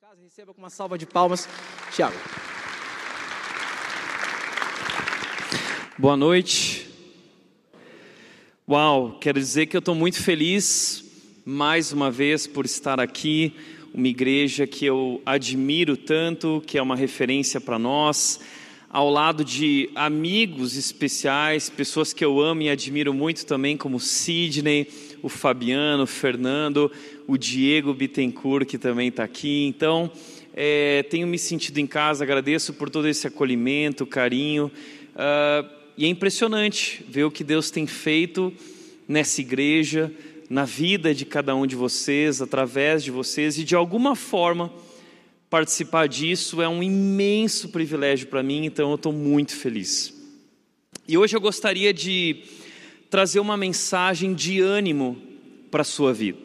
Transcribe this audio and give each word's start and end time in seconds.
casa, 0.00 0.22
receba 0.22 0.54
com 0.54 0.62
uma 0.62 0.70
salva 0.70 0.96
de 0.96 1.04
palmas. 1.04 1.46
Tiago. 1.94 2.16
Boa 5.98 6.16
noite. 6.16 6.88
Uau, 8.66 9.18
quero 9.20 9.38
dizer 9.38 9.66
que 9.66 9.76
eu 9.76 9.80
estou 9.80 9.94
muito 9.94 10.22
feliz 10.22 11.04
mais 11.44 11.92
uma 11.92 12.10
vez 12.10 12.46
por 12.46 12.64
estar 12.64 12.98
aqui, 12.98 13.54
uma 13.92 14.08
igreja 14.08 14.66
que 14.66 14.86
eu 14.86 15.20
admiro 15.26 15.98
tanto, 15.98 16.62
que 16.66 16.78
é 16.78 16.82
uma 16.82 16.96
referência 16.96 17.60
para 17.60 17.78
nós, 17.78 18.40
ao 18.88 19.10
lado 19.10 19.44
de 19.44 19.90
amigos 19.94 20.76
especiais, 20.76 21.68
pessoas 21.68 22.14
que 22.14 22.24
eu 22.24 22.40
amo 22.40 22.62
e 22.62 22.70
admiro 22.70 23.12
muito 23.12 23.44
também, 23.44 23.76
como 23.76 24.00
Sidney, 24.00 24.88
o 25.22 25.28
Fabiano, 25.28 26.04
o 26.04 26.06
Fernando, 26.06 26.90
o 27.26 27.36
Diego 27.36 27.94
Bittencourt, 27.94 28.66
que 28.66 28.78
também 28.78 29.08
está 29.08 29.24
aqui. 29.24 29.66
Então, 29.66 30.10
é, 30.54 31.02
tenho 31.04 31.26
me 31.26 31.38
sentido 31.38 31.78
em 31.78 31.86
casa, 31.86 32.24
agradeço 32.24 32.74
por 32.74 32.90
todo 32.90 33.08
esse 33.08 33.26
acolhimento, 33.26 34.06
carinho. 34.06 34.70
Uh, 35.14 35.68
e 35.96 36.04
é 36.04 36.08
impressionante 36.08 37.04
ver 37.08 37.24
o 37.24 37.30
que 37.30 37.44
Deus 37.44 37.70
tem 37.70 37.86
feito 37.86 38.52
nessa 39.06 39.40
igreja, 39.40 40.12
na 40.48 40.64
vida 40.64 41.14
de 41.14 41.24
cada 41.24 41.54
um 41.54 41.66
de 41.66 41.76
vocês, 41.76 42.40
através 42.40 43.04
de 43.04 43.10
vocês, 43.10 43.58
e 43.58 43.64
de 43.64 43.74
alguma 43.74 44.16
forma 44.16 44.72
participar 45.48 46.06
disso 46.06 46.62
é 46.62 46.68
um 46.68 46.82
imenso 46.82 47.68
privilégio 47.70 48.28
para 48.28 48.42
mim, 48.42 48.64
então 48.64 48.90
eu 48.90 48.94
estou 48.94 49.12
muito 49.12 49.54
feliz. 49.54 50.14
E 51.08 51.18
hoje 51.18 51.36
eu 51.36 51.40
gostaria 51.40 51.92
de 51.92 52.44
trazer 53.10 53.40
uma 53.40 53.56
mensagem 53.56 54.32
de 54.32 54.60
ânimo 54.60 55.20
para 55.68 55.82
a 55.82 55.84
sua 55.84 56.14
vida. 56.14 56.38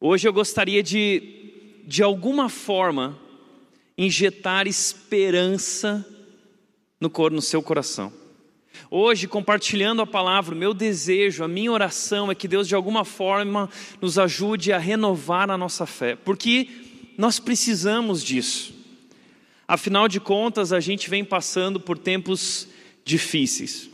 Hoje 0.00 0.26
eu 0.26 0.32
gostaria 0.32 0.82
de, 0.82 1.82
de 1.86 2.02
alguma 2.02 2.48
forma, 2.48 3.18
injetar 3.96 4.66
esperança 4.66 6.04
no, 6.98 7.12
no 7.30 7.42
seu 7.42 7.62
coração. 7.62 8.10
Hoje, 8.90 9.28
compartilhando 9.28 10.00
a 10.00 10.06
palavra, 10.06 10.54
o 10.54 10.58
meu 10.58 10.72
desejo, 10.72 11.44
a 11.44 11.48
minha 11.48 11.70
oração 11.70 12.30
é 12.30 12.34
que 12.34 12.48
Deus 12.48 12.66
de 12.66 12.74
alguma 12.74 13.04
forma 13.04 13.68
nos 14.00 14.18
ajude 14.18 14.72
a 14.72 14.78
renovar 14.78 15.50
a 15.50 15.58
nossa 15.58 15.84
fé, 15.84 16.16
porque 16.16 16.68
nós 17.18 17.38
precisamos 17.38 18.24
disso. 18.24 18.72
Afinal 19.68 20.08
de 20.08 20.18
contas, 20.18 20.72
a 20.72 20.80
gente 20.80 21.10
vem 21.10 21.24
passando 21.24 21.78
por 21.78 21.98
tempos 21.98 22.66
difíceis. 23.04 23.89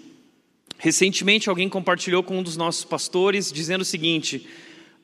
Recentemente, 0.79 1.49
alguém 1.49 1.69
compartilhou 1.69 2.23
com 2.23 2.39
um 2.39 2.43
dos 2.43 2.57
nossos 2.57 2.85
pastores 2.85 3.51
dizendo 3.51 3.81
o 3.81 3.85
seguinte: 3.85 4.47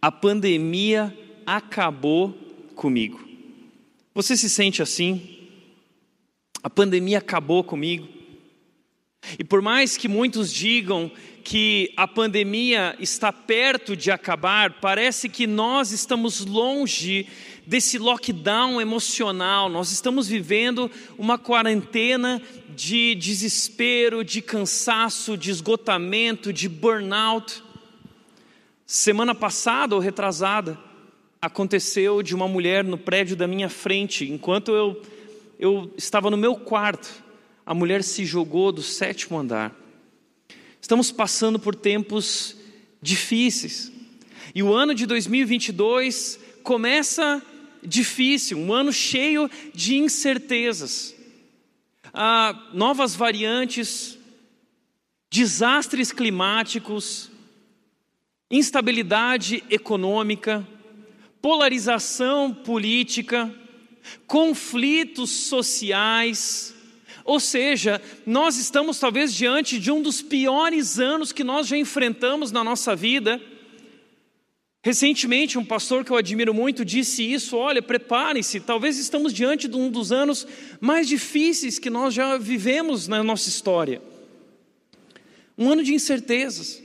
a 0.01 0.11
pandemia 0.13 1.17
acabou 1.47 2.33
comigo. 2.75 3.21
Você 4.15 4.37
se 4.37 4.51
sente 4.51 4.83
assim? 4.83 5.39
A 6.63 6.69
pandemia 6.69 7.19
acabou 7.19 7.65
comigo. 7.65 8.07
E 9.39 9.45
por 9.45 9.63
mais 9.63 9.97
que 9.97 10.09
muitos 10.09 10.53
digam 10.53 11.11
que 11.43 11.93
a 11.97 12.07
pandemia 12.07 12.97
está 13.01 13.33
perto 13.33 13.97
de 13.97 14.11
acabar, 14.11 14.81
parece 14.81 15.29
que 15.29 15.47
nós 15.47 15.91
estamos 15.91 16.45
longe 16.45 17.27
desse 17.73 17.97
lockdown 17.97 18.83
emocional, 18.83 19.71
nós 19.71 19.91
estamos 19.93 20.29
vivendo 20.29 20.91
uma 21.17 21.39
quarentena 21.39 22.43
de 22.77 23.15
desespero, 23.15 24.23
de 24.23 24.43
cansaço, 24.43 25.39
de 25.39 25.51
esgotamento, 25.51 26.53
de 26.53 26.69
burnout. 26.69 27.65
Semana 28.85 29.35
passada 29.35 29.95
ou 29.95 30.03
retrasada, 30.03 30.79
aconteceu 31.41 32.23
de 32.23 32.35
uma 32.35 32.47
mulher 32.47 32.85
no 32.85 32.99
prédio 32.99 33.35
da 33.35 33.47
minha 33.47 33.71
frente, 33.71 34.31
enquanto 34.31 34.73
eu, 34.73 35.01
eu 35.59 35.95
estava 35.97 36.31
no 36.31 36.37
meu 36.37 36.55
quarto, 36.55 37.25
a 37.65 37.73
mulher 37.73 38.03
se 38.03 38.27
jogou 38.27 38.71
do 38.71 38.83
sétimo 38.83 39.39
andar. 39.39 39.75
Estamos 40.79 41.11
passando 41.11 41.59
por 41.59 41.75
tempos 41.75 42.55
difíceis. 43.01 43.91
E 44.55 44.63
o 44.63 44.75
ano 44.75 44.95
de 44.95 45.07
2022 45.07 46.39
começa 46.63 47.43
difícil, 47.83 48.59
um 48.59 48.73
ano 48.73 48.93
cheio 48.93 49.51
de 49.75 49.97
incertezas. 49.97 51.15
Novas 52.73 53.15
variantes, 53.15 54.19
desastres 55.31 56.13
climáticos, 56.13 57.31
instabilidade 58.51 59.65
econômica, 59.71 60.67
polarização 61.41 62.53
política, 62.53 63.53
conflitos 64.27 65.31
sociais. 65.31 66.75
Ou 67.25 67.41
seja, 67.41 68.03
nós 68.27 68.57
estamos 68.57 68.99
talvez 68.99 69.33
diante 69.33 69.79
de 69.79 69.91
um 69.91 70.03
dos 70.03 70.21
piores 70.21 70.99
anos 70.99 71.33
que 71.33 71.43
nós 71.43 71.67
já 71.67 71.77
enfrentamos 71.77 72.53
na 72.53 72.63
nossa 72.63 72.95
vida 72.95 73.41
Recentemente, 74.85 75.57
um 75.57 75.65
pastor 75.65 76.05
que 76.05 76.11
eu 76.11 76.17
admiro 76.17 76.53
muito 76.53 76.85
disse 76.85 77.23
isso: 77.23 77.57
olha, 77.57 77.81
preparem-se, 77.81 78.59
talvez 78.59 78.99
estamos 78.99 79.33
diante 79.33 79.69
de 79.69 79.77
um 79.77 79.89
dos 79.89 80.11
anos 80.11 80.45
mais 80.81 81.07
difíceis 81.07 81.79
que 81.79 81.89
nós 81.89 82.13
já 82.13 82.37
vivemos 82.37 83.07
na 83.07 83.23
nossa 83.23 83.49
história. 83.49 84.03
Um 85.57 85.71
ano 85.71 85.85
de 85.85 85.95
incertezas. 85.95 86.82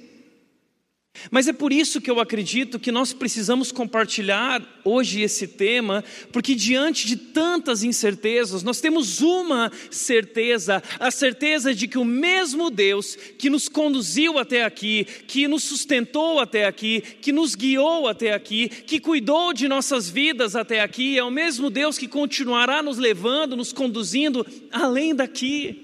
Mas 1.32 1.48
é 1.48 1.54
por 1.54 1.72
isso 1.74 2.00
que 2.00 2.10
eu 2.10 2.20
acredito 2.20 2.80
que 2.80 2.92
nós 2.92 3.14
precisamos 3.14 3.72
compartilhar 3.72 4.62
hoje 4.84 5.22
esse 5.22 5.48
tema, 5.48 6.04
porque 6.32 6.56
diante 6.56 7.06
de 7.06 7.18
tantas 7.18 7.84
incertezas, 7.84 8.64
nós 8.64 8.80
temos 8.80 9.22
uma 9.22 9.72
certeza, 9.92 10.82
a 11.00 11.12
certeza 11.12 11.74
de 11.74 11.88
que 11.88 11.98
o 11.98 12.06
mesmo 12.06 12.70
Deus 12.70 13.16
que 13.38 13.50
nos 13.50 13.68
conduziu 13.68 14.38
até 14.38 14.64
aqui, 14.64 15.06
que 15.28 15.48
nos 15.48 15.64
sustentou 15.64 16.40
até 16.40 16.66
aqui, 16.66 17.02
que 17.02 17.32
nos 17.32 17.56
guiou 17.56 18.08
até 18.08 18.34
aqui, 18.34 18.70
que 18.70 19.00
cuidou 19.00 19.54
de 19.54 19.68
nossas 19.68 20.10
vidas 20.10 20.56
até 20.56 20.82
aqui, 20.82 21.18
é 21.18 21.24
o 21.24 21.32
mesmo 21.32 21.70
Deus 21.70 21.98
que 21.98 22.08
continuará 22.08 22.82
nos 22.82 22.98
levando, 22.98 23.58
nos 23.58 23.74
conduzindo 23.74 24.46
além 24.72 25.14
daqui. 25.14 25.84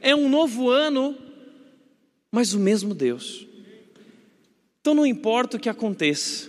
É 0.00 0.14
um 0.14 0.28
novo 0.28 0.70
ano, 0.70 1.16
mas 2.30 2.54
o 2.54 2.58
mesmo 2.58 2.94
Deus. 2.94 3.45
Então 4.86 4.94
não 4.94 5.04
importa 5.04 5.56
o 5.56 5.60
que 5.60 5.68
aconteça, 5.68 6.48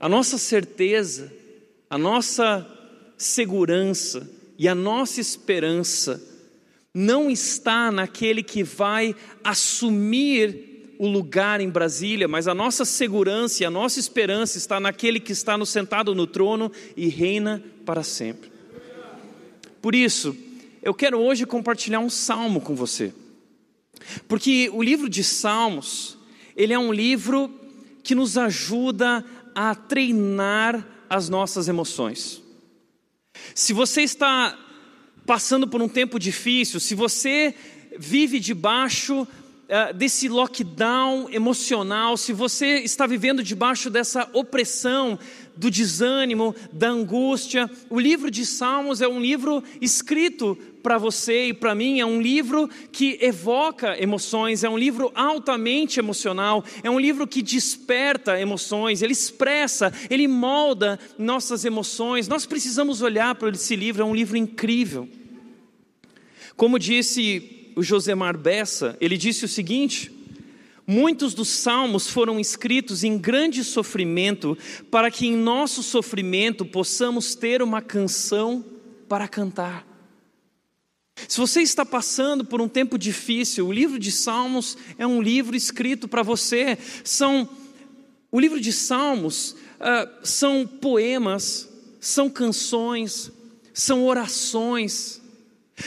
a 0.00 0.08
nossa 0.08 0.36
certeza, 0.36 1.32
a 1.88 1.96
nossa 1.96 2.68
segurança 3.16 4.28
e 4.58 4.66
a 4.66 4.74
nossa 4.74 5.20
esperança 5.20 6.20
não 6.92 7.30
está 7.30 7.92
naquele 7.92 8.42
que 8.42 8.64
vai 8.64 9.14
assumir 9.44 10.96
o 10.98 11.06
lugar 11.06 11.60
em 11.60 11.70
Brasília, 11.70 12.26
mas 12.26 12.48
a 12.48 12.52
nossa 12.52 12.84
segurança 12.84 13.62
e 13.62 13.64
a 13.64 13.70
nossa 13.70 14.00
esperança 14.00 14.58
está 14.58 14.80
naquele 14.80 15.20
que 15.20 15.30
está 15.30 15.56
no 15.56 15.64
sentado 15.64 16.16
no 16.16 16.26
trono 16.26 16.72
e 16.96 17.06
reina 17.06 17.62
para 17.86 18.02
sempre. 18.02 18.50
Por 19.80 19.94
isso, 19.94 20.36
eu 20.82 20.92
quero 20.92 21.20
hoje 21.20 21.46
compartilhar 21.46 22.00
um 22.00 22.10
salmo 22.10 22.60
com 22.60 22.74
você. 22.74 23.14
Porque 24.26 24.68
o 24.72 24.82
livro 24.82 25.08
de 25.08 25.22
Salmos 25.22 26.18
ele 26.60 26.74
é 26.74 26.78
um 26.78 26.92
livro 26.92 27.50
que 28.02 28.14
nos 28.14 28.36
ajuda 28.36 29.24
a 29.54 29.74
treinar 29.74 30.86
as 31.08 31.26
nossas 31.26 31.68
emoções. 31.68 32.42
Se 33.54 33.72
você 33.72 34.02
está 34.02 34.58
passando 35.24 35.66
por 35.66 35.80
um 35.80 35.88
tempo 35.88 36.18
difícil, 36.18 36.78
se 36.78 36.94
você 36.94 37.54
vive 37.98 38.38
debaixo 38.38 39.26
uh, 39.70 39.94
desse 39.94 40.28
lockdown 40.28 41.28
emocional, 41.30 42.16
se 42.16 42.32
você 42.32 42.80
está 42.80 43.06
vivendo 43.06 43.42
debaixo 43.42 43.88
dessa 43.88 44.28
opressão, 44.32 45.18
do 45.56 45.70
desânimo, 45.70 46.54
da 46.72 46.88
angústia, 46.88 47.70
o 47.90 48.00
livro 48.00 48.30
de 48.30 48.46
Salmos 48.46 49.02
é 49.02 49.08
um 49.08 49.20
livro 49.20 49.62
escrito 49.78 50.56
para 50.82 50.96
você 50.96 51.48
e 51.48 51.52
para 51.52 51.74
mim 51.74 52.00
é 52.00 52.06
um 52.06 52.20
livro 52.20 52.66
que 52.90 53.18
evoca 53.20 54.02
emoções, 54.02 54.64
é 54.64 54.70
um 54.70 54.78
livro 54.78 55.12
altamente 55.14 56.00
emocional, 56.00 56.64
é 56.82 56.90
um 56.90 56.98
livro 56.98 57.26
que 57.26 57.42
desperta 57.42 58.40
emoções, 58.40 59.02
ele 59.02 59.12
expressa, 59.12 59.92
ele 60.08 60.26
molda 60.26 60.98
nossas 61.18 61.66
emoções. 61.66 62.26
Nós 62.26 62.46
precisamos 62.46 63.02
olhar 63.02 63.34
para 63.34 63.50
esse 63.50 63.76
livro, 63.76 64.02
é 64.02 64.06
um 64.06 64.14
livro 64.14 64.38
incrível. 64.38 65.06
Como 66.56 66.78
disse 66.78 67.59
o 67.80 67.82
Josemar 67.82 68.36
Bessa, 68.36 68.94
ele 69.00 69.16
disse 69.16 69.46
o 69.46 69.48
seguinte: 69.48 70.12
Muitos 70.86 71.32
dos 71.32 71.48
salmos 71.48 72.08
foram 72.08 72.38
escritos 72.38 73.02
em 73.02 73.16
grande 73.16 73.64
sofrimento, 73.64 74.56
para 74.90 75.10
que 75.10 75.26
em 75.26 75.34
nosso 75.34 75.82
sofrimento 75.82 76.66
possamos 76.66 77.34
ter 77.34 77.62
uma 77.62 77.80
canção 77.80 78.62
para 79.08 79.26
cantar. 79.26 79.86
Se 81.26 81.38
você 81.38 81.62
está 81.62 81.84
passando 81.86 82.44
por 82.44 82.60
um 82.60 82.68
tempo 82.68 82.98
difícil, 82.98 83.66
o 83.66 83.72
livro 83.72 83.98
de 83.98 84.12
Salmos 84.12 84.76
é 84.98 85.06
um 85.06 85.22
livro 85.22 85.56
escrito 85.56 86.06
para 86.06 86.22
você. 86.22 86.76
São 87.02 87.48
o 88.30 88.38
livro 88.38 88.60
de 88.60 88.72
Salmos 88.72 89.52
uh, 89.52 90.08
são 90.22 90.66
poemas, 90.66 91.68
são 91.98 92.28
canções, 92.28 93.32
são 93.72 94.04
orações, 94.04 95.19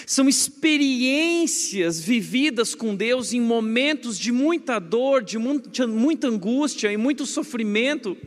são 0.06 0.28
experiências 0.28 2.00
vividas 2.00 2.76
com 2.76 2.96
Deus 2.96 3.34
em 3.34 3.42
momentos 3.42 4.18
de 4.18 4.32
muita 4.32 4.80
dor, 4.80 5.24
de 5.24 5.38
muita, 5.38 6.28
angústia 6.28 6.92
e 6.92 6.98
muito 6.98 7.26
sofrimento. 7.26 8.18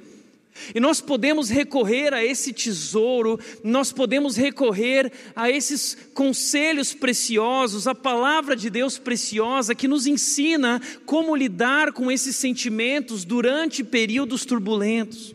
E 0.74 0.80
nós 0.80 1.00
podemos 1.00 1.50
recorrer 1.50 2.14
a 2.14 2.24
esse 2.24 2.52
tesouro, 2.52 3.38
nós 3.62 3.92
podemos 3.92 4.36
recorrer 4.36 5.12
a 5.34 5.50
esses 5.50 5.96
conselhos 6.14 6.94
preciosos, 6.94 7.86
a 7.86 7.94
palavra 7.94 8.56
de 8.56 8.70
Deus 8.70 8.98
preciosa 8.98 9.74
que 9.74 9.86
nos 9.86 10.06
ensina 10.06 10.80
como 11.04 11.36
lidar 11.36 11.92
com 11.92 12.10
esses 12.10 12.36
sentimentos 12.36 13.24
durante 13.24 13.84
períodos 13.84 14.44
turbulentos. 14.46 15.34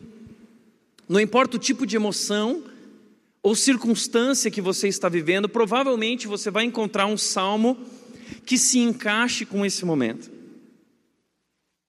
Não 1.07 1.19
importa 1.19 1.57
o 1.57 1.60
tipo 1.60 1.86
de 1.86 1.95
emoção 1.95 2.63
ou 3.44 3.56
circunstância 3.56 4.52
que 4.52 4.62
você 4.62 4.88
está 4.88 5.10
vivendo, 5.10 5.50
provavelmente 5.50 6.28
você 6.28 6.52
vai 6.52 6.64
encontrar 6.64 7.08
um 7.08 7.18
salmo 7.18 7.78
que 8.46 8.58
se 8.58 8.80
encaixe 8.80 9.46
com 9.46 9.66
esse 9.66 9.84
momento. 9.84 10.32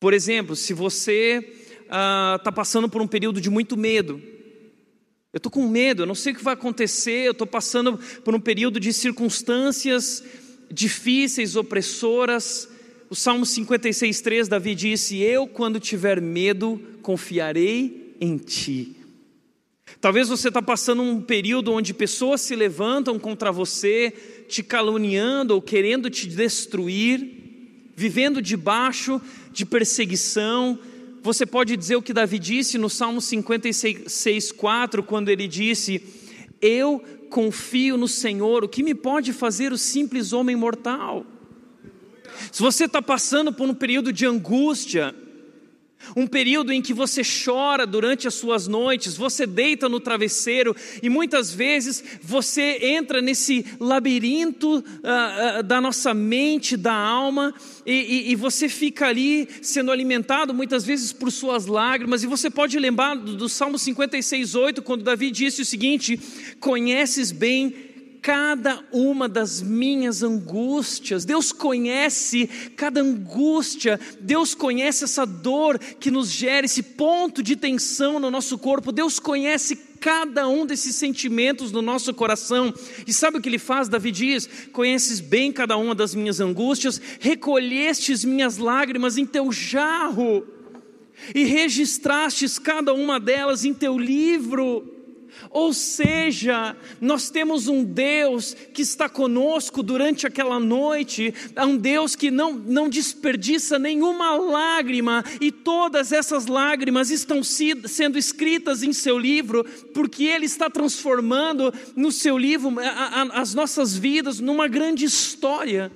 Por 0.00 0.14
exemplo, 0.14 0.56
se 0.56 0.72
você 0.72 1.38
está 1.82 2.40
ah, 2.48 2.52
passando 2.52 2.88
por 2.88 3.02
um 3.02 3.06
período 3.06 3.40
de 3.40 3.50
muito 3.50 3.76
medo, 3.76 4.20
eu 5.32 5.36
estou 5.36 5.52
com 5.52 5.66
medo, 5.68 6.02
eu 6.02 6.06
não 6.06 6.14
sei 6.14 6.32
o 6.32 6.36
que 6.36 6.44
vai 6.44 6.54
acontecer, 6.54 7.26
eu 7.26 7.32
estou 7.32 7.46
passando 7.46 7.98
por 8.24 8.34
um 8.34 8.40
período 8.40 8.80
de 8.80 8.92
circunstâncias 8.92 10.22
difíceis, 10.70 11.54
opressoras. 11.56 12.68
O 13.08 13.14
Salmo 13.14 13.44
56,3, 13.44 14.48
Davi 14.48 14.74
disse: 14.74 15.20
Eu, 15.20 15.46
quando 15.46 15.78
tiver 15.78 16.20
medo, 16.20 16.80
confiarei 17.02 18.16
em 18.20 18.36
ti. 18.36 19.01
Talvez 20.00 20.28
você 20.28 20.48
está 20.48 20.60
passando 20.60 21.02
um 21.02 21.20
período 21.20 21.72
onde 21.72 21.94
pessoas 21.94 22.40
se 22.40 22.56
levantam 22.56 23.18
contra 23.18 23.52
você, 23.52 24.12
te 24.48 24.62
caluniando 24.62 25.54
ou 25.54 25.62
querendo 25.62 26.10
te 26.10 26.26
destruir, 26.28 27.92
vivendo 27.94 28.42
debaixo 28.42 29.20
de 29.52 29.64
perseguição. 29.64 30.78
Você 31.22 31.46
pode 31.46 31.76
dizer 31.76 31.96
o 31.96 32.02
que 32.02 32.12
Davi 32.12 32.38
disse 32.38 32.78
no 32.78 32.90
Salmo 32.90 33.20
56, 33.20 34.52
4, 34.52 35.02
quando 35.02 35.28
ele 35.28 35.46
disse: 35.46 36.02
Eu 36.60 37.02
confio 37.30 37.96
no 37.96 38.08
Senhor, 38.08 38.64
o 38.64 38.68
que 38.68 38.82
me 38.82 38.94
pode 38.94 39.32
fazer 39.32 39.72
o 39.72 39.78
simples 39.78 40.32
homem 40.32 40.56
mortal? 40.56 41.24
Se 42.50 42.60
você 42.60 42.84
está 42.84 43.00
passando 43.00 43.52
por 43.52 43.68
um 43.68 43.74
período 43.74 44.12
de 44.12 44.26
angústia, 44.26 45.14
um 46.16 46.26
período 46.26 46.72
em 46.72 46.82
que 46.82 46.92
você 46.92 47.22
chora 47.22 47.86
durante 47.86 48.28
as 48.28 48.34
suas 48.34 48.66
noites, 48.66 49.16
você 49.16 49.46
deita 49.46 49.88
no 49.88 50.00
travesseiro 50.00 50.74
e 51.02 51.08
muitas 51.08 51.52
vezes 51.52 52.02
você 52.22 52.78
entra 52.82 53.20
nesse 53.20 53.64
labirinto 53.78 54.78
uh, 54.78 55.60
uh, 55.60 55.62
da 55.62 55.80
nossa 55.80 56.14
mente, 56.14 56.76
da 56.76 56.94
alma, 56.94 57.54
e, 57.84 57.92
e, 57.92 58.32
e, 58.32 58.36
você 58.36 58.68
fica 58.68 59.06
ali 59.06 59.48
sendo 59.60 59.90
alimentado 59.90 60.54
muitas 60.54 60.84
vezes 60.84 61.12
por 61.12 61.30
suas 61.32 61.66
lágrimas. 61.66 62.22
E 62.22 62.26
você 62.26 62.48
pode 62.48 62.78
lembrar 62.78 63.16
do, 63.16 63.36
do 63.36 63.48
Salmo 63.48 63.76
56,8, 63.76 64.82
quando 64.82 65.02
Davi 65.02 65.30
disse 65.30 65.62
o 65.62 65.64
seguinte: 65.64 66.18
Conheces 66.60 67.32
bem 67.32 67.91
cada 68.22 68.84
uma 68.92 69.28
das 69.28 69.60
minhas 69.60 70.22
angústias. 70.22 71.24
Deus 71.24 71.50
conhece 71.50 72.48
cada 72.76 73.00
angústia, 73.00 73.98
Deus 74.20 74.54
conhece 74.54 75.02
essa 75.02 75.26
dor 75.26 75.76
que 75.78 76.08
nos 76.08 76.30
gera 76.30 76.64
esse 76.64 76.84
ponto 76.84 77.42
de 77.42 77.56
tensão 77.56 78.20
no 78.20 78.30
nosso 78.30 78.56
corpo. 78.56 78.92
Deus 78.92 79.18
conhece 79.18 79.74
cada 80.00 80.46
um 80.46 80.64
desses 80.64 80.94
sentimentos 80.94 81.72
no 81.72 81.82
nosso 81.82 82.14
coração. 82.14 82.72
E 83.04 83.12
sabe 83.12 83.38
o 83.38 83.40
que 83.40 83.48
ele 83.48 83.58
faz? 83.58 83.88
Davi 83.88 84.12
diz: 84.12 84.48
Conheces 84.72 85.18
bem 85.18 85.52
cada 85.52 85.76
uma 85.76 85.94
das 85.94 86.14
minhas 86.14 86.38
angústias, 86.38 87.00
recolhestes 87.18 88.24
minhas 88.24 88.56
lágrimas 88.56 89.18
em 89.18 89.26
teu 89.26 89.50
jarro 89.50 90.46
e 91.34 91.44
registrastes 91.44 92.56
cada 92.56 92.94
uma 92.94 93.18
delas 93.18 93.64
em 93.64 93.74
teu 93.74 93.98
livro. 93.98 95.01
Ou 95.50 95.72
seja, 95.72 96.76
nós 97.00 97.30
temos 97.30 97.68
um 97.68 97.84
Deus 97.84 98.54
que 98.72 98.82
está 98.82 99.08
conosco 99.08 99.82
durante 99.82 100.26
aquela 100.26 100.58
noite, 100.58 101.34
um 101.58 101.76
Deus 101.76 102.14
que 102.14 102.30
não, 102.30 102.54
não 102.54 102.88
desperdiça 102.88 103.78
nenhuma 103.78 104.36
lágrima, 104.36 105.24
e 105.40 105.50
todas 105.50 106.12
essas 106.12 106.46
lágrimas 106.46 107.10
estão 107.10 107.42
sendo 107.42 108.18
escritas 108.18 108.82
em 108.82 108.92
seu 108.92 109.18
livro, 109.18 109.64
porque 109.94 110.24
Ele 110.24 110.46
está 110.46 110.70
transformando 110.70 111.72
no 111.96 112.12
seu 112.12 112.38
livro 112.38 112.72
as 113.32 113.54
nossas 113.54 113.96
vidas 113.96 114.40
numa 114.40 114.68
grande 114.68 115.04
história 115.04 115.90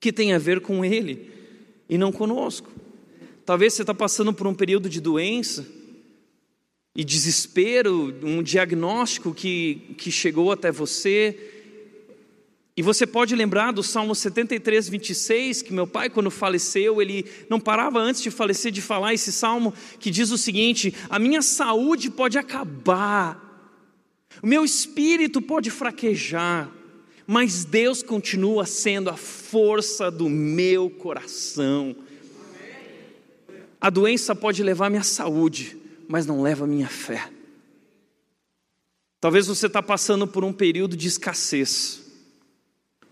que 0.00 0.12
tem 0.12 0.32
a 0.32 0.38
ver 0.38 0.60
com 0.60 0.84
Ele 0.84 1.30
e 1.88 1.96
não 1.96 2.10
conosco. 2.10 2.70
Talvez 3.44 3.74
você 3.74 3.82
está 3.82 3.94
passando 3.94 4.32
por 4.32 4.46
um 4.46 4.54
período 4.54 4.88
de 4.88 5.00
doença, 5.00 5.66
e 6.94 7.04
desespero, 7.04 8.14
um 8.22 8.42
diagnóstico 8.42 9.32
que, 9.32 9.94
que 9.96 10.10
chegou 10.10 10.52
até 10.52 10.70
você. 10.70 11.52
E 12.76 12.82
você 12.82 13.06
pode 13.06 13.34
lembrar 13.34 13.72
do 13.72 13.82
Salmo 13.82 14.14
73, 14.14 14.88
26, 14.88 15.62
que 15.62 15.72
meu 15.72 15.86
pai, 15.86 16.10
quando 16.10 16.30
faleceu, 16.30 17.00
ele 17.00 17.24
não 17.48 17.60
parava 17.60 17.98
antes 17.98 18.22
de 18.22 18.30
falecer 18.30 18.72
de 18.72 18.80
falar 18.80 19.14
esse 19.14 19.32
salmo 19.32 19.74
que 19.98 20.10
diz 20.10 20.30
o 20.30 20.38
seguinte: 20.38 20.94
A 21.08 21.18
minha 21.18 21.42
saúde 21.42 22.10
pode 22.10 22.38
acabar, 22.38 23.40
o 24.42 24.46
meu 24.46 24.64
espírito 24.64 25.40
pode 25.40 25.70
fraquejar, 25.70 26.70
mas 27.26 27.64
Deus 27.64 28.02
continua 28.02 28.66
sendo 28.66 29.08
a 29.10 29.16
força 29.16 30.10
do 30.10 30.28
meu 30.28 30.90
coração. 30.90 31.94
A 33.80 33.90
doença 33.90 34.34
pode 34.34 34.62
levar 34.62 34.88
minha 34.88 35.02
saúde, 35.02 35.76
mas 36.12 36.26
não 36.26 36.42
leva 36.42 36.64
a 36.64 36.66
minha 36.66 36.88
fé. 36.88 37.30
Talvez 39.18 39.46
você 39.46 39.66
está 39.66 39.82
passando 39.82 40.28
por 40.28 40.44
um 40.44 40.52
período 40.52 40.94
de 40.94 41.08
escassez, 41.08 42.02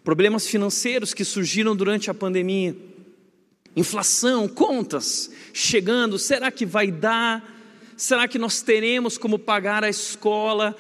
problemas 0.05 0.47
financeiros 0.47 1.15
que 1.15 1.25
surgiram 1.25 1.75
durante 1.75 2.11
a 2.11 2.15
pandemia, 2.15 2.77
inflação, 3.75 4.47
contas 4.47 5.31
chegando, 5.55 6.19
será 6.19 6.51
que 6.51 6.67
vai 6.67 6.93
dar? 6.93 7.59
Será 7.97 8.29
que 8.29 8.39
nós 8.39 8.61
teremos 8.61 9.17
como 9.17 9.39
pagar 9.39 9.83
a 9.83 9.89
escola? 9.89 10.77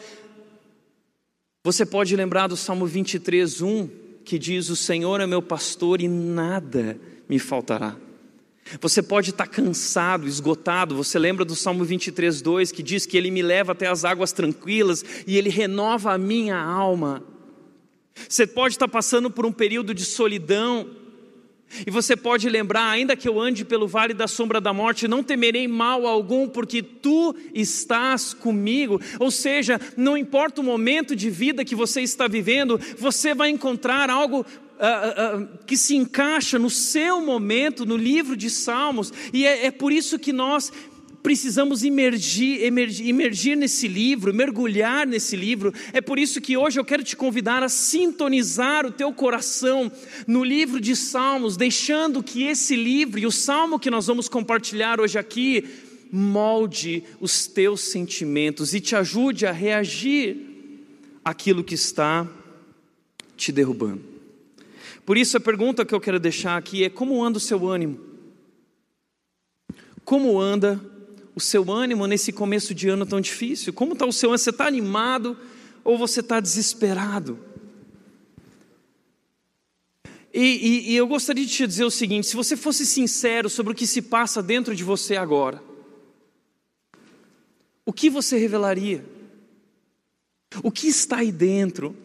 Você 1.64 1.86
pode 1.86 2.14
lembrar 2.14 2.48
do 2.48 2.56
Salmo 2.56 2.84
23, 2.84 3.62
1, 3.62 3.88
que 4.26 4.38
diz: 4.38 4.68
O 4.68 4.76
Senhor 4.76 5.22
é 5.22 5.26
meu 5.26 5.40
pastor 5.40 6.02
e 6.02 6.08
nada 6.08 7.00
me 7.26 7.38
faltará. 7.38 7.96
Você 8.80 9.02
pode 9.02 9.30
estar 9.30 9.46
cansado, 9.46 10.28
esgotado. 10.28 10.96
Você 10.96 11.18
lembra 11.18 11.44
do 11.44 11.56
Salmo 11.56 11.84
23, 11.84 12.40
2 12.40 12.72
que 12.72 12.82
diz 12.82 13.06
que 13.06 13.16
Ele 13.16 13.30
me 13.30 13.42
leva 13.42 13.72
até 13.72 13.86
as 13.86 14.04
águas 14.04 14.32
tranquilas 14.32 15.04
e 15.26 15.36
Ele 15.36 15.48
renova 15.48 16.12
a 16.12 16.18
minha 16.18 16.58
alma. 16.58 17.22
Você 18.28 18.46
pode 18.46 18.74
estar 18.74 18.88
passando 18.88 19.30
por 19.30 19.46
um 19.46 19.52
período 19.52 19.94
de 19.94 20.04
solidão. 20.04 20.88
E 21.86 21.90
você 21.90 22.16
pode 22.16 22.48
lembrar, 22.48 22.90
ainda 22.90 23.14
que 23.14 23.28
eu 23.28 23.40
ande 23.40 23.64
pelo 23.64 23.86
vale 23.86 24.12
da 24.12 24.26
sombra 24.26 24.60
da 24.60 24.72
morte, 24.72 25.06
não 25.06 25.22
temerei 25.22 25.68
mal 25.68 26.04
algum, 26.04 26.48
porque 26.48 26.82
tu 26.82 27.34
estás 27.54 28.34
comigo. 28.34 29.00
Ou 29.20 29.30
seja, 29.30 29.80
não 29.96 30.16
importa 30.16 30.60
o 30.60 30.64
momento 30.64 31.14
de 31.14 31.30
vida 31.30 31.64
que 31.64 31.76
você 31.76 32.00
está 32.00 32.26
vivendo, 32.26 32.78
você 32.98 33.34
vai 33.34 33.50
encontrar 33.50 34.10
algo 34.10 34.44
uh, 34.80 35.42
uh, 35.42 35.48
que 35.66 35.76
se 35.76 35.94
encaixa 35.94 36.58
no 36.58 36.70
seu 36.70 37.20
momento, 37.20 37.84
no 37.84 37.96
livro 37.96 38.36
de 38.36 38.48
Salmos, 38.48 39.12
e 39.32 39.46
é, 39.46 39.66
é 39.66 39.70
por 39.70 39.92
isso 39.92 40.18
que 40.18 40.32
nós 40.32 40.72
precisamos 41.22 41.82
emergir, 41.84 42.62
emergir, 42.62 43.08
emergir, 43.08 43.56
nesse 43.56 43.86
livro, 43.86 44.32
mergulhar 44.32 45.06
nesse 45.06 45.36
livro. 45.36 45.72
É 45.92 46.00
por 46.00 46.18
isso 46.18 46.40
que 46.40 46.56
hoje 46.56 46.80
eu 46.80 46.84
quero 46.84 47.04
te 47.04 47.14
convidar 47.14 47.62
a 47.62 47.68
sintonizar 47.68 48.86
o 48.86 48.90
teu 48.90 49.12
coração 49.12 49.92
no 50.26 50.42
livro 50.42 50.80
de 50.80 50.96
Salmos, 50.96 51.58
deixando 51.58 52.22
que 52.22 52.44
esse 52.44 52.74
livro 52.74 53.18
e 53.18 53.26
o 53.26 53.30
salmo 53.30 53.78
que 53.78 53.90
nós 53.90 54.06
vamos 54.06 54.28
compartilhar 54.28 54.98
hoje 54.98 55.18
aqui 55.18 55.64
molde 56.10 57.04
os 57.20 57.46
teus 57.46 57.82
sentimentos 57.82 58.74
e 58.74 58.80
te 58.80 58.96
ajude 58.96 59.46
a 59.46 59.52
reagir 59.52 60.36
àquilo 61.24 61.62
que 61.62 61.74
está 61.74 62.26
te 63.36 63.52
derrubando. 63.52 64.09
Por 65.04 65.16
isso, 65.16 65.36
a 65.36 65.40
pergunta 65.40 65.84
que 65.84 65.94
eu 65.94 66.00
quero 66.00 66.20
deixar 66.20 66.56
aqui 66.56 66.84
é: 66.84 66.90
como 66.90 67.22
anda 67.22 67.38
o 67.38 67.40
seu 67.40 67.66
ânimo? 67.66 68.00
Como 70.04 70.40
anda 70.40 70.80
o 71.34 71.40
seu 71.40 71.70
ânimo 71.70 72.06
nesse 72.06 72.32
começo 72.32 72.74
de 72.74 72.88
ano 72.88 73.06
tão 73.06 73.20
difícil? 73.20 73.72
Como 73.72 73.92
está 73.92 74.06
o 74.06 74.12
seu 74.12 74.30
ânimo? 74.30 74.38
Você 74.38 74.50
está 74.50 74.66
animado 74.66 75.36
ou 75.84 75.96
você 75.96 76.20
está 76.20 76.40
desesperado? 76.40 77.38
E, 80.32 80.38
e, 80.38 80.92
e, 80.92 80.96
eu 80.96 81.08
gostaria 81.08 81.44
de 81.44 81.52
te 81.52 81.66
dizer 81.66 81.84
o 81.84 81.90
seguinte: 81.90 82.26
se 82.26 82.36
você 82.36 82.56
fosse 82.56 82.86
sincero 82.86 83.50
sobre 83.50 83.72
o 83.72 83.76
que 83.76 83.86
se 83.86 84.00
passa 84.00 84.42
dentro 84.42 84.74
de 84.76 84.84
você 84.84 85.16
agora, 85.16 85.62
o 87.84 87.92
que 87.92 88.08
você 88.08 88.38
revelaria? 88.38 89.04
O 90.62 90.70
que 90.70 90.86
está 90.86 91.18
aí 91.18 91.32
dentro? 91.32 91.96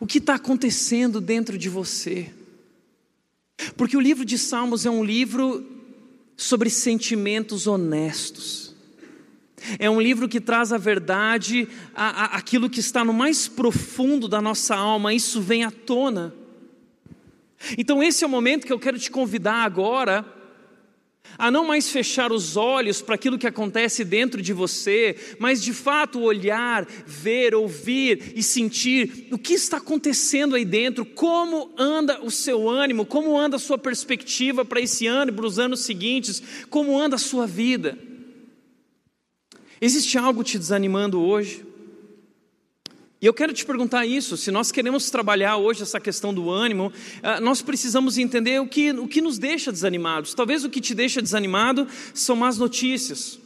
O 0.00 0.06
que 0.06 0.18
está 0.18 0.34
acontecendo 0.34 1.20
dentro 1.20 1.56
de 1.58 1.68
você? 1.68 2.30
Porque 3.76 3.96
o 3.96 4.00
livro 4.00 4.24
de 4.24 4.38
Salmos 4.38 4.84
é 4.84 4.90
um 4.90 5.04
livro 5.04 5.64
sobre 6.36 6.68
sentimentos 6.70 7.66
honestos. 7.66 8.74
É 9.78 9.88
um 9.88 10.00
livro 10.00 10.28
que 10.28 10.40
traz 10.40 10.72
a 10.72 10.78
verdade, 10.78 11.68
a, 11.94 12.24
a, 12.24 12.24
aquilo 12.36 12.68
que 12.68 12.80
está 12.80 13.04
no 13.04 13.14
mais 13.14 13.48
profundo 13.48 14.28
da 14.28 14.40
nossa 14.40 14.74
alma, 14.74 15.14
isso 15.14 15.40
vem 15.40 15.64
à 15.64 15.70
tona. 15.70 16.34
Então, 17.78 18.02
esse 18.02 18.24
é 18.24 18.26
o 18.26 18.30
momento 18.30 18.66
que 18.66 18.72
eu 18.72 18.78
quero 18.78 18.98
te 18.98 19.10
convidar 19.10 19.64
agora 19.64 20.33
a 21.38 21.50
não 21.50 21.66
mais 21.66 21.90
fechar 21.90 22.32
os 22.32 22.56
olhos 22.56 23.02
para 23.02 23.14
aquilo 23.14 23.38
que 23.38 23.46
acontece 23.46 24.04
dentro 24.04 24.40
de 24.40 24.52
você, 24.52 25.16
mas 25.38 25.62
de 25.62 25.72
fato 25.72 26.20
olhar, 26.20 26.86
ver, 27.06 27.54
ouvir 27.54 28.32
e 28.36 28.42
sentir 28.42 29.28
o 29.30 29.38
que 29.38 29.54
está 29.54 29.78
acontecendo 29.78 30.54
aí 30.54 30.64
dentro, 30.64 31.04
como 31.04 31.70
anda 31.76 32.22
o 32.22 32.30
seu 32.30 32.68
ânimo, 32.68 33.04
como 33.04 33.38
anda 33.38 33.56
a 33.56 33.60
sua 33.60 33.78
perspectiva 33.78 34.64
para 34.64 34.80
esse 34.80 35.06
ano 35.06 35.30
e 35.30 35.34
para 35.34 35.46
os 35.46 35.58
anos 35.58 35.80
seguintes, 35.80 36.42
como 36.70 36.98
anda 36.98 37.16
a 37.16 37.18
sua 37.18 37.46
vida. 37.46 37.98
Existe 39.80 40.16
algo 40.16 40.44
te 40.44 40.58
desanimando 40.58 41.20
hoje? 41.20 41.73
E 43.24 43.26
eu 43.26 43.32
quero 43.32 43.54
te 43.54 43.64
perguntar 43.64 44.04
isso: 44.04 44.36
se 44.36 44.50
nós 44.50 44.70
queremos 44.70 45.08
trabalhar 45.08 45.56
hoje 45.56 45.82
essa 45.82 45.98
questão 45.98 46.34
do 46.34 46.50
ânimo, 46.50 46.92
ah, 47.22 47.40
nós 47.40 47.62
precisamos 47.62 48.18
entender 48.18 48.60
o 48.60 48.68
que, 48.68 48.90
o 48.90 49.08
que 49.08 49.22
nos 49.22 49.38
deixa 49.38 49.72
desanimados. 49.72 50.34
Talvez 50.34 50.62
o 50.62 50.68
que 50.68 50.78
te 50.78 50.94
deixa 50.94 51.22
desanimado 51.22 51.88
são 52.12 52.36
más 52.36 52.58
notícias. 52.58 53.38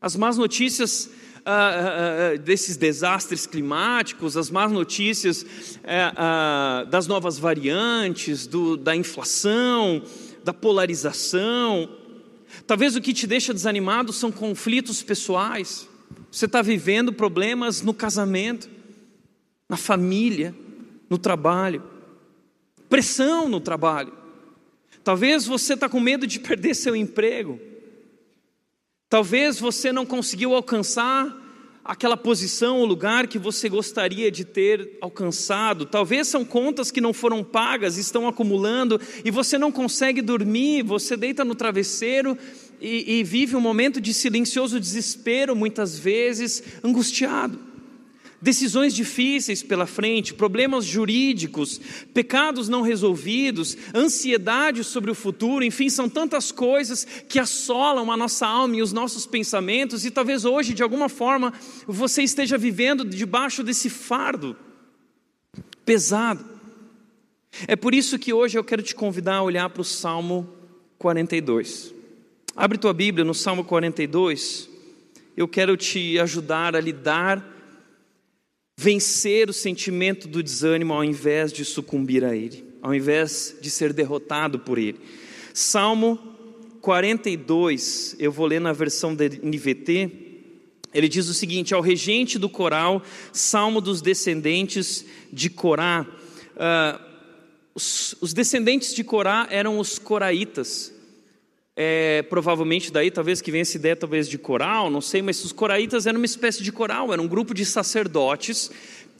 As 0.00 0.16
más 0.16 0.38
notícias 0.38 1.10
ah, 1.44 2.32
ah, 2.32 2.38
desses 2.38 2.78
desastres 2.78 3.46
climáticos, 3.46 4.34
as 4.34 4.48
más 4.48 4.72
notícias 4.72 5.44
eh, 5.84 6.86
das 6.88 7.06
novas 7.06 7.38
variantes, 7.38 8.46
do, 8.46 8.78
da 8.78 8.96
inflação, 8.96 10.02
da 10.42 10.54
polarização. 10.54 11.86
Talvez 12.66 12.96
o 12.96 13.00
que 13.02 13.12
te 13.12 13.26
deixa 13.26 13.52
desanimado 13.52 14.10
são 14.10 14.32
conflitos 14.32 15.02
pessoais. 15.02 15.86
Você 16.30 16.46
está 16.46 16.62
vivendo 16.62 17.12
problemas 17.12 17.82
no 17.82 17.92
casamento 17.92 18.80
na 19.72 19.76
família, 19.78 20.54
no 21.08 21.16
trabalho, 21.16 21.82
pressão 22.90 23.48
no 23.48 23.58
trabalho. 23.58 24.12
Talvez 25.02 25.46
você 25.46 25.72
está 25.72 25.88
com 25.88 25.98
medo 25.98 26.26
de 26.26 26.38
perder 26.38 26.74
seu 26.74 26.94
emprego. 26.94 27.58
Talvez 29.08 29.58
você 29.58 29.90
não 29.90 30.04
conseguiu 30.04 30.54
alcançar 30.54 31.38
aquela 31.82 32.18
posição 32.18 32.80
ou 32.80 32.84
lugar 32.84 33.26
que 33.26 33.38
você 33.38 33.66
gostaria 33.66 34.30
de 34.30 34.44
ter 34.44 34.98
alcançado. 35.00 35.86
Talvez 35.86 36.28
são 36.28 36.44
contas 36.44 36.90
que 36.90 37.00
não 37.00 37.14
foram 37.14 37.42
pagas, 37.42 37.96
estão 37.96 38.28
acumulando 38.28 39.00
e 39.24 39.30
você 39.30 39.56
não 39.56 39.72
consegue 39.72 40.20
dormir, 40.20 40.82
você 40.82 41.16
deita 41.16 41.46
no 41.46 41.54
travesseiro 41.54 42.36
e, 42.78 43.20
e 43.20 43.24
vive 43.24 43.56
um 43.56 43.60
momento 43.60 44.02
de 44.02 44.12
silencioso 44.12 44.78
desespero, 44.78 45.56
muitas 45.56 45.98
vezes 45.98 46.62
angustiado 46.84 47.71
decisões 48.42 48.92
difíceis 48.92 49.62
pela 49.62 49.86
frente, 49.86 50.34
problemas 50.34 50.84
jurídicos, 50.84 51.80
pecados 52.12 52.68
não 52.68 52.82
resolvidos, 52.82 53.76
ansiedade 53.94 54.82
sobre 54.82 55.12
o 55.12 55.14
futuro, 55.14 55.64
enfim, 55.64 55.88
são 55.88 56.08
tantas 56.08 56.50
coisas 56.50 57.06
que 57.28 57.38
assolam 57.38 58.10
a 58.10 58.16
nossa 58.16 58.44
alma 58.44 58.76
e 58.76 58.82
os 58.82 58.92
nossos 58.92 59.24
pensamentos, 59.24 60.04
e 60.04 60.10
talvez 60.10 60.44
hoje, 60.44 60.74
de 60.74 60.82
alguma 60.82 61.08
forma, 61.08 61.54
você 61.86 62.24
esteja 62.24 62.58
vivendo 62.58 63.04
debaixo 63.04 63.62
desse 63.62 63.88
fardo 63.88 64.56
pesado. 65.86 66.44
É 67.68 67.76
por 67.76 67.94
isso 67.94 68.18
que 68.18 68.32
hoje 68.32 68.58
eu 68.58 68.64
quero 68.64 68.82
te 68.82 68.94
convidar 68.94 69.36
a 69.36 69.42
olhar 69.42 69.70
para 69.70 69.82
o 69.82 69.84
Salmo 69.84 70.48
42. 70.98 71.94
Abre 72.56 72.76
tua 72.76 72.92
Bíblia 72.92 73.24
no 73.24 73.34
Salmo 73.34 73.62
42. 73.62 74.68
Eu 75.36 75.46
quero 75.46 75.76
te 75.76 76.18
ajudar 76.18 76.74
a 76.74 76.80
lidar 76.80 77.51
vencer 78.82 79.48
o 79.48 79.52
sentimento 79.52 80.26
do 80.26 80.42
desânimo 80.42 80.92
ao 80.92 81.04
invés 81.04 81.52
de 81.52 81.64
sucumbir 81.64 82.24
a 82.24 82.34
ele, 82.34 82.64
ao 82.82 82.92
invés 82.92 83.56
de 83.60 83.70
ser 83.70 83.92
derrotado 83.92 84.58
por 84.58 84.76
ele. 84.76 84.98
Salmo 85.54 86.18
42, 86.80 88.16
eu 88.18 88.32
vou 88.32 88.44
ler 88.44 88.60
na 88.60 88.72
versão 88.72 89.14
da 89.14 89.24
NVT, 89.24 90.10
ele 90.92 91.08
diz 91.08 91.28
o 91.28 91.34
seguinte: 91.34 91.72
ao 91.72 91.80
regente 91.80 92.40
do 92.40 92.48
coral, 92.48 93.00
salmo 93.32 93.80
dos 93.80 94.02
descendentes 94.02 95.04
de 95.32 95.48
Corá. 95.48 96.04
Uh, 96.56 97.12
os, 97.76 98.16
os 98.20 98.34
descendentes 98.34 98.92
de 98.94 99.04
Corá 99.04 99.46
eram 99.48 99.78
os 99.78 99.96
coraitas, 99.96 100.92
é, 101.74 102.22
provavelmente 102.22 102.92
daí 102.92 103.10
talvez 103.10 103.40
que 103.40 103.50
venha 103.50 103.62
essa 103.62 103.76
ideia 103.76 103.96
talvez 103.96 104.28
de 104.28 104.36
coral, 104.36 104.90
não 104.90 105.00
sei, 105.00 105.22
mas 105.22 105.42
os 105.44 105.52
coraitas 105.52 106.06
eram 106.06 106.18
uma 106.18 106.26
espécie 106.26 106.62
de 106.62 106.70
coral, 106.70 107.12
era 107.12 107.22
um 107.22 107.28
grupo 107.28 107.54
de 107.54 107.64
sacerdotes 107.64 108.70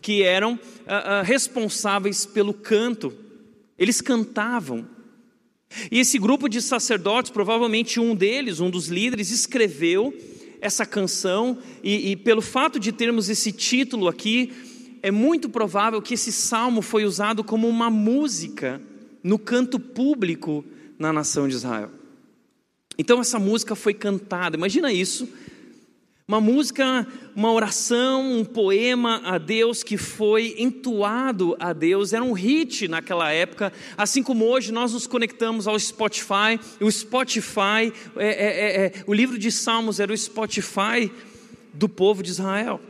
que 0.02 0.22
eram 0.22 0.58
ah, 0.86 1.18
ah, 1.18 1.22
responsáveis 1.22 2.26
pelo 2.26 2.52
canto. 2.52 3.12
Eles 3.78 4.00
cantavam. 4.00 4.86
E 5.90 6.00
esse 6.00 6.18
grupo 6.18 6.48
de 6.48 6.60
sacerdotes, 6.60 7.30
provavelmente 7.30 7.98
um 7.98 8.14
deles, 8.14 8.60
um 8.60 8.68
dos 8.68 8.88
líderes, 8.88 9.30
escreveu 9.30 10.12
essa 10.60 10.84
canção, 10.84 11.58
e, 11.82 12.10
e 12.10 12.16
pelo 12.16 12.42
fato 12.42 12.78
de 12.78 12.92
termos 12.92 13.28
esse 13.28 13.50
título 13.50 14.06
aqui, 14.06 14.52
é 15.02 15.10
muito 15.10 15.48
provável 15.48 16.00
que 16.02 16.14
esse 16.14 16.30
salmo 16.30 16.82
foi 16.82 17.04
usado 17.04 17.42
como 17.42 17.68
uma 17.68 17.90
música 17.90 18.80
no 19.24 19.38
canto 19.38 19.80
público 19.80 20.64
na 20.98 21.12
nação 21.12 21.48
de 21.48 21.54
Israel. 21.54 22.01
Então 22.98 23.20
essa 23.20 23.38
música 23.38 23.74
foi 23.74 23.94
cantada, 23.94 24.56
imagina 24.56 24.92
isso. 24.92 25.28
Uma 26.26 26.40
música, 26.40 27.06
uma 27.34 27.52
oração, 27.52 28.38
um 28.38 28.44
poema 28.44 29.20
a 29.24 29.38
Deus 29.38 29.82
que 29.82 29.98
foi 29.98 30.54
entoado 30.56 31.56
a 31.58 31.72
Deus, 31.72 32.12
era 32.12 32.24
um 32.24 32.32
hit 32.32 32.86
naquela 32.86 33.30
época, 33.32 33.72
assim 33.96 34.22
como 34.22 34.46
hoje 34.46 34.72
nós 34.72 34.92
nos 34.92 35.06
conectamos 35.06 35.66
ao 35.66 35.78
Spotify. 35.78 36.58
O 36.80 36.90
Spotify, 36.90 37.92
é, 38.16 38.26
é, 38.26 38.26
é, 38.26 38.86
é 38.86 38.92
o 39.06 39.12
livro 39.12 39.36
de 39.36 39.50
Salmos 39.50 39.98
era 39.98 40.12
o 40.12 40.16
Spotify 40.16 41.10
do 41.74 41.88
povo 41.88 42.22
de 42.22 42.30
Israel. 42.30 42.80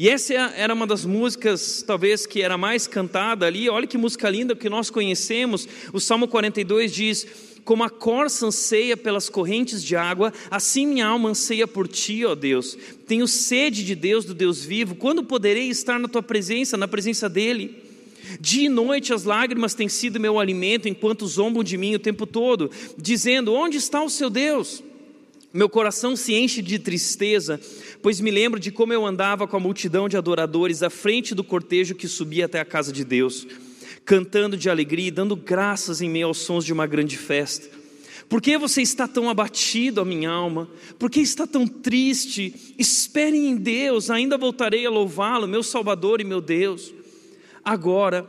E 0.00 0.08
essa 0.08 0.32
era 0.32 0.72
uma 0.72 0.86
das 0.86 1.04
músicas, 1.04 1.82
talvez, 1.82 2.24
que 2.24 2.40
era 2.40 2.56
mais 2.56 2.86
cantada 2.86 3.46
ali. 3.46 3.68
Olha 3.68 3.84
que 3.84 3.98
música 3.98 4.30
linda 4.30 4.54
que 4.54 4.68
nós 4.68 4.90
conhecemos. 4.90 5.66
O 5.92 5.98
Salmo 5.98 6.28
42 6.28 6.92
diz: 6.92 7.26
como 7.68 7.84
a 7.84 7.90
corça 7.90 8.46
anseia 8.46 8.96
pelas 8.96 9.28
correntes 9.28 9.84
de 9.84 9.94
água, 9.94 10.32
assim 10.50 10.86
minha 10.86 11.06
alma 11.06 11.28
anseia 11.28 11.68
por 11.68 11.86
ti, 11.86 12.24
ó 12.24 12.34
Deus. 12.34 12.78
Tenho 13.06 13.28
sede 13.28 13.84
de 13.84 13.94
Deus, 13.94 14.24
do 14.24 14.32
Deus 14.32 14.64
vivo. 14.64 14.94
Quando 14.94 15.22
poderei 15.22 15.68
estar 15.68 15.98
na 16.00 16.08
tua 16.08 16.22
presença, 16.22 16.78
na 16.78 16.88
presença 16.88 17.28
dEle? 17.28 17.76
Dia 18.40 18.64
e 18.64 18.68
noite 18.70 19.12
as 19.12 19.24
lágrimas 19.24 19.74
têm 19.74 19.86
sido 19.86 20.18
meu 20.18 20.38
alimento, 20.40 20.88
enquanto 20.88 21.26
zombam 21.26 21.62
de 21.62 21.76
mim 21.76 21.94
o 21.94 21.98
tempo 21.98 22.26
todo, 22.26 22.70
dizendo: 22.96 23.52
Onde 23.52 23.76
está 23.76 24.02
o 24.02 24.08
seu 24.08 24.30
Deus? 24.30 24.82
Meu 25.52 25.68
coração 25.68 26.16
se 26.16 26.32
enche 26.32 26.62
de 26.62 26.78
tristeza, 26.78 27.60
pois 28.00 28.18
me 28.18 28.30
lembro 28.30 28.58
de 28.58 28.70
como 28.70 28.94
eu 28.94 29.04
andava 29.04 29.46
com 29.46 29.58
a 29.58 29.60
multidão 29.60 30.08
de 30.08 30.16
adoradores 30.16 30.82
à 30.82 30.88
frente 30.88 31.34
do 31.34 31.44
cortejo 31.44 31.94
que 31.94 32.08
subia 32.08 32.46
até 32.46 32.60
a 32.60 32.64
casa 32.64 32.90
de 32.90 33.04
Deus 33.04 33.46
cantando 34.08 34.56
de 34.56 34.70
alegria 34.70 35.08
e 35.08 35.10
dando 35.10 35.36
graças 35.36 36.00
em 36.00 36.08
meio 36.08 36.28
aos 36.28 36.38
sons 36.38 36.64
de 36.64 36.72
uma 36.72 36.86
grande 36.86 37.18
festa. 37.18 37.68
Por 38.26 38.40
que 38.40 38.56
você 38.56 38.80
está 38.80 39.06
tão 39.06 39.28
abatido, 39.28 40.00
a 40.00 40.04
minha 40.04 40.30
alma? 40.30 40.66
Por 40.98 41.10
que 41.10 41.20
está 41.20 41.46
tão 41.46 41.68
triste? 41.68 42.74
Espere 42.78 43.36
em 43.36 43.54
Deus, 43.54 44.08
ainda 44.08 44.38
voltarei 44.38 44.86
a 44.86 44.90
louvá-lo, 44.90 45.46
meu 45.46 45.62
Salvador 45.62 46.22
e 46.22 46.24
meu 46.24 46.40
Deus. 46.40 46.90
Agora, 47.62 48.26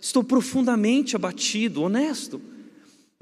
estou 0.00 0.24
profundamente 0.24 1.14
abatido, 1.14 1.82
honesto. 1.82 2.42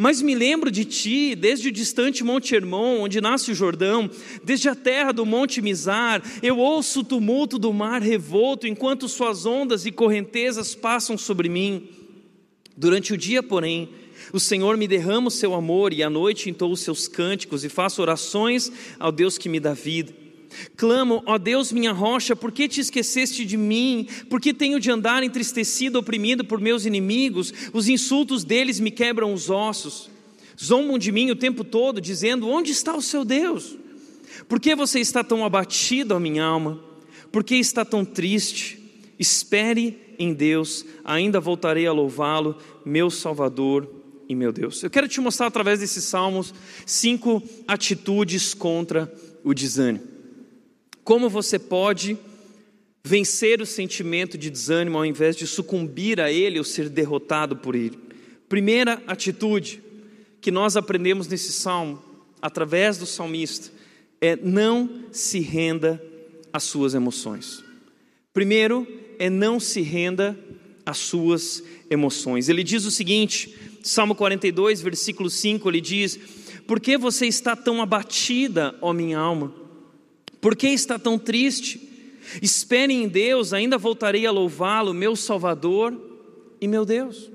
Mas 0.02 0.22
me 0.22 0.34
lembro 0.34 0.70
de 0.70 0.86
ti, 0.86 1.34
desde 1.34 1.68
o 1.68 1.70
distante 1.70 2.24
Monte 2.24 2.54
Hermon, 2.54 3.00
onde 3.02 3.20
nasce 3.20 3.52
o 3.52 3.54
Jordão, 3.54 4.10
desde 4.42 4.66
a 4.66 4.74
terra 4.74 5.12
do 5.12 5.26
Monte 5.26 5.60
Mizar, 5.60 6.22
eu 6.42 6.56
ouço 6.56 7.00
o 7.00 7.04
tumulto 7.04 7.58
do 7.58 7.70
mar 7.70 8.00
revolto, 8.00 8.66
enquanto 8.66 9.06
suas 9.10 9.44
ondas 9.44 9.84
e 9.84 9.92
correntezas 9.92 10.74
passam 10.74 11.18
sobre 11.18 11.50
mim. 11.50 11.86
Durante 12.74 13.12
o 13.12 13.16
dia, 13.18 13.42
porém, 13.42 13.90
o 14.32 14.40
Senhor 14.40 14.74
me 14.78 14.88
derrama 14.88 15.28
o 15.28 15.30
seu 15.30 15.52
amor, 15.52 15.92
e 15.92 16.02
à 16.02 16.08
noite 16.08 16.48
entou 16.48 16.72
os 16.72 16.80
seus 16.80 17.06
cânticos, 17.06 17.62
e 17.62 17.68
faço 17.68 18.00
orações 18.00 18.72
ao 18.98 19.12
Deus 19.12 19.36
que 19.36 19.50
me 19.50 19.60
dá 19.60 19.74
vida. 19.74 20.14
Clamo, 20.76 21.22
ó 21.26 21.38
Deus, 21.38 21.72
minha 21.72 21.92
rocha, 21.92 22.34
por 22.34 22.52
que 22.52 22.68
te 22.68 22.80
esqueceste 22.80 23.44
de 23.44 23.56
mim? 23.56 24.06
Por 24.28 24.40
que 24.40 24.52
tenho 24.52 24.80
de 24.80 24.90
andar 24.90 25.22
entristecido, 25.22 25.98
oprimido 25.98 26.44
por 26.44 26.60
meus 26.60 26.84
inimigos? 26.86 27.52
Os 27.72 27.88
insultos 27.88 28.44
deles 28.44 28.80
me 28.80 28.90
quebram 28.90 29.32
os 29.32 29.50
ossos. 29.50 30.10
Zombam 30.62 30.98
de 30.98 31.10
mim 31.10 31.30
o 31.30 31.36
tempo 31.36 31.64
todo, 31.64 32.00
dizendo: 32.00 32.48
Onde 32.48 32.70
está 32.72 32.94
o 32.94 33.02
seu 33.02 33.24
Deus? 33.24 33.76
Por 34.48 34.60
que 34.60 34.74
você 34.74 35.00
está 35.00 35.24
tão 35.24 35.44
abatido, 35.44 36.14
ó 36.14 36.20
minha 36.20 36.44
alma? 36.44 36.82
Por 37.32 37.44
que 37.44 37.54
está 37.56 37.84
tão 37.84 38.04
triste? 38.04 38.78
Espere 39.18 39.98
em 40.18 40.32
Deus, 40.34 40.84
ainda 41.04 41.40
voltarei 41.40 41.86
a 41.86 41.92
louvá-lo, 41.92 42.56
meu 42.84 43.10
Salvador 43.10 43.88
e 44.28 44.34
meu 44.34 44.52
Deus. 44.52 44.82
Eu 44.82 44.90
quero 44.90 45.08
te 45.08 45.20
mostrar 45.20 45.46
através 45.46 45.80
desses 45.80 46.04
salmos 46.04 46.54
cinco 46.86 47.42
atitudes 47.66 48.54
contra 48.54 49.12
o 49.42 49.54
desânimo. 49.54 50.04
Como 51.10 51.28
você 51.28 51.58
pode 51.58 52.16
vencer 53.02 53.60
o 53.60 53.66
sentimento 53.66 54.38
de 54.38 54.48
desânimo 54.48 54.96
ao 54.96 55.04
invés 55.04 55.34
de 55.34 55.44
sucumbir 55.44 56.20
a 56.20 56.30
ele 56.30 56.56
ou 56.56 56.64
ser 56.64 56.88
derrotado 56.88 57.56
por 57.56 57.74
ele? 57.74 57.98
Primeira 58.48 59.02
atitude 59.08 59.82
que 60.40 60.52
nós 60.52 60.76
aprendemos 60.76 61.26
nesse 61.26 61.52
salmo, 61.52 62.00
através 62.40 62.96
do 62.96 63.06
salmista, 63.06 63.72
é 64.20 64.36
não 64.36 64.88
se 65.10 65.40
renda 65.40 66.00
às 66.52 66.62
suas 66.62 66.94
emoções. 66.94 67.64
Primeiro, 68.32 68.86
é 69.18 69.28
não 69.28 69.58
se 69.58 69.80
renda 69.80 70.38
às 70.86 70.98
suas 70.98 71.60
emoções. 71.90 72.48
Ele 72.48 72.62
diz 72.62 72.84
o 72.84 72.90
seguinte, 72.92 73.52
Salmo 73.82 74.14
42, 74.14 74.80
versículo 74.80 75.28
5, 75.28 75.68
ele 75.68 75.80
diz: 75.80 76.16
Por 76.68 76.78
que 76.78 76.96
você 76.96 77.26
está 77.26 77.56
tão 77.56 77.82
abatida, 77.82 78.76
ó 78.80 78.92
minha 78.92 79.18
alma? 79.18 79.59
Por 80.40 80.56
que 80.56 80.68
está 80.68 80.98
tão 80.98 81.18
triste? 81.18 81.88
Espere 82.40 82.92
em 82.92 83.08
Deus, 83.08 83.52
ainda 83.52 83.76
voltarei 83.76 84.26
a 84.26 84.30
louvá-lo, 84.30 84.94
meu 84.94 85.16
Salvador 85.16 85.98
e 86.60 86.68
meu 86.68 86.84
Deus. 86.84 87.30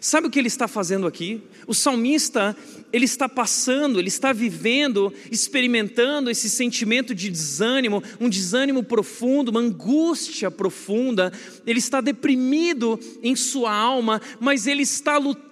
Sabe 0.00 0.28
o 0.28 0.30
que 0.30 0.38
ele 0.38 0.48
está 0.48 0.68
fazendo 0.68 1.08
aqui? 1.08 1.42
O 1.66 1.74
salmista, 1.74 2.56
ele 2.92 3.04
está 3.04 3.28
passando, 3.28 3.98
ele 3.98 4.08
está 4.08 4.32
vivendo, 4.32 5.12
experimentando 5.30 6.30
esse 6.30 6.48
sentimento 6.48 7.14
de 7.14 7.28
desânimo, 7.28 8.02
um 8.20 8.28
desânimo 8.28 8.84
profundo, 8.84 9.50
uma 9.50 9.60
angústia 9.60 10.50
profunda. 10.50 11.32
Ele 11.66 11.80
está 11.80 12.00
deprimido 12.00 12.98
em 13.22 13.34
sua 13.34 13.74
alma, 13.74 14.22
mas 14.38 14.66
ele 14.68 14.82
está 14.82 15.18
lutando 15.18 15.51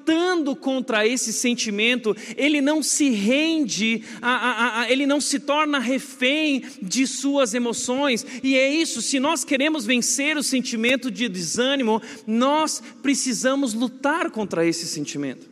contra 0.57 1.07
esse 1.07 1.33
sentimento. 1.33 2.17
Ele 2.37 2.61
não 2.61 2.83
se 2.83 3.11
rende, 3.11 4.03
a, 4.21 4.31
a, 4.31 4.81
a, 4.81 4.91
ele 4.91 5.07
não 5.07 5.21
se 5.21 5.41
torna 5.41 5.79
refém 5.79 6.65
de 6.83 7.07
suas 7.07 7.55
emoções. 7.55 8.27
E 8.43 8.57
é 8.57 8.73
isso, 8.73 9.03
se 9.03 9.21
nós 9.21 9.45
queremos 9.45 9.85
vencer 9.85 10.37
o 10.37 10.43
sentimento 10.43 11.11
de 11.11 11.29
desânimo, 11.29 12.01
nós 12.27 12.83
precisamos 13.03 13.75
lutar 13.75 14.31
contra 14.31 14.67
esse 14.67 14.87
sentimento. 14.87 15.49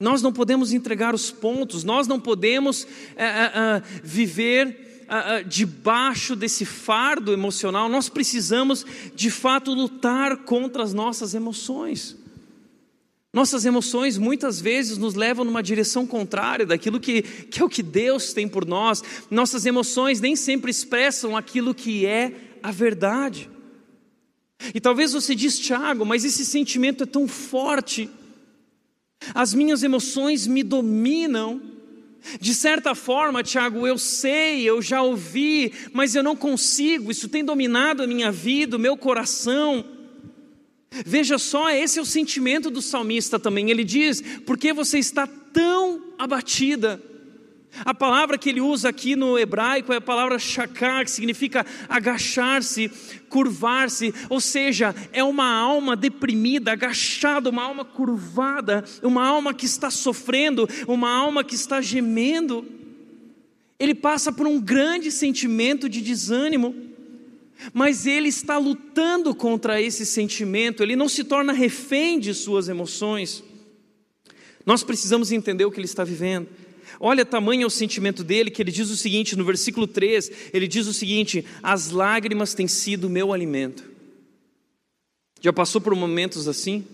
Nós 0.00 0.22
não 0.22 0.32
podemos 0.32 0.72
entregar 0.72 1.14
os 1.14 1.30
pontos, 1.30 1.84
nós 1.84 2.06
não 2.06 2.18
podemos 2.18 2.86
é, 3.16 3.24
é, 3.24 3.82
viver 4.02 4.88
debaixo 5.48 6.36
desse 6.36 6.64
fardo 6.64 7.32
emocional, 7.32 7.88
nós 7.88 8.08
precisamos 8.08 8.86
de 9.12 9.28
fato 9.28 9.74
lutar 9.74 10.36
contra 10.44 10.84
as 10.84 10.94
nossas 10.94 11.34
emoções. 11.34 12.19
Nossas 13.32 13.64
emoções 13.64 14.18
muitas 14.18 14.60
vezes 14.60 14.98
nos 14.98 15.14
levam 15.14 15.44
numa 15.44 15.62
direção 15.62 16.06
contrária 16.06 16.66
daquilo 16.66 16.98
que, 16.98 17.22
que 17.22 17.60
é 17.60 17.64
o 17.64 17.68
que 17.68 17.82
Deus 17.82 18.32
tem 18.32 18.48
por 18.48 18.66
nós. 18.66 19.02
Nossas 19.30 19.66
emoções 19.66 20.20
nem 20.20 20.34
sempre 20.34 20.70
expressam 20.70 21.36
aquilo 21.36 21.74
que 21.74 22.04
é 22.06 22.32
a 22.62 22.70
verdade. 22.70 23.48
E 24.74 24.80
talvez 24.80 25.12
você 25.12 25.34
diz, 25.34 25.58
Tiago, 25.58 26.04
mas 26.04 26.24
esse 26.24 26.44
sentimento 26.44 27.04
é 27.04 27.06
tão 27.06 27.28
forte 27.28 28.10
as 29.34 29.54
minhas 29.54 29.82
emoções 29.82 30.46
me 30.46 30.62
dominam. 30.62 31.60
De 32.38 32.54
certa 32.54 32.94
forma, 32.94 33.42
Tiago, 33.42 33.86
eu 33.86 33.96
sei, 33.96 34.62
eu 34.62 34.82
já 34.82 35.02
ouvi, 35.02 35.72
mas 35.92 36.14
eu 36.14 36.22
não 36.22 36.36
consigo, 36.36 37.10
isso 37.10 37.28
tem 37.28 37.44
dominado 37.44 38.02
a 38.02 38.06
minha 38.06 38.30
vida, 38.30 38.76
o 38.76 38.80
meu 38.80 38.96
coração. 38.96 39.84
Veja 41.06 41.38
só, 41.38 41.70
esse 41.70 41.98
é 41.98 42.02
o 42.02 42.06
sentimento 42.06 42.70
do 42.70 42.82
salmista 42.82 43.38
também. 43.38 43.70
Ele 43.70 43.84
diz: 43.84 44.20
Por 44.44 44.58
que 44.58 44.72
você 44.72 44.98
está 44.98 45.26
tão 45.26 46.02
abatida? 46.18 47.00
A 47.84 47.94
palavra 47.94 48.36
que 48.36 48.48
ele 48.48 48.60
usa 48.60 48.88
aqui 48.88 49.14
no 49.14 49.38
hebraico 49.38 49.92
é 49.92 49.96
a 49.96 50.00
palavra 50.00 50.38
shakar, 50.38 51.04
que 51.04 51.10
significa 51.10 51.64
agachar-se, 51.88 52.90
curvar-se, 53.28 54.12
ou 54.28 54.40
seja, 54.40 54.94
é 55.12 55.22
uma 55.22 55.48
alma 55.48 55.94
deprimida, 55.94 56.72
agachada, 56.72 57.48
uma 57.48 57.62
alma 57.62 57.84
curvada, 57.84 58.84
uma 59.02 59.24
alma 59.24 59.54
que 59.54 59.66
está 59.66 59.88
sofrendo, 59.90 60.68
uma 60.86 61.10
alma 61.10 61.44
que 61.44 61.54
está 61.54 61.80
gemendo. 61.80 62.66
Ele 63.78 63.94
passa 63.94 64.32
por 64.32 64.46
um 64.46 64.60
grande 64.60 65.10
sentimento 65.10 65.88
de 65.88 66.02
desânimo, 66.02 66.74
mas 67.72 68.06
ele 68.06 68.28
está 68.28 68.58
lutando 68.58 69.34
contra 69.34 69.80
esse 69.80 70.06
sentimento, 70.06 70.82
ele 70.82 70.96
não 70.96 71.08
se 71.08 71.24
torna 71.24 71.52
refém 71.52 72.18
de 72.18 72.32
suas 72.34 72.68
emoções. 72.68 73.42
Nós 74.64 74.82
precisamos 74.82 75.32
entender 75.32 75.64
o 75.64 75.70
que 75.70 75.78
ele 75.78 75.86
está 75.86 76.04
vivendo. 76.04 76.48
Olha 76.98 77.24
tamanho 77.24 77.66
o 77.66 77.70
sentimento 77.70 78.22
dele, 78.22 78.50
que 78.50 78.60
ele 78.60 78.70
diz 78.70 78.90
o 78.90 78.96
seguinte, 78.96 79.36
no 79.36 79.44
versículo 79.44 79.86
3, 79.86 80.30
ele 80.52 80.66
diz 80.66 80.86
o 80.86 80.92
seguinte: 80.92 81.44
As 81.62 81.90
lágrimas 81.90 82.52
têm 82.52 82.68
sido 82.68 83.08
meu 83.08 83.32
alimento. 83.32 83.84
Já 85.40 85.52
passou 85.52 85.80
por 85.80 85.94
momentos 85.94 86.46
assim? 86.46 86.84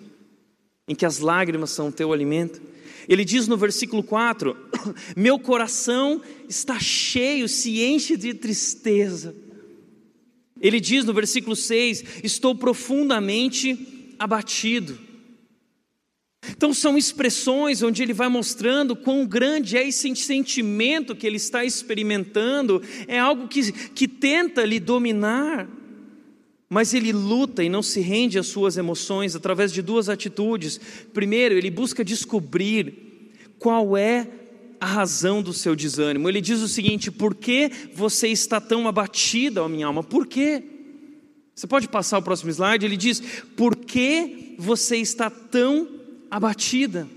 Em 0.89 0.95
que 0.95 1.05
as 1.05 1.19
lágrimas 1.19 1.71
são 1.71 1.91
teu 1.91 2.13
alimento? 2.13 2.63
Ele 3.09 3.25
diz 3.25 3.49
no 3.49 3.57
versículo 3.57 4.03
4: 4.03 4.57
Meu 5.17 5.39
coração 5.39 6.23
está 6.49 6.79
cheio, 6.79 7.49
se 7.49 7.83
enche 7.83 8.17
de 8.17 8.35
tristeza. 8.35 9.35
Ele 10.61 10.81
diz 10.81 11.05
no 11.05 11.13
versículo 11.13 11.55
6: 11.55 12.23
Estou 12.23 12.55
profundamente 12.55 14.15
abatido. 14.19 14.99
Então, 16.49 16.73
são 16.73 16.97
expressões 16.97 17.83
onde 17.83 18.03
ele 18.03 18.13
vai 18.13 18.29
mostrando 18.29 18.95
quão 18.95 19.27
grande 19.27 19.77
é 19.77 19.87
esse 19.87 20.15
sentimento 20.15 21.17
que 21.17 21.27
ele 21.27 21.37
está 21.37 21.65
experimentando, 21.65 22.81
é 23.09 23.19
algo 23.19 23.49
que, 23.49 23.73
que 23.73 24.07
tenta 24.07 24.65
lhe 24.65 24.79
dominar, 24.79 25.69
mas 26.69 26.95
ele 26.95 27.13
luta 27.13 27.65
e 27.65 27.69
não 27.69 27.83
se 27.83 28.01
rende 28.01 28.39
às 28.39 28.47
suas 28.47 28.77
emoções 28.77 29.35
através 29.35 29.73
de 29.73 29.83
duas 29.83 30.09
atitudes. 30.09 30.81
Primeiro, 31.13 31.57
ele 31.57 31.71
busca 31.71 32.05
descobrir 32.05 32.95
qual 33.59 33.97
é 33.97 34.29
a 34.81 34.87
razão 34.87 35.43
do 35.43 35.53
seu 35.53 35.75
desânimo. 35.75 36.29
Ele 36.29 36.41
diz 36.41 36.61
o 36.61 36.69
seguinte: 36.69 37.11
por 37.11 37.35
que 37.35 37.71
você 37.95 38.29
está 38.29 38.61
tão 38.61 38.87
abatida, 38.89 39.63
ó 39.63 39.69
minha 39.69 39.87
alma? 39.87 40.03
Por 40.03 40.27
quê? 40.27 40.63
Você 41.55 41.67
pode 41.67 41.89
passar 41.89 42.19
o 42.19 42.23
próximo 42.23 42.51
slide? 42.51 42.85
Ele 42.85 42.97
diz: 42.97 43.21
por 43.57 43.77
que 43.77 44.55
você 44.59 44.97
está 44.97 45.31
tão 45.31 45.97
abatida. 46.31 47.09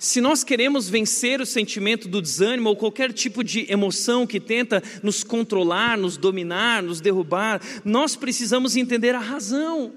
Se 0.00 0.20
nós 0.20 0.42
queremos 0.42 0.88
vencer 0.88 1.40
o 1.40 1.46
sentimento 1.46 2.08
do 2.08 2.20
desânimo 2.20 2.68
ou 2.68 2.76
qualquer 2.76 3.12
tipo 3.12 3.44
de 3.44 3.70
emoção 3.70 4.26
que 4.26 4.40
tenta 4.40 4.82
nos 5.02 5.22
controlar, 5.22 5.96
nos 5.96 6.16
dominar, 6.16 6.82
nos 6.82 7.00
derrubar, 7.00 7.60
nós 7.84 8.16
precisamos 8.16 8.74
entender 8.74 9.14
a 9.14 9.20
razão 9.20 9.92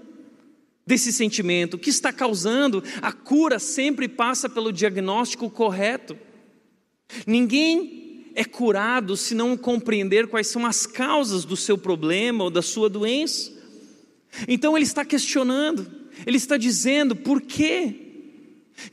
desse 0.89 1.13
sentimento, 1.13 1.75
o 1.75 1.77
que 1.77 1.91
está 1.91 2.11
causando. 2.11 2.83
A 2.99 3.11
cura 3.11 3.59
sempre 3.59 4.07
passa 4.07 4.49
pelo 4.49 4.73
diagnóstico 4.73 5.47
correto. 5.47 6.17
Ninguém 7.27 8.31
é 8.33 8.43
curado 8.43 9.15
se 9.15 9.35
não 9.35 9.55
compreender 9.55 10.25
quais 10.25 10.47
são 10.47 10.65
as 10.65 10.87
causas 10.87 11.45
do 11.45 11.55
seu 11.55 11.77
problema 11.77 12.43
ou 12.43 12.49
da 12.49 12.63
sua 12.63 12.89
doença. 12.89 13.53
Então 14.47 14.75
ele 14.75 14.83
está 14.83 15.05
questionando. 15.05 15.85
Ele 16.25 16.37
está 16.37 16.57
dizendo 16.57 17.15
por 17.15 17.39
quê? 17.39 18.08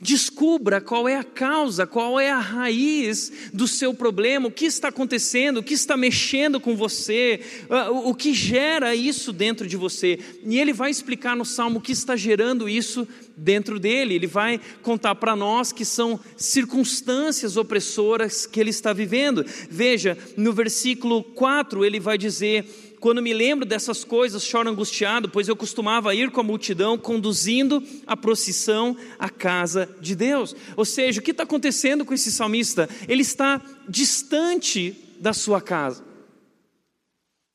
Descubra 0.01 0.79
qual 0.81 1.07
é 1.07 1.15
a 1.15 1.23
causa, 1.23 1.87
qual 1.87 2.19
é 2.19 2.29
a 2.29 2.39
raiz 2.39 3.31
do 3.53 3.67
seu 3.67 3.93
problema, 3.93 4.47
o 4.47 4.51
que 4.51 4.65
está 4.65 4.89
acontecendo, 4.89 5.57
o 5.57 5.63
que 5.63 5.73
está 5.73 5.97
mexendo 5.97 6.59
com 6.59 6.75
você, 6.75 7.41
ah, 7.69 7.91
o 7.91 8.13
que 8.13 8.33
gera 8.33 8.95
isso 8.95 9.31
dentro 9.33 9.67
de 9.67 9.77
você. 9.77 10.19
E 10.45 10.59
ele 10.59 10.73
vai 10.73 10.91
explicar 10.91 11.35
no 11.35 11.45
salmo 11.45 11.79
o 11.79 11.81
que 11.81 11.91
está 11.91 12.15
gerando 12.15 12.67
isso 12.67 13.07
dentro 13.35 13.79
dele. 13.79 14.15
Ele 14.15 14.27
vai 14.27 14.59
contar 14.81 15.15
para 15.15 15.35
nós 15.35 15.71
que 15.71 15.85
são 15.85 16.19
circunstâncias 16.35 17.57
opressoras 17.57 18.45
que 18.45 18.59
ele 18.59 18.71
está 18.71 18.93
vivendo. 18.93 19.45
Veja, 19.69 20.17
no 20.35 20.51
versículo 20.53 21.23
4 21.23 21.85
ele 21.85 21.99
vai 21.99 22.17
dizer 22.17 22.65
quando 22.99 23.21
me 23.21 23.33
lembro 23.33 23.65
dessas 23.65 24.03
coisas, 24.03 24.43
choro 24.43 24.69
angustiado, 24.69 25.29
pois 25.29 25.47
eu 25.47 25.55
costumava 25.55 26.15
ir 26.15 26.31
com 26.31 26.41
a 26.41 26.43
multidão 26.43 26.97
conduzindo 26.97 27.83
a 28.07 28.17
procissão 28.17 28.97
à 29.19 29.29
casa 29.29 29.87
de 30.01 30.15
Deus. 30.15 30.55
Ou 30.75 30.83
seja, 30.83 31.19
o 31.19 31.23
que 31.23 31.31
está 31.31 31.43
acontecendo 31.43 32.03
com 32.03 32.13
esse 32.13 32.31
salmista? 32.31 32.89
Ele 33.07 33.21
está 33.21 33.61
distante 33.87 34.95
da 35.19 35.31
sua 35.31 35.61
casa. 35.61 36.03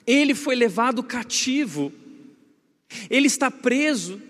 Ele 0.07 0.35
foi 0.35 0.55
levado 0.55 1.03
cativo. 1.03 1.93
Ele 3.11 3.27
está 3.27 3.51
preso. 3.51 4.21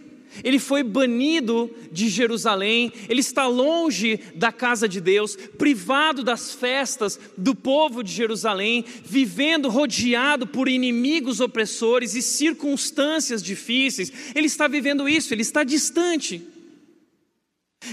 Ele 0.44 0.58
foi 0.58 0.82
banido 0.82 1.70
de 1.90 2.08
Jerusalém, 2.08 2.92
ele 3.08 3.20
está 3.20 3.46
longe 3.46 4.18
da 4.34 4.52
casa 4.52 4.88
de 4.88 5.00
Deus, 5.00 5.36
privado 5.58 6.22
das 6.22 6.54
festas 6.54 7.18
do 7.36 7.54
povo 7.54 8.02
de 8.02 8.12
Jerusalém, 8.12 8.84
vivendo 9.04 9.68
rodeado 9.68 10.46
por 10.46 10.68
inimigos 10.68 11.40
opressores 11.40 12.14
e 12.14 12.22
circunstâncias 12.22 13.42
difíceis. 13.42 14.12
Ele 14.34 14.46
está 14.46 14.68
vivendo 14.68 15.08
isso, 15.08 15.34
ele 15.34 15.42
está 15.42 15.64
distante. 15.64 16.51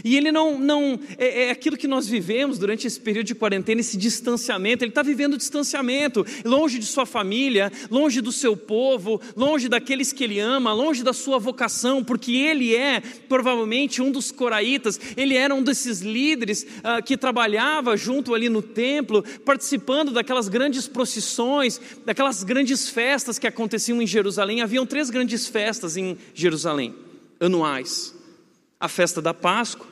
E 0.04 0.15
ele 0.15 0.32
não, 0.32 0.60
não 0.60 0.99
é, 1.17 1.45
é, 1.45 1.52
aquilo 1.52 1.78
que 1.78 1.88
nós 1.88 2.08
vivemos 2.08 2.58
durante 2.58 2.86
esse 2.86 2.99
período 2.99 3.28
de 3.28 3.36
quarentena, 3.36 3.82
esse 3.82 3.97
distanciamento. 3.97 4.84
Ele 4.84 4.91
está 4.91 5.02
vivendo 5.02 5.38
distanciamento, 5.38 6.25
longe 6.45 6.80
de 6.80 6.86
sua 6.86 7.06
família, 7.06 7.71
longe 7.89 8.21
do 8.21 8.32
seu 8.32 8.56
povo, 8.56 9.21
longe 9.36 9.67
daqueles 9.67 10.13
que 10.13 10.23
ele 10.23 10.39
ama, 10.39 10.73
longe 10.73 11.04
da 11.04 11.13
sua 11.13 11.39
vocação, 11.39 12.04
porque 12.04 12.34
ele 12.34 12.75
é 12.75 13.02
provavelmente 13.28 14.02
um 14.02 14.12
dos 14.12 14.32
coraitas. 14.32 14.99
Ele 15.17 15.36
era 15.36 15.54
um 15.54 15.63
desses 15.63 16.02
líderes 16.02 16.65
ah, 16.84 17.02
que 17.02 17.17
trabalhava 17.17 17.97
junto 17.97 18.34
ali 18.34 18.49
no 18.49 18.62
templo, 18.62 19.23
participando 19.45 20.12
daquelas 20.12 20.47
grandes 20.47 20.88
procissões, 20.88 21.80
daquelas 22.06 22.43
grandes 22.43 22.89
festas 22.89 23.39
que 23.39 23.47
aconteciam 23.47 24.02
em 24.02 24.08
Jerusalém. 24.08 24.62
Haviam 24.62 24.86
três 24.86 25.10
grandes 25.10 25.47
festas 25.47 25.97
em 25.97 26.17
Jerusalém, 26.34 26.95
anuais 27.39 28.18
a 28.80 28.88
festa 28.88 29.22
da 29.22 29.34
Páscoa, 29.34 29.86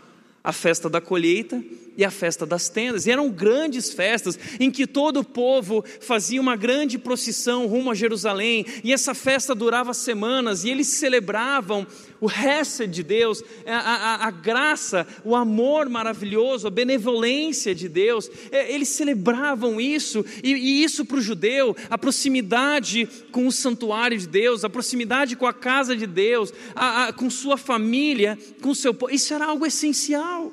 a 0.44 0.54
festa 0.54 0.90
da 0.90 1.02
colheita 1.02 1.62
e 1.98 2.06
a 2.06 2.12
festa 2.12 2.46
das 2.46 2.70
tendas. 2.70 3.06
E 3.06 3.12
eram 3.12 3.30
grandes 3.30 3.92
festas 3.92 4.40
em 4.60 4.72
que 4.72 4.88
todo 4.88 5.20
o 5.20 5.26
povo 5.26 5.84
fazia 6.00 6.40
uma 6.40 6.56
grande 6.56 6.98
procissão 6.98 7.68
rumo 7.68 7.92
a 7.92 7.96
Jerusalém, 7.96 8.66
e 8.84 8.94
essa 8.94 9.14
festa 9.14 9.54
durava 9.54 9.94
semanas, 9.94 10.64
e 10.64 10.70
eles 10.70 10.88
celebravam 10.88 11.86
o 12.20 12.26
resto 12.26 12.88
de 12.88 13.04
Deus, 13.04 13.44
a, 13.66 13.76
a, 13.76 14.28
a, 14.28 14.32
graça, 14.32 15.08
o 15.24 15.36
amor 15.36 15.90
maravilhoso, 15.90 16.68
a 16.68 16.72
benevolência 16.72 17.76
de 17.76 17.88
Deus. 17.88 18.30
É, 18.52 18.74
eles 18.74 18.90
celebravam 18.90 19.80
isso, 19.80 20.26
e, 20.44 20.54
e 20.54 20.84
isso 20.84 21.06
para 21.06 21.18
o 21.18 21.22
judeu, 21.22 21.76
a 21.90 21.98
proximidade 21.98 23.08
com 23.32 23.48
o 23.48 23.52
santuário 23.52 24.18
de 24.18 24.28
Deus, 24.28 24.64
a 24.64 24.70
proximidade 24.70 25.36
com 25.36 25.46
a 25.46 25.54
casa 25.54 25.96
de 25.96 26.08
Deus, 26.08 26.54
a, 26.76 27.14
com 27.14 27.30
sua 27.30 27.58
família, 27.58 28.38
com 28.62 28.74
seu 28.74 28.94
povo, 28.94 29.14
isso 29.14 29.34
era 29.34 29.46
algo 29.46 29.66
essencial. 29.66 30.52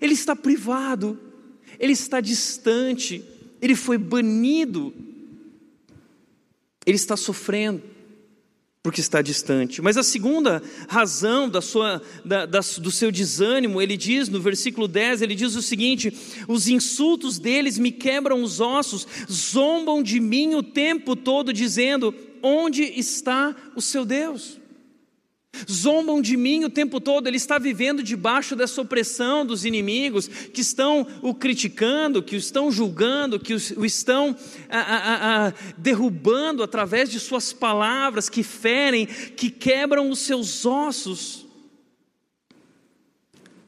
Ele 0.00 0.14
está 0.14 0.34
privado, 0.34 1.18
ele 1.78 1.92
está 1.92 2.20
distante, 2.20 3.24
ele 3.60 3.74
foi 3.74 3.98
banido, 3.98 4.92
ele 6.86 6.96
está 6.96 7.16
sofrendo 7.16 7.93
porque 8.84 9.00
está 9.00 9.22
distante. 9.22 9.80
Mas 9.80 9.96
a 9.96 10.02
segunda 10.02 10.62
razão 10.86 11.48
da 11.48 11.62
sua, 11.62 12.02
da, 12.22 12.44
da, 12.44 12.60
do 12.60 12.90
seu 12.90 13.10
desânimo, 13.10 13.80
ele 13.80 13.96
diz 13.96 14.28
no 14.28 14.38
versículo 14.38 14.86
10, 14.86 15.22
ele 15.22 15.34
diz 15.34 15.56
o 15.56 15.62
seguinte: 15.62 16.12
os 16.46 16.68
insultos 16.68 17.38
deles 17.38 17.78
me 17.78 17.90
quebram 17.90 18.42
os 18.42 18.60
ossos, 18.60 19.08
zombam 19.32 20.02
de 20.02 20.20
mim 20.20 20.54
o 20.54 20.62
tempo 20.62 21.16
todo, 21.16 21.50
dizendo: 21.50 22.14
onde 22.42 22.82
está 22.82 23.56
o 23.74 23.80
seu 23.80 24.04
Deus? 24.04 24.60
Zombam 25.70 26.20
de 26.20 26.36
mim 26.36 26.64
o 26.64 26.70
tempo 26.70 27.00
todo, 27.00 27.26
ele 27.26 27.36
está 27.36 27.58
vivendo 27.58 28.02
debaixo 28.02 28.56
dessa 28.56 28.80
opressão 28.80 29.44
dos 29.44 29.64
inimigos 29.64 30.26
que 30.28 30.60
estão 30.60 31.06
o 31.22 31.34
criticando, 31.34 32.22
que 32.22 32.36
o 32.36 32.38
estão 32.38 32.70
julgando, 32.70 33.38
que 33.38 33.54
o 33.54 33.84
estão 33.84 34.36
a, 34.68 34.78
a, 34.78 35.46
a, 35.46 35.52
derrubando 35.78 36.62
através 36.62 37.10
de 37.10 37.20
suas 37.20 37.52
palavras 37.52 38.28
que 38.28 38.42
ferem, 38.42 39.06
que 39.06 39.50
quebram 39.50 40.10
os 40.10 40.20
seus 40.20 40.64
ossos. 40.66 41.44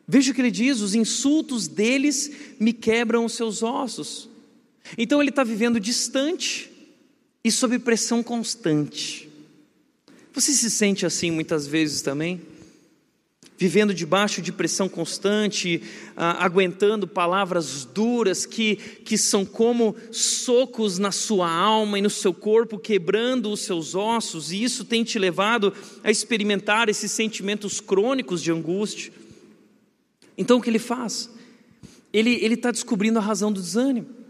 Veja 0.06 0.30
o 0.30 0.34
que 0.34 0.40
ele 0.40 0.50
diz: 0.50 0.80
os 0.80 0.94
insultos 0.94 1.66
deles 1.66 2.30
me 2.60 2.72
quebram 2.72 3.24
os 3.24 3.34
seus 3.34 3.62
ossos. 3.62 4.28
Então 4.96 5.20
ele 5.20 5.30
está 5.30 5.42
vivendo 5.42 5.80
distante 5.80 6.70
e 7.42 7.50
sob 7.50 7.78
pressão 7.78 8.22
constante. 8.22 9.28
Você 10.36 10.52
se 10.52 10.70
sente 10.70 11.06
assim 11.06 11.30
muitas 11.30 11.66
vezes 11.66 12.02
também? 12.02 12.42
Vivendo 13.56 13.94
debaixo 13.94 14.42
de 14.42 14.52
pressão 14.52 14.86
constante, 14.86 15.82
ah, 16.14 16.44
aguentando 16.44 17.08
palavras 17.08 17.86
duras 17.86 18.44
que, 18.44 18.76
que 18.76 19.16
são 19.16 19.46
como 19.46 19.96
socos 20.12 20.98
na 20.98 21.10
sua 21.10 21.50
alma 21.50 21.98
e 21.98 22.02
no 22.02 22.10
seu 22.10 22.34
corpo, 22.34 22.78
quebrando 22.78 23.50
os 23.50 23.60
seus 23.60 23.94
ossos, 23.94 24.52
e 24.52 24.62
isso 24.62 24.84
tem 24.84 25.02
te 25.02 25.18
levado 25.18 25.72
a 26.04 26.10
experimentar 26.10 26.90
esses 26.90 27.10
sentimentos 27.10 27.80
crônicos 27.80 28.42
de 28.42 28.52
angústia. 28.52 29.14
Então 30.36 30.58
o 30.58 30.60
que 30.60 30.68
ele 30.68 30.78
faz? 30.78 31.30
Ele 32.12 32.52
está 32.52 32.70
descobrindo 32.70 33.18
a 33.18 33.22
razão 33.22 33.50
do 33.50 33.62
desânimo. 33.62 34.25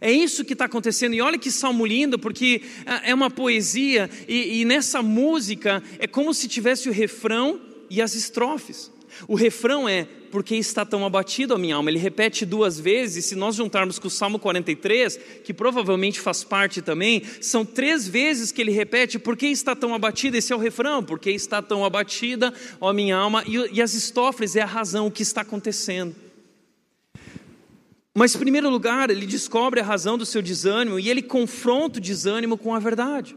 É 0.00 0.10
isso 0.10 0.44
que 0.44 0.52
está 0.52 0.64
acontecendo, 0.64 1.14
e 1.14 1.20
olha 1.20 1.38
que 1.38 1.50
salmo 1.50 1.86
lindo, 1.86 2.18
porque 2.18 2.62
é 3.04 3.14
uma 3.14 3.30
poesia, 3.30 4.10
e, 4.26 4.60
e 4.60 4.64
nessa 4.64 5.00
música 5.02 5.82
é 5.98 6.06
como 6.06 6.34
se 6.34 6.48
tivesse 6.48 6.88
o 6.88 6.92
refrão 6.92 7.60
e 7.88 8.02
as 8.02 8.14
estrofes. 8.14 8.90
O 9.28 9.34
refrão 9.34 9.88
é, 9.88 10.06
porque 10.30 10.56
está 10.56 10.84
tão 10.84 11.06
abatido 11.06 11.54
a 11.54 11.58
minha 11.58 11.76
alma? 11.76 11.88
Ele 11.88 11.98
repete 11.98 12.44
duas 12.44 12.78
vezes, 12.78 13.24
se 13.26 13.36
nós 13.36 13.54
juntarmos 13.54 13.98
com 13.98 14.08
o 14.08 14.10
Salmo 14.10 14.38
43, 14.38 15.18
que 15.44 15.54
provavelmente 15.54 16.20
faz 16.20 16.44
parte 16.44 16.82
também, 16.82 17.22
são 17.40 17.64
três 17.64 18.06
vezes 18.06 18.52
que 18.52 18.60
ele 18.60 18.72
repete, 18.72 19.18
porque 19.18 19.46
está 19.46 19.74
tão 19.74 19.94
abatida? 19.94 20.36
Esse 20.36 20.52
é 20.52 20.56
o 20.56 20.58
refrão, 20.58 21.02
porque 21.02 21.30
está 21.30 21.62
tão 21.62 21.84
abatida, 21.84 22.52
ó 22.80 22.92
minha 22.92 23.16
alma, 23.16 23.42
e, 23.46 23.76
e 23.76 23.80
as 23.80 23.94
estrofes 23.94 24.56
é 24.56 24.62
a 24.62 24.66
razão, 24.66 25.06
o 25.06 25.10
que 25.10 25.22
está 25.22 25.40
acontecendo. 25.40 26.25
Mas, 28.18 28.34
em 28.34 28.38
primeiro 28.38 28.70
lugar, 28.70 29.10
ele 29.10 29.26
descobre 29.26 29.78
a 29.78 29.84
razão 29.84 30.16
do 30.16 30.24
seu 30.24 30.40
desânimo 30.40 30.98
e 30.98 31.10
ele 31.10 31.20
confronta 31.20 31.98
o 31.98 32.00
desânimo 32.00 32.56
com 32.56 32.74
a 32.74 32.78
verdade. 32.78 33.36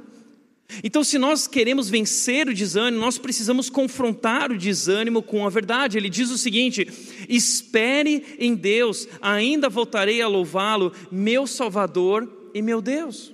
Então, 0.81 1.03
se 1.03 1.17
nós 1.17 1.47
queremos 1.47 1.89
vencer 1.89 2.47
o 2.47 2.53
desânimo, 2.53 3.01
nós 3.01 3.17
precisamos 3.17 3.69
confrontar 3.69 4.49
o 4.53 4.57
desânimo 4.57 5.21
com 5.21 5.45
a 5.45 5.49
verdade. 5.49 5.97
Ele 5.97 6.09
diz 6.09 6.31
o 6.31 6.37
seguinte: 6.37 6.87
espere 7.27 8.37
em 8.39 8.55
Deus, 8.55 9.05
ainda 9.21 9.67
voltarei 9.67 10.21
a 10.21 10.29
louvá-lo, 10.29 10.93
meu 11.11 11.45
Salvador 11.45 12.49
e 12.53 12.61
meu 12.61 12.81
Deus. 12.81 13.33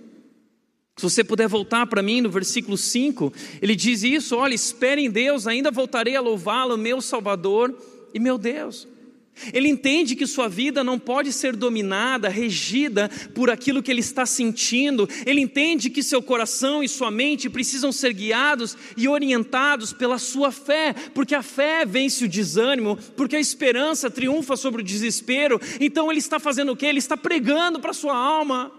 Se 0.97 1.03
você 1.03 1.23
puder 1.23 1.47
voltar 1.47 1.85
para 1.85 2.01
mim 2.01 2.21
no 2.21 2.29
versículo 2.31 2.75
5, 2.75 3.31
ele 3.61 3.75
diz 3.75 4.01
isso: 4.01 4.35
olha, 4.35 4.55
espere 4.55 5.05
em 5.05 5.11
Deus, 5.11 5.45
ainda 5.45 5.69
voltarei 5.69 6.15
a 6.15 6.21
louvá-lo, 6.21 6.75
meu 6.75 6.99
Salvador 7.01 7.77
e 8.15 8.19
meu 8.19 8.39
Deus. 8.39 8.87
Ele 9.53 9.67
entende 9.67 10.15
que 10.15 10.25
sua 10.25 10.47
vida 10.47 10.83
não 10.83 10.97
pode 10.97 11.31
ser 11.33 11.55
dominada, 11.55 12.29
regida 12.29 13.09
por 13.33 13.49
aquilo 13.49 13.83
que 13.83 13.91
ele 13.91 13.99
está 13.99 14.25
sentindo. 14.25 15.07
Ele 15.25 15.41
entende 15.41 15.89
que 15.89 16.01
seu 16.01 16.21
coração 16.21 16.81
e 16.81 16.87
sua 16.87 17.11
mente 17.11 17.49
precisam 17.49 17.91
ser 17.91 18.13
guiados 18.13 18.77
e 18.95 19.07
orientados 19.07 19.91
pela 19.91 20.17
sua 20.17 20.51
fé, 20.51 20.93
porque 21.13 21.35
a 21.35 21.43
fé 21.43 21.85
vence 21.85 22.23
o 22.23 22.29
desânimo, 22.29 22.97
porque 23.15 23.35
a 23.35 23.39
esperança 23.39 24.09
triunfa 24.09 24.55
sobre 24.55 24.81
o 24.81 24.85
desespero. 24.85 25.59
Então 25.79 26.09
ele 26.09 26.19
está 26.19 26.39
fazendo 26.39 26.71
o 26.71 26.75
que? 26.75 26.85
Ele 26.85 26.99
está 26.99 27.17
pregando 27.17 27.79
para 27.79 27.93
sua 27.93 28.15
alma. 28.15 28.71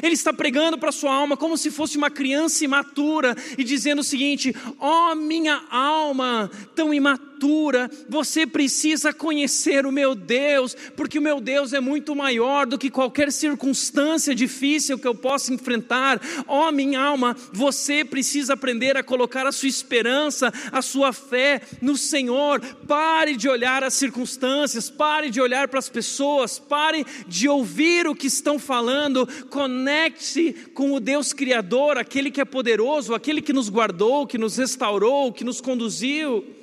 Ele 0.00 0.14
está 0.14 0.32
pregando 0.32 0.78
para 0.78 0.92
sua 0.92 1.12
alma 1.12 1.36
como 1.36 1.56
se 1.56 1.68
fosse 1.68 1.96
uma 1.96 2.08
criança 2.08 2.64
imatura 2.64 3.36
e 3.58 3.64
dizendo 3.64 3.98
o 3.98 4.04
seguinte: 4.04 4.54
ó 4.78 5.10
oh, 5.10 5.14
minha 5.16 5.60
alma 5.70 6.48
tão 6.74 6.94
imatura 6.94 7.31
você 8.08 8.46
precisa 8.46 9.12
conhecer 9.12 9.86
o 9.86 9.92
meu 9.92 10.14
Deus, 10.14 10.76
porque 10.96 11.18
o 11.18 11.22
meu 11.22 11.40
Deus 11.40 11.72
é 11.72 11.80
muito 11.80 12.14
maior 12.14 12.66
do 12.66 12.78
que 12.78 12.90
qualquer 12.90 13.32
circunstância 13.32 14.34
difícil 14.34 14.98
que 14.98 15.06
eu 15.06 15.14
possa 15.14 15.52
enfrentar. 15.52 16.20
Ó 16.46 16.68
oh, 16.68 16.72
minha 16.72 17.00
alma, 17.00 17.36
você 17.52 18.04
precisa 18.04 18.54
aprender 18.54 18.96
a 18.96 19.02
colocar 19.02 19.46
a 19.46 19.52
sua 19.52 19.68
esperança, 19.68 20.52
a 20.70 20.82
sua 20.82 21.12
fé 21.12 21.60
no 21.80 21.96
Senhor. 21.96 22.60
Pare 22.86 23.36
de 23.36 23.48
olhar 23.48 23.82
as 23.82 23.94
circunstâncias, 23.94 24.90
pare 24.90 25.30
de 25.30 25.40
olhar 25.40 25.68
para 25.68 25.78
as 25.78 25.88
pessoas, 25.88 26.58
pare 26.58 27.04
de 27.26 27.48
ouvir 27.48 28.06
o 28.06 28.14
que 28.14 28.26
estão 28.26 28.58
falando, 28.58 29.26
conecte-se 29.50 30.52
com 30.74 30.92
o 30.92 31.00
Deus 31.00 31.32
Criador, 31.32 31.98
aquele 31.98 32.30
que 32.30 32.40
é 32.40 32.44
poderoso, 32.44 33.14
aquele 33.14 33.42
que 33.42 33.52
nos 33.52 33.68
guardou, 33.68 34.26
que 34.26 34.38
nos 34.38 34.56
restaurou, 34.56 35.32
que 35.32 35.44
nos 35.44 35.60
conduziu. 35.60 36.61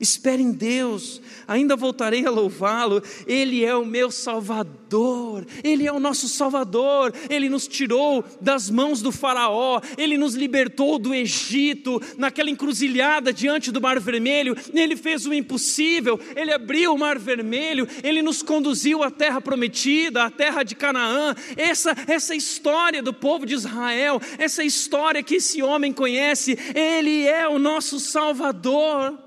Espere 0.00 0.42
em 0.42 0.50
Deus, 0.50 1.22
ainda 1.46 1.76
voltarei 1.76 2.26
a 2.26 2.30
louvá-lo. 2.30 3.00
Ele 3.28 3.64
é 3.64 3.76
o 3.76 3.86
meu 3.86 4.10
Salvador, 4.10 5.46
Ele 5.62 5.86
é 5.86 5.92
o 5.92 6.00
nosso 6.00 6.28
Salvador. 6.28 7.14
Ele 7.30 7.48
nos 7.48 7.68
tirou 7.68 8.24
das 8.40 8.68
mãos 8.68 9.00
do 9.00 9.12
Faraó, 9.12 9.80
Ele 9.96 10.18
nos 10.18 10.34
libertou 10.34 10.98
do 10.98 11.14
Egito, 11.14 12.02
naquela 12.18 12.50
encruzilhada 12.50 13.32
diante 13.32 13.70
do 13.70 13.80
Mar 13.80 14.00
Vermelho. 14.00 14.56
Ele 14.74 14.96
fez 14.96 15.26
o 15.26 15.32
impossível, 15.32 16.18
Ele 16.34 16.52
abriu 16.52 16.92
o 16.92 16.98
Mar 16.98 17.16
Vermelho, 17.16 17.86
Ele 18.02 18.20
nos 18.20 18.42
conduziu 18.42 19.00
à 19.00 19.12
terra 19.12 19.40
prometida, 19.40 20.24
à 20.24 20.30
terra 20.30 20.64
de 20.64 20.74
Canaã. 20.74 21.36
Essa, 21.56 21.94
essa 22.08 22.34
história 22.34 23.00
do 23.00 23.14
povo 23.14 23.46
de 23.46 23.54
Israel, 23.54 24.20
essa 24.38 24.64
história 24.64 25.22
que 25.22 25.36
esse 25.36 25.62
homem 25.62 25.92
conhece, 25.92 26.58
Ele 26.74 27.24
é 27.28 27.46
o 27.46 27.60
nosso 27.60 28.00
Salvador. 28.00 29.23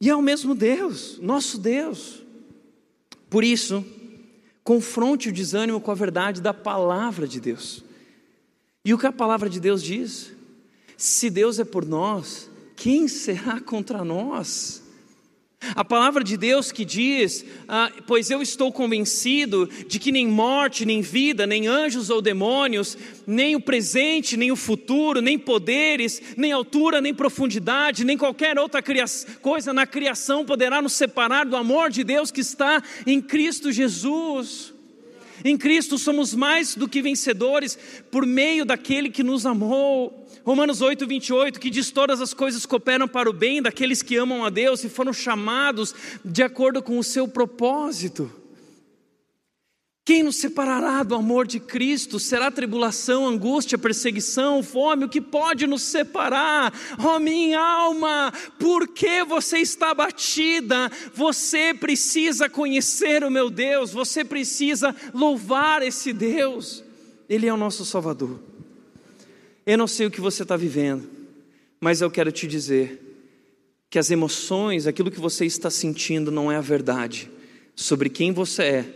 E 0.00 0.10
é 0.10 0.16
o 0.16 0.22
mesmo 0.22 0.54
Deus, 0.54 1.18
nosso 1.20 1.58
Deus. 1.58 2.22
Por 3.30 3.42
isso, 3.42 3.84
confronte 4.62 5.28
o 5.28 5.32
desânimo 5.32 5.80
com 5.80 5.90
a 5.90 5.94
verdade 5.94 6.40
da 6.40 6.52
palavra 6.52 7.26
de 7.26 7.40
Deus. 7.40 7.82
E 8.84 8.92
o 8.92 8.98
que 8.98 9.06
a 9.06 9.12
palavra 9.12 9.48
de 9.48 9.58
Deus 9.58 9.82
diz? 9.82 10.32
Se 10.96 11.28
Deus 11.28 11.58
é 11.58 11.64
por 11.64 11.84
nós, 11.84 12.48
quem 12.76 13.08
será 13.08 13.60
contra 13.60 14.04
nós? 14.04 14.82
A 15.74 15.84
palavra 15.84 16.22
de 16.22 16.36
Deus 16.36 16.70
que 16.70 16.84
diz: 16.84 17.44
ah, 17.66 17.90
Pois 18.06 18.30
eu 18.30 18.40
estou 18.40 18.72
convencido 18.72 19.68
de 19.86 19.98
que 19.98 20.12
nem 20.12 20.26
morte, 20.26 20.84
nem 20.84 21.00
vida, 21.00 21.46
nem 21.46 21.66
anjos 21.66 22.10
ou 22.10 22.22
demônios, 22.22 22.96
nem 23.26 23.56
o 23.56 23.60
presente, 23.60 24.36
nem 24.36 24.52
o 24.52 24.56
futuro, 24.56 25.20
nem 25.20 25.38
poderes, 25.38 26.22
nem 26.36 26.52
altura, 26.52 27.00
nem 27.00 27.14
profundidade, 27.14 28.04
nem 28.04 28.16
qualquer 28.16 28.58
outra 28.58 28.82
coisa 29.40 29.72
na 29.72 29.86
criação 29.86 30.44
poderá 30.44 30.80
nos 30.80 30.92
separar 30.92 31.46
do 31.46 31.56
amor 31.56 31.90
de 31.90 32.04
Deus 32.04 32.30
que 32.30 32.40
está 32.40 32.82
em 33.06 33.20
Cristo 33.20 33.72
Jesus. 33.72 34.74
Em 35.44 35.56
Cristo 35.56 35.98
somos 35.98 36.34
mais 36.34 36.74
do 36.74 36.88
que 36.88 37.02
vencedores 37.02 37.78
por 38.10 38.26
meio 38.26 38.64
daquele 38.64 39.10
que 39.10 39.22
nos 39.22 39.44
amou. 39.44 40.25
Romanos 40.46 40.80
8, 40.80 41.08
28, 41.08 41.58
que 41.58 41.68
diz: 41.68 41.90
Todas 41.90 42.20
as 42.20 42.32
coisas 42.32 42.64
cooperam 42.64 43.08
para 43.08 43.28
o 43.28 43.32
bem 43.32 43.60
daqueles 43.60 44.00
que 44.00 44.14
amam 44.16 44.44
a 44.44 44.48
Deus 44.48 44.84
e 44.84 44.88
foram 44.88 45.12
chamados 45.12 45.92
de 46.24 46.40
acordo 46.40 46.80
com 46.80 47.00
o 47.00 47.02
seu 47.02 47.26
propósito. 47.26 48.30
Quem 50.04 50.22
nos 50.22 50.36
separará 50.36 51.02
do 51.02 51.16
amor 51.16 51.48
de 51.48 51.58
Cristo? 51.58 52.20
Será 52.20 52.48
tribulação, 52.48 53.26
angústia, 53.26 53.76
perseguição, 53.76 54.62
fome? 54.62 55.06
O 55.06 55.08
que 55.08 55.20
pode 55.20 55.66
nos 55.66 55.82
separar? 55.82 56.72
Oh, 56.96 57.18
minha 57.18 57.60
alma, 57.60 58.32
por 58.56 58.86
que 58.86 59.24
você 59.24 59.58
está 59.58 59.92
batida? 59.92 60.88
Você 61.12 61.74
precisa 61.74 62.48
conhecer 62.48 63.24
o 63.24 63.30
meu 63.32 63.50
Deus, 63.50 63.90
você 63.90 64.24
precisa 64.24 64.94
louvar 65.12 65.82
esse 65.82 66.12
Deus, 66.12 66.84
Ele 67.28 67.48
é 67.48 67.52
o 67.52 67.56
nosso 67.56 67.84
Salvador. 67.84 68.38
Eu 69.66 69.76
não 69.76 69.88
sei 69.88 70.06
o 70.06 70.10
que 70.12 70.20
você 70.20 70.44
está 70.44 70.56
vivendo, 70.56 71.08
mas 71.80 72.00
eu 72.00 72.08
quero 72.08 72.30
te 72.30 72.46
dizer 72.46 73.02
que 73.90 73.98
as 73.98 74.12
emoções, 74.12 74.86
aquilo 74.86 75.10
que 75.10 75.18
você 75.18 75.44
está 75.44 75.68
sentindo, 75.68 76.30
não 76.30 76.52
é 76.52 76.56
a 76.56 76.60
verdade 76.60 77.28
sobre 77.74 78.08
quem 78.08 78.30
você 78.32 78.62
é 78.62 78.94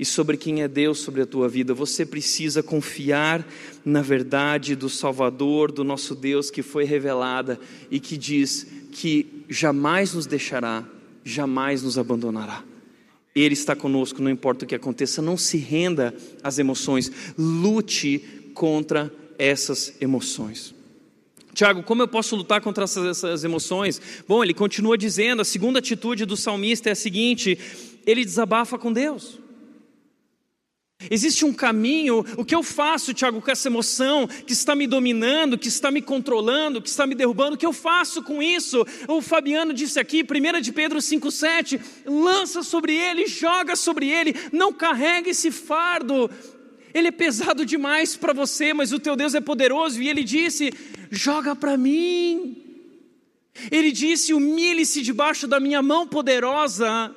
e 0.00 0.04
sobre 0.04 0.36
quem 0.36 0.62
é 0.62 0.68
Deus 0.68 0.98
sobre 0.98 1.22
a 1.22 1.26
tua 1.26 1.48
vida. 1.48 1.72
Você 1.74 2.04
precisa 2.04 2.60
confiar 2.60 3.46
na 3.84 4.02
verdade 4.02 4.74
do 4.74 4.88
Salvador, 4.88 5.70
do 5.70 5.84
nosso 5.84 6.16
Deus 6.16 6.50
que 6.50 6.60
foi 6.60 6.82
revelada 6.82 7.60
e 7.88 8.00
que 8.00 8.16
diz 8.16 8.66
que 8.90 9.44
jamais 9.48 10.12
nos 10.12 10.26
deixará, 10.26 10.84
jamais 11.24 11.84
nos 11.84 11.96
abandonará. 11.96 12.64
Ele 13.32 13.54
está 13.54 13.76
conosco, 13.76 14.20
não 14.20 14.30
importa 14.30 14.64
o 14.64 14.68
que 14.68 14.74
aconteça, 14.74 15.22
não 15.22 15.36
se 15.36 15.56
renda 15.56 16.12
às 16.42 16.58
emoções, 16.58 17.12
lute 17.38 18.18
contra 18.54 19.12
essas 19.40 19.94
emoções. 20.00 20.74
Tiago, 21.54 21.82
como 21.82 22.02
eu 22.02 22.08
posso 22.08 22.36
lutar 22.36 22.60
contra 22.60 22.84
essas, 22.84 23.42
emoções? 23.42 24.00
Bom, 24.28 24.44
ele 24.44 24.54
continua 24.54 24.96
dizendo: 24.96 25.42
a 25.42 25.44
segunda 25.44 25.78
atitude 25.78 26.24
do 26.24 26.36
salmista 26.36 26.88
é 26.88 26.92
a 26.92 26.96
seguinte: 26.96 27.58
ele 28.06 28.24
desabafa 28.24 28.78
com 28.78 28.92
Deus. 28.92 29.40
Existe 31.10 31.46
um 31.46 31.52
caminho, 31.52 32.22
o 32.36 32.44
que 32.44 32.54
eu 32.54 32.62
faço, 32.62 33.14
Tiago, 33.14 33.40
com 33.40 33.50
essa 33.50 33.68
emoção 33.68 34.26
que 34.26 34.52
está 34.52 34.74
me 34.74 34.86
dominando, 34.86 35.56
que 35.56 35.68
está 35.68 35.90
me 35.90 36.02
controlando, 36.02 36.82
que 36.82 36.90
está 36.90 37.06
me 37.06 37.14
derrubando, 37.14 37.54
o 37.54 37.58
que 37.58 37.64
eu 37.64 37.72
faço 37.72 38.22
com 38.22 38.42
isso? 38.42 38.84
O 39.08 39.22
Fabiano 39.22 39.72
disse 39.72 39.98
aqui, 39.98 40.22
1 40.22 40.60
de 40.60 40.72
Pedro 40.72 40.98
5,7: 40.98 41.80
lança 42.04 42.62
sobre 42.62 42.94
ele, 42.94 43.26
joga 43.26 43.76
sobre 43.76 44.10
ele, 44.10 44.34
não 44.52 44.74
carrega 44.74 45.30
esse 45.30 45.50
fardo, 45.50 46.30
ele 46.92 47.08
é 47.08 47.12
pesado 47.12 47.64
demais 47.64 48.16
para 48.16 48.32
você, 48.32 48.72
mas 48.74 48.92
o 48.92 48.98
teu 48.98 49.14
Deus 49.14 49.34
é 49.34 49.40
poderoso. 49.40 50.02
E 50.02 50.08
ele 50.08 50.24
disse: 50.24 50.72
joga 51.10 51.54
para 51.54 51.76
mim. 51.76 52.56
Ele 53.70 53.92
disse: 53.92 54.34
humilhe-se 54.34 55.02
debaixo 55.02 55.46
da 55.46 55.60
minha 55.60 55.82
mão 55.82 56.06
poderosa, 56.06 57.14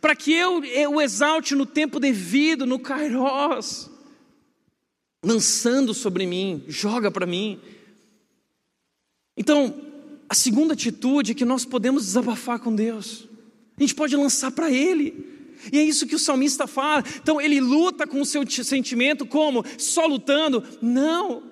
para 0.00 0.14
que 0.14 0.32
eu, 0.32 0.62
o 0.90 1.00
exalte 1.00 1.54
no 1.54 1.66
tempo 1.66 2.00
devido, 2.00 2.66
no 2.66 2.78
Kairos, 2.78 3.90
lançando 5.24 5.92
sobre 5.92 6.26
mim, 6.26 6.64
joga 6.68 7.10
para 7.10 7.26
mim. 7.26 7.60
Então, 9.36 9.74
a 10.28 10.34
segunda 10.34 10.74
atitude 10.74 11.32
é 11.32 11.34
que 11.34 11.44
nós 11.44 11.64
podemos 11.64 12.04
desabafar 12.04 12.58
com 12.58 12.74
Deus, 12.74 13.28
a 13.76 13.80
gente 13.80 13.94
pode 13.94 14.16
lançar 14.16 14.50
para 14.50 14.70
Ele. 14.70 15.37
E 15.72 15.78
é 15.78 15.82
isso 15.82 16.06
que 16.06 16.14
o 16.14 16.18
salmista 16.18 16.66
fala. 16.66 17.04
Então 17.22 17.40
ele 17.40 17.60
luta 17.60 18.06
com 18.06 18.20
o 18.20 18.26
seu 18.26 18.48
sentimento 18.48 19.26
como? 19.26 19.64
Só 19.76 20.06
lutando? 20.06 20.62
Não. 20.80 21.42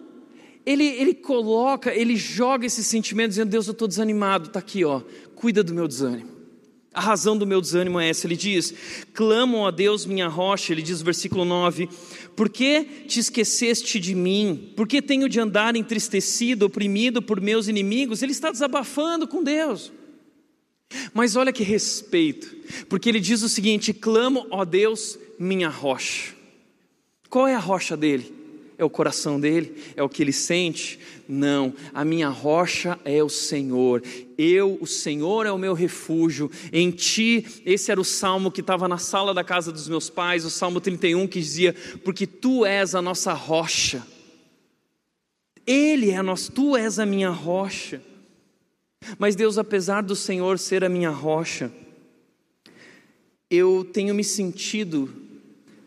Ele, 0.64 0.84
ele 0.84 1.14
coloca, 1.14 1.94
ele 1.94 2.16
joga 2.16 2.66
esse 2.66 2.82
sentimento 2.82 3.30
dizendo: 3.30 3.50
Deus, 3.50 3.66
eu 3.66 3.72
estou 3.72 3.86
desanimado, 3.86 4.46
está 4.46 4.58
aqui, 4.58 4.84
ó, 4.84 5.00
cuida 5.34 5.62
do 5.62 5.72
meu 5.72 5.86
desânimo. 5.86 6.36
A 6.96 7.00
razão 7.00 7.36
do 7.36 7.46
meu 7.46 7.60
desânimo 7.60 8.00
é 8.00 8.08
essa. 8.08 8.26
Ele 8.26 8.36
diz: 8.36 8.72
Clamam 9.12 9.66
a 9.66 9.70
Deus, 9.70 10.06
minha 10.06 10.28
rocha. 10.28 10.72
Ele 10.72 10.80
diz, 10.80 11.02
versículo 11.02 11.44
9: 11.44 11.90
Por 12.34 12.48
que 12.48 12.84
te 13.06 13.20
esqueceste 13.20 14.00
de 14.00 14.14
mim? 14.14 14.72
Por 14.74 14.88
que 14.88 15.02
tenho 15.02 15.28
de 15.28 15.38
andar 15.38 15.76
entristecido, 15.76 16.64
oprimido 16.64 17.20
por 17.20 17.38
meus 17.38 17.68
inimigos? 17.68 18.22
Ele 18.22 18.32
está 18.32 18.50
desabafando 18.50 19.28
com 19.28 19.44
Deus. 19.44 19.92
Mas 21.12 21.36
olha 21.36 21.52
que 21.52 21.62
respeito, 21.62 22.54
porque 22.88 23.08
ele 23.08 23.20
diz 23.20 23.42
o 23.42 23.48
seguinte: 23.48 23.92
clamo, 23.92 24.46
ó 24.50 24.64
Deus, 24.64 25.18
minha 25.38 25.68
rocha. 25.68 26.34
Qual 27.28 27.46
é 27.46 27.54
a 27.54 27.58
rocha 27.58 27.96
dele? 27.96 28.34
É 28.78 28.84
o 28.84 28.90
coração 28.90 29.40
dele? 29.40 29.74
É 29.96 30.02
o 30.02 30.08
que 30.08 30.22
ele 30.22 30.32
sente? 30.32 30.98
Não, 31.26 31.72
a 31.94 32.04
minha 32.04 32.28
rocha 32.28 32.98
é 33.04 33.22
o 33.22 33.28
Senhor. 33.28 34.02
Eu, 34.36 34.78
o 34.80 34.86
Senhor 34.86 35.46
é 35.46 35.50
o 35.50 35.58
meu 35.58 35.72
refúgio. 35.72 36.50
Em 36.72 36.90
ti, 36.90 37.62
esse 37.64 37.90
era 37.90 38.00
o 38.00 38.04
salmo 38.04 38.50
que 38.50 38.60
estava 38.60 38.86
na 38.86 38.98
sala 38.98 39.32
da 39.32 39.42
casa 39.42 39.72
dos 39.72 39.88
meus 39.88 40.10
pais, 40.10 40.44
o 40.44 40.50
salmo 40.50 40.80
31 40.80 41.26
que 41.26 41.40
dizia: 41.40 41.74
Porque 42.04 42.26
tu 42.26 42.64
és 42.64 42.94
a 42.94 43.00
nossa 43.00 43.32
rocha. 43.32 44.06
Ele 45.66 46.10
é 46.10 46.16
a 46.16 46.22
nossa, 46.22 46.52
tu 46.52 46.76
és 46.76 46.98
a 46.98 47.06
minha 47.06 47.30
rocha. 47.30 48.00
Mas 49.18 49.36
Deus, 49.36 49.58
apesar 49.58 50.02
do 50.02 50.16
Senhor 50.16 50.58
ser 50.58 50.84
a 50.84 50.88
minha 50.88 51.10
rocha, 51.10 51.70
eu 53.50 53.88
tenho 53.92 54.14
me 54.14 54.24
sentido 54.24 55.12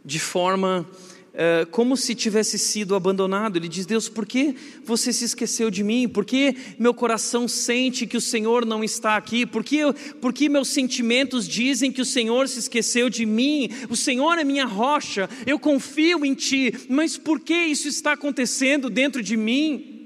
de 0.05 0.19
forma 0.19 0.89
uh, 1.33 1.67
como 1.71 1.97
se 1.97 2.15
tivesse 2.15 2.57
sido 2.57 2.95
abandonado. 2.95 3.57
Ele 3.57 3.67
diz: 3.67 3.85
Deus, 3.85 4.07
por 4.07 4.25
que 4.25 4.55
você 4.83 5.11
se 5.11 5.25
esqueceu 5.25 5.69
de 5.69 5.83
mim? 5.83 6.07
Por 6.07 6.25
que 6.25 6.55
meu 6.77 6.93
coração 6.93 7.47
sente 7.47 8.07
que 8.07 8.17
o 8.17 8.21
Senhor 8.21 8.65
não 8.65 8.83
está 8.83 9.17
aqui? 9.17 9.45
Por 9.45 9.63
que, 9.63 9.77
eu, 9.77 9.93
por 9.93 10.33
que 10.33 10.49
meus 10.49 10.69
sentimentos 10.69 11.47
dizem 11.47 11.91
que 11.91 12.01
o 12.01 12.05
Senhor 12.05 12.47
se 12.47 12.59
esqueceu 12.59 13.09
de 13.09 13.25
mim? 13.25 13.69
O 13.89 13.95
Senhor 13.95 14.37
é 14.37 14.43
minha 14.43 14.65
rocha, 14.65 15.29
eu 15.45 15.59
confio 15.59 16.25
em 16.25 16.33
Ti, 16.33 16.73
mas 16.89 17.17
por 17.17 17.39
que 17.39 17.53
isso 17.53 17.87
está 17.87 18.13
acontecendo 18.13 18.89
dentro 18.89 19.21
de 19.21 19.35
mim? 19.35 19.97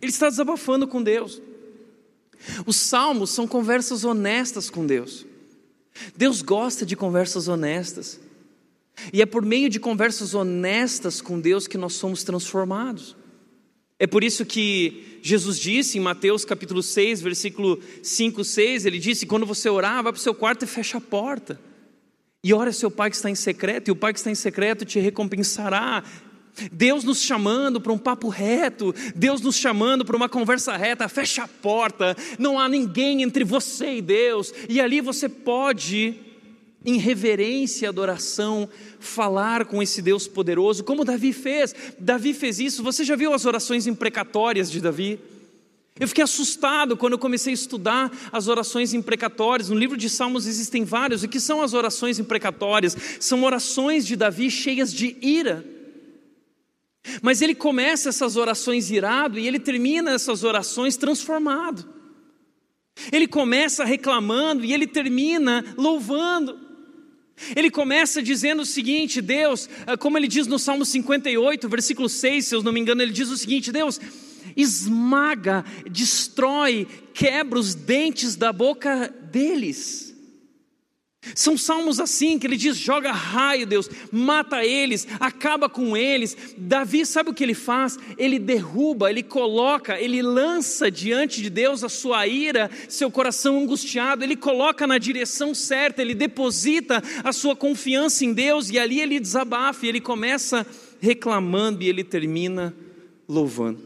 Ele 0.00 0.12
está 0.12 0.28
desabafando 0.28 0.86
com 0.86 1.02
Deus. 1.02 1.40
Os 2.64 2.76
salmos 2.76 3.30
são 3.30 3.46
conversas 3.46 4.04
honestas 4.04 4.70
com 4.70 4.86
Deus. 4.86 5.26
Deus 6.16 6.42
gosta 6.42 6.84
de 6.84 6.96
conversas 6.96 7.48
honestas. 7.48 8.20
E 9.12 9.20
é 9.20 9.26
por 9.26 9.44
meio 9.44 9.68
de 9.68 9.78
conversas 9.78 10.34
honestas 10.34 11.20
com 11.20 11.40
Deus 11.40 11.66
que 11.66 11.78
nós 11.78 11.94
somos 11.94 12.22
transformados. 12.22 13.16
É 13.98 14.06
por 14.06 14.22
isso 14.22 14.44
que 14.44 15.18
Jesus 15.22 15.58
disse 15.58 15.98
em 15.98 16.00
Mateus 16.00 16.44
capítulo 16.44 16.82
6, 16.82 17.22
versículo 17.22 17.80
5, 18.02 18.44
6, 18.44 18.84
ele 18.84 18.98
disse: 18.98 19.26
quando 19.26 19.46
você 19.46 19.70
orar, 19.70 20.02
vá 20.02 20.12
para 20.12 20.18
o 20.18 20.22
seu 20.22 20.34
quarto 20.34 20.64
e 20.64 20.68
fecha 20.68 20.98
a 20.98 21.00
porta. 21.00 21.58
E 22.44 22.52
ora 22.52 22.72
seu 22.72 22.90
pai 22.90 23.10
que 23.10 23.16
está 23.16 23.30
em 23.30 23.34
secreto, 23.34 23.88
e 23.88 23.90
o 23.90 23.96
pai 23.96 24.12
que 24.12 24.18
está 24.18 24.30
em 24.30 24.34
secreto 24.34 24.84
te 24.84 25.00
recompensará. 25.00 26.04
Deus 26.72 27.04
nos 27.04 27.20
chamando 27.20 27.80
para 27.80 27.92
um 27.92 27.98
papo 27.98 28.28
reto, 28.28 28.94
Deus 29.14 29.40
nos 29.40 29.56
chamando 29.56 30.04
para 30.04 30.16
uma 30.16 30.28
conversa 30.28 30.76
reta, 30.76 31.08
fecha 31.08 31.44
a 31.44 31.48
porta, 31.48 32.16
não 32.38 32.58
há 32.58 32.68
ninguém 32.68 33.22
entre 33.22 33.44
você 33.44 33.96
e 33.96 34.02
Deus, 34.02 34.52
e 34.68 34.80
ali 34.80 35.00
você 35.00 35.28
pode, 35.28 36.14
em 36.84 36.98
reverência 36.98 37.86
e 37.86 37.88
adoração, 37.88 38.68
falar 38.98 39.66
com 39.66 39.82
esse 39.82 40.00
Deus 40.00 40.26
poderoso, 40.26 40.84
como 40.84 41.04
Davi 41.04 41.32
fez. 41.32 41.74
Davi 41.98 42.32
fez 42.32 42.58
isso, 42.58 42.82
você 42.82 43.04
já 43.04 43.16
viu 43.16 43.32
as 43.34 43.44
orações 43.44 43.86
imprecatórias 43.86 44.70
de 44.70 44.80
Davi? 44.80 45.18
Eu 45.98 46.06
fiquei 46.06 46.22
assustado 46.22 46.94
quando 46.94 47.14
eu 47.14 47.18
comecei 47.18 47.52
a 47.52 47.54
estudar 47.54 48.12
as 48.30 48.48
orações 48.48 48.92
imprecatórias. 48.92 49.70
No 49.70 49.78
livro 49.78 49.96
de 49.96 50.10
Salmos 50.10 50.46
existem 50.46 50.84
vários. 50.84 51.22
O 51.22 51.28
que 51.28 51.40
são 51.40 51.62
as 51.62 51.72
orações 51.72 52.18
imprecatórias? 52.18 52.94
São 53.18 53.42
orações 53.44 54.06
de 54.06 54.14
Davi 54.14 54.50
cheias 54.50 54.92
de 54.92 55.16
ira. 55.22 55.64
Mas 57.22 57.42
ele 57.42 57.54
começa 57.54 58.08
essas 58.08 58.36
orações 58.36 58.90
irado 58.90 59.38
e 59.38 59.46
ele 59.46 59.58
termina 59.58 60.12
essas 60.12 60.44
orações 60.44 60.96
transformado. 60.96 61.88
Ele 63.12 63.26
começa 63.26 63.84
reclamando 63.84 64.64
e 64.64 64.72
ele 64.72 64.86
termina 64.86 65.64
louvando. 65.76 66.58
Ele 67.54 67.70
começa 67.70 68.22
dizendo 68.22 68.62
o 68.62 68.66
seguinte: 68.66 69.20
Deus, 69.20 69.68
ah, 69.86 69.96
como 69.96 70.16
ele 70.16 70.26
diz 70.26 70.46
no 70.46 70.58
Salmo 70.58 70.84
58, 70.84 71.68
versículo 71.68 72.08
6, 72.08 72.46
se 72.46 72.54
eu 72.54 72.62
não 72.62 72.72
me 72.72 72.80
engano, 72.80 73.02
ele 73.02 73.12
diz 73.12 73.28
o 73.28 73.36
seguinte: 73.36 73.70
Deus, 73.70 74.00
esmaga, 74.56 75.64
destrói, 75.90 76.86
quebra 77.12 77.58
os 77.58 77.74
dentes 77.74 78.36
da 78.36 78.52
boca 78.52 79.14
deles. 79.30 80.15
São 81.34 81.56
salmos 81.56 81.98
assim 81.98 82.38
que 82.38 82.46
ele 82.46 82.56
diz: 82.56 82.76
joga 82.76 83.12
raio, 83.12 83.66
Deus, 83.66 83.90
mata 84.12 84.64
eles, 84.64 85.06
acaba 85.18 85.68
com 85.68 85.96
eles. 85.96 86.36
Davi 86.56 87.04
sabe 87.04 87.30
o 87.30 87.34
que 87.34 87.42
ele 87.42 87.54
faz? 87.54 87.98
Ele 88.16 88.38
derruba, 88.38 89.10
ele 89.10 89.22
coloca, 89.22 90.00
ele 90.00 90.22
lança 90.22 90.90
diante 90.90 91.42
de 91.42 91.50
Deus 91.50 91.82
a 91.82 91.88
sua 91.88 92.26
ira, 92.26 92.70
seu 92.88 93.10
coração 93.10 93.58
angustiado, 93.58 94.24
ele 94.24 94.36
coloca 94.36 94.86
na 94.86 94.98
direção 94.98 95.54
certa, 95.54 96.02
ele 96.02 96.14
deposita 96.14 97.02
a 97.24 97.32
sua 97.32 97.56
confiança 97.56 98.24
em 98.24 98.32
Deus 98.32 98.70
e 98.70 98.78
ali 98.78 99.00
ele 99.00 99.20
desabafa, 99.20 99.86
e 99.86 99.88
ele 99.88 100.00
começa 100.00 100.66
reclamando 101.00 101.82
e 101.82 101.88
ele 101.88 102.04
termina 102.04 102.74
louvando. 103.28 103.80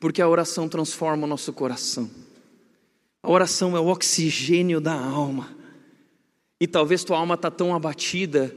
Porque 0.00 0.20
a 0.20 0.28
oração 0.28 0.68
transforma 0.68 1.24
o 1.24 1.28
nosso 1.28 1.52
coração. 1.52 2.10
A 3.22 3.30
oração 3.30 3.74
é 3.74 3.80
o 3.80 3.86
oxigênio 3.86 4.80
da 4.80 4.92
alma. 4.92 5.48
E 6.60 6.66
talvez 6.66 7.04
tua 7.04 7.18
alma 7.18 7.34
está 7.34 7.50
tão 7.50 7.74
abatida 7.74 8.54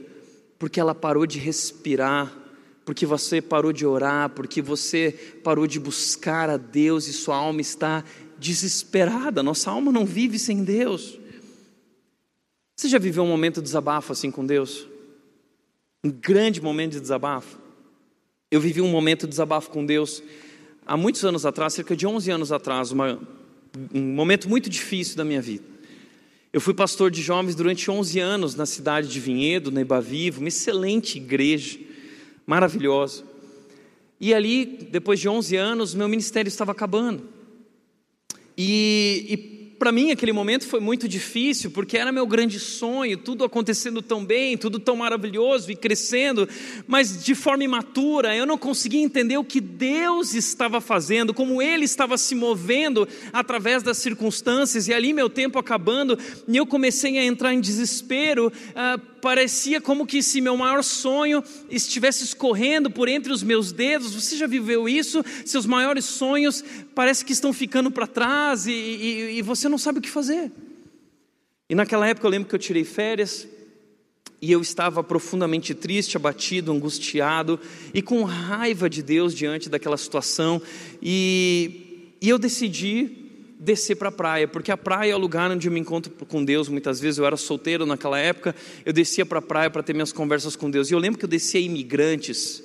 porque 0.58 0.80
ela 0.80 0.94
parou 0.94 1.26
de 1.26 1.38
respirar, 1.38 2.32
porque 2.84 3.06
você 3.06 3.40
parou 3.40 3.72
de 3.72 3.86
orar, 3.86 4.30
porque 4.30 4.60
você 4.60 5.12
parou 5.44 5.66
de 5.66 5.78
buscar 5.78 6.50
a 6.50 6.56
Deus 6.56 7.06
e 7.06 7.12
sua 7.12 7.36
alma 7.36 7.60
está 7.60 8.04
desesperada. 8.38 9.42
Nossa 9.42 9.70
alma 9.70 9.92
não 9.92 10.04
vive 10.04 10.38
sem 10.38 10.64
Deus. 10.64 11.18
Você 12.76 12.88
já 12.88 12.98
viveu 12.98 13.24
um 13.24 13.28
momento 13.28 13.56
de 13.56 13.62
desabafo 13.62 14.12
assim 14.12 14.30
com 14.30 14.46
Deus? 14.46 14.86
Um 16.02 16.10
grande 16.10 16.62
momento 16.62 16.92
de 16.92 17.00
desabafo? 17.00 17.58
Eu 18.50 18.60
vivi 18.60 18.80
um 18.80 18.88
momento 18.88 19.22
de 19.22 19.30
desabafo 19.30 19.70
com 19.70 19.84
Deus 19.84 20.22
há 20.86 20.96
muitos 20.96 21.24
anos 21.24 21.44
atrás, 21.44 21.74
cerca 21.74 21.94
de 21.94 22.06
11 22.06 22.30
anos 22.30 22.52
atrás, 22.52 22.90
uma, 22.90 23.20
um 23.92 24.00
momento 24.00 24.48
muito 24.48 24.70
difícil 24.70 25.16
da 25.16 25.24
minha 25.24 25.42
vida. 25.42 25.77
Eu 26.58 26.60
fui 26.60 26.74
pastor 26.74 27.08
de 27.08 27.22
jovens 27.22 27.54
durante 27.54 27.88
11 27.88 28.18
anos 28.18 28.56
na 28.56 28.66
cidade 28.66 29.06
de 29.06 29.20
Vinhedo, 29.20 29.70
na 29.70 29.80
Ibavivo, 29.80 30.40
uma 30.40 30.48
excelente 30.48 31.16
igreja, 31.16 31.78
maravilhosa. 32.44 33.22
E 34.20 34.34
ali, 34.34 34.66
depois 34.90 35.20
de 35.20 35.28
11 35.28 35.54
anos, 35.54 35.94
meu 35.94 36.08
ministério 36.08 36.48
estava 36.48 36.72
acabando. 36.72 37.28
E, 38.56 39.24
e 39.28 39.36
para 39.78 39.92
mim 39.92 40.10
aquele 40.10 40.32
momento 40.32 40.66
foi 40.66 40.80
muito 40.80 41.08
difícil, 41.08 41.70
porque 41.70 41.96
era 41.96 42.10
meu 42.10 42.26
grande 42.26 42.58
sonho, 42.58 43.16
tudo 43.16 43.44
acontecendo 43.44 44.02
tão 44.02 44.24
bem, 44.24 44.58
tudo 44.58 44.78
tão 44.78 44.96
maravilhoso 44.96 45.70
e 45.70 45.76
crescendo, 45.76 46.48
mas 46.86 47.24
de 47.24 47.34
forma 47.34 47.62
imatura, 47.62 48.34
eu 48.34 48.44
não 48.44 48.58
conseguia 48.58 49.00
entender 49.00 49.38
o 49.38 49.44
que 49.44 49.60
Deus 49.60 50.34
estava 50.34 50.80
fazendo, 50.80 51.32
como 51.32 51.62
Ele 51.62 51.84
estava 51.84 52.18
se 52.18 52.34
movendo 52.34 53.06
através 53.32 53.82
das 53.82 53.98
circunstâncias, 53.98 54.88
e 54.88 54.92
ali 54.92 55.12
meu 55.12 55.30
tempo 55.30 55.58
acabando, 55.58 56.18
e 56.46 56.56
eu 56.56 56.66
comecei 56.66 57.18
a 57.18 57.24
entrar 57.24 57.54
em 57.54 57.60
desespero. 57.60 58.52
Ah, 58.74 58.98
parecia 59.20 59.80
como 59.80 60.06
que 60.06 60.22
se 60.22 60.40
meu 60.40 60.56
maior 60.56 60.82
sonho 60.82 61.42
estivesse 61.70 62.24
escorrendo 62.24 62.90
por 62.90 63.08
entre 63.08 63.32
os 63.32 63.42
meus 63.42 63.72
dedos. 63.72 64.14
Você 64.14 64.36
já 64.36 64.46
viveu 64.46 64.88
isso? 64.88 65.24
Seus 65.44 65.66
maiores 65.66 66.04
sonhos 66.04 66.64
parece 66.94 67.24
que 67.24 67.32
estão 67.32 67.52
ficando 67.52 67.90
para 67.90 68.06
trás 68.06 68.66
e, 68.66 68.72
e, 68.72 69.38
e 69.38 69.42
você 69.42 69.68
não 69.68 69.78
sabe 69.78 69.98
o 69.98 70.02
que 70.02 70.10
fazer. 70.10 70.50
E 71.68 71.74
naquela 71.74 72.06
época 72.06 72.26
eu 72.26 72.30
lembro 72.30 72.48
que 72.48 72.54
eu 72.54 72.58
tirei 72.58 72.84
férias 72.84 73.46
e 74.40 74.52
eu 74.52 74.60
estava 74.60 75.02
profundamente 75.02 75.74
triste, 75.74 76.16
abatido, 76.16 76.72
angustiado 76.72 77.60
e 77.92 78.00
com 78.00 78.22
raiva 78.22 78.88
de 78.88 79.02
Deus 79.02 79.34
diante 79.34 79.68
daquela 79.68 79.96
situação. 79.96 80.62
E, 81.02 82.14
e 82.20 82.28
eu 82.28 82.38
decidi 82.38 83.27
descer 83.58 83.96
para 83.96 84.08
a 84.08 84.12
praia, 84.12 84.46
porque 84.46 84.70
a 84.70 84.76
praia 84.76 85.12
é 85.12 85.14
o 85.16 85.18
lugar 85.18 85.50
onde 85.50 85.66
eu 85.66 85.72
me 85.72 85.80
encontro 85.80 86.12
com 86.26 86.44
Deus. 86.44 86.68
Muitas 86.68 87.00
vezes 87.00 87.18
eu 87.18 87.26
era 87.26 87.36
solteiro 87.36 87.84
naquela 87.84 88.18
época, 88.18 88.54
eu 88.84 88.92
descia 88.92 89.26
para 89.26 89.40
a 89.40 89.42
praia 89.42 89.68
para 89.68 89.82
ter 89.82 89.92
minhas 89.92 90.12
conversas 90.12 90.54
com 90.54 90.70
Deus. 90.70 90.90
E 90.90 90.94
eu 90.94 90.98
lembro 90.98 91.18
que 91.18 91.24
eu 91.24 91.28
descia 91.28 91.60
imigrantes, 91.60 92.62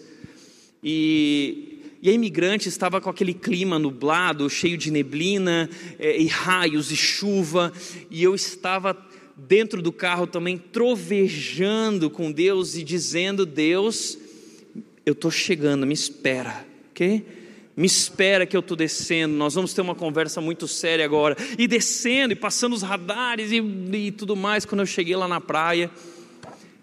e, 0.84 1.82
e 2.02 2.10
a 2.10 2.14
imigrante 2.14 2.68
estava 2.68 3.02
com 3.02 3.10
aquele 3.10 3.34
clima 3.34 3.80
nublado, 3.80 4.50
cheio 4.50 4.78
de 4.78 4.92
neblina, 4.92 5.70
é, 5.98 6.20
e 6.20 6.28
raios 6.28 6.92
e 6.92 6.96
chuva, 6.96 7.72
e 8.12 8.22
eu 8.22 8.36
estava 8.36 8.96
dentro 9.36 9.82
do 9.82 9.92
carro 9.92 10.28
também 10.28 10.58
trovejando 10.58 12.10
com 12.10 12.32
Deus 12.32 12.76
e 12.76 12.84
dizendo: 12.84 13.46
Deus, 13.46 14.18
eu 15.06 15.14
estou 15.14 15.32
chegando, 15.32 15.88
me 15.88 15.94
espera, 15.94 16.66
ok? 16.92 17.43
Me 17.76 17.88
espera 17.88 18.46
que 18.46 18.56
eu 18.56 18.60
estou 18.60 18.78
descendo, 18.78 19.34
nós 19.34 19.56
vamos 19.56 19.74
ter 19.74 19.82
uma 19.82 19.96
conversa 19.96 20.40
muito 20.40 20.68
séria 20.68 21.04
agora. 21.04 21.36
E 21.58 21.68
descendo, 21.68 22.34
e 22.34 22.36
passando 22.36 22.74
os 22.74 22.84
radares 22.84 23.52
e, 23.52 23.58
e 23.58 24.12
tudo 24.12 24.36
mais. 24.36 24.64
Quando 24.66 24.82
eu 24.82 24.86
cheguei 24.86 25.16
lá 25.16 25.28
na 25.28 25.42
praia, 25.42 25.90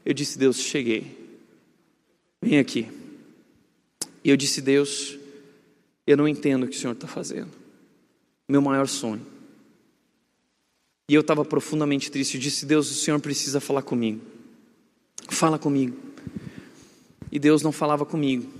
eu 0.04 0.12
disse: 0.12 0.36
Deus, 0.36 0.58
cheguei, 0.58 1.16
vem 2.42 2.58
aqui. 2.58 2.88
E 4.24 4.30
eu 4.30 4.36
disse: 4.36 4.60
Deus, 4.60 5.16
eu 6.06 6.16
não 6.16 6.26
entendo 6.26 6.64
o 6.64 6.68
que 6.68 6.76
o 6.76 6.78
Senhor 6.78 6.92
está 6.92 7.06
fazendo, 7.06 7.50
meu 8.48 8.60
maior 8.60 8.88
sonho. 8.88 9.24
E 11.08 11.14
eu 11.14 11.20
estava 11.20 11.44
profundamente 11.44 12.10
triste. 12.10 12.34
Eu 12.34 12.40
disse: 12.40 12.66
Deus, 12.66 12.90
o 12.90 12.94
Senhor 12.94 13.20
precisa 13.20 13.60
falar 13.60 13.82
comigo. 13.82 14.20
Fala 15.28 15.58
comigo. 15.58 15.96
E 17.30 17.38
Deus 17.38 17.62
não 17.62 17.70
falava 17.70 18.04
comigo. 18.04 18.59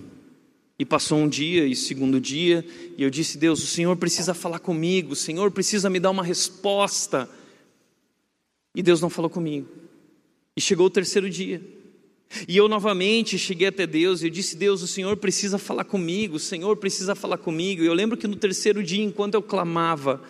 E 0.81 0.85
passou 0.87 1.19
um 1.19 1.29
dia 1.29 1.67
e 1.67 1.77
segundo 1.77 2.19
dia, 2.19 2.65
e 2.97 3.03
eu 3.03 3.11
disse: 3.11 3.37
Deus, 3.37 3.63
o 3.63 3.67
Senhor 3.67 3.95
precisa 3.99 4.33
falar 4.33 4.61
comigo, 4.61 5.13
o 5.13 5.17
Senhor 5.17 5.51
precisa 5.51 5.91
me 5.91 6.01
dar 6.01 6.09
uma 6.09 6.25
resposta. 6.25 7.29
E 8.75 8.83
Deus 8.83 8.99
não 8.99 9.11
falou 9.11 9.29
comigo. 9.29 9.69
E 10.57 10.61
chegou 10.63 10.87
o 10.87 10.91
terceiro 10.91 11.29
dia. 11.29 11.61
E 12.49 12.57
eu 12.57 12.67
novamente 12.67 13.37
cheguei 13.37 13.69
até 13.69 13.87
Deus 13.87 14.23
e 14.23 14.29
eu 14.29 14.31
disse: 14.31 14.57
Deus, 14.57 14.81
o 14.81 14.87
Senhor 14.87 15.19
precisa 15.19 15.59
falar 15.59 15.85
comigo, 15.85 16.37
o 16.37 16.41
Senhor 16.41 16.75
precisa 16.79 17.15
falar 17.15 17.37
comigo. 17.37 17.83
E 17.83 17.87
eu 17.87 17.93
lembro 17.93 18.17
que 18.17 18.27
no 18.27 18.37
terceiro 18.37 18.83
dia, 18.83 19.05
enquanto 19.05 19.35
eu 19.35 19.43
clamava, 19.43 20.23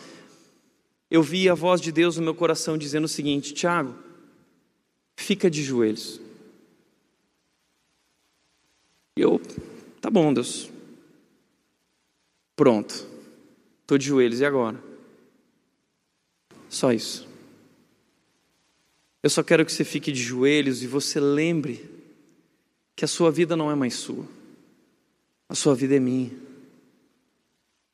eu 1.08 1.22
vi 1.22 1.48
a 1.48 1.54
voz 1.54 1.80
de 1.80 1.92
Deus 1.92 2.16
no 2.16 2.24
meu 2.24 2.34
coração 2.34 2.76
dizendo 2.76 3.04
o 3.04 3.08
seguinte: 3.08 3.54
Tiago, 3.54 3.94
fica 5.14 5.48
de 5.48 5.62
joelhos. 5.62 6.20
E 9.16 9.20
eu 9.20 9.40
Tá 10.00 10.10
bom, 10.10 10.32
Deus. 10.32 10.70
Pronto. 12.56 13.06
Estou 13.82 13.98
de 13.98 14.06
joelhos, 14.06 14.40
e 14.40 14.44
agora? 14.44 14.82
Só 16.68 16.92
isso. 16.92 17.28
Eu 19.22 19.28
só 19.28 19.42
quero 19.42 19.66
que 19.66 19.72
você 19.72 19.84
fique 19.84 20.10
de 20.12 20.22
joelhos 20.22 20.82
e 20.82 20.86
você 20.86 21.20
lembre 21.20 21.90
que 22.96 23.04
a 23.04 23.08
sua 23.08 23.30
vida 23.30 23.56
não 23.56 23.70
é 23.70 23.74
mais 23.74 23.94
sua. 23.94 24.26
A 25.48 25.54
sua 25.54 25.74
vida 25.74 25.96
é 25.96 26.00
minha. 26.00 26.30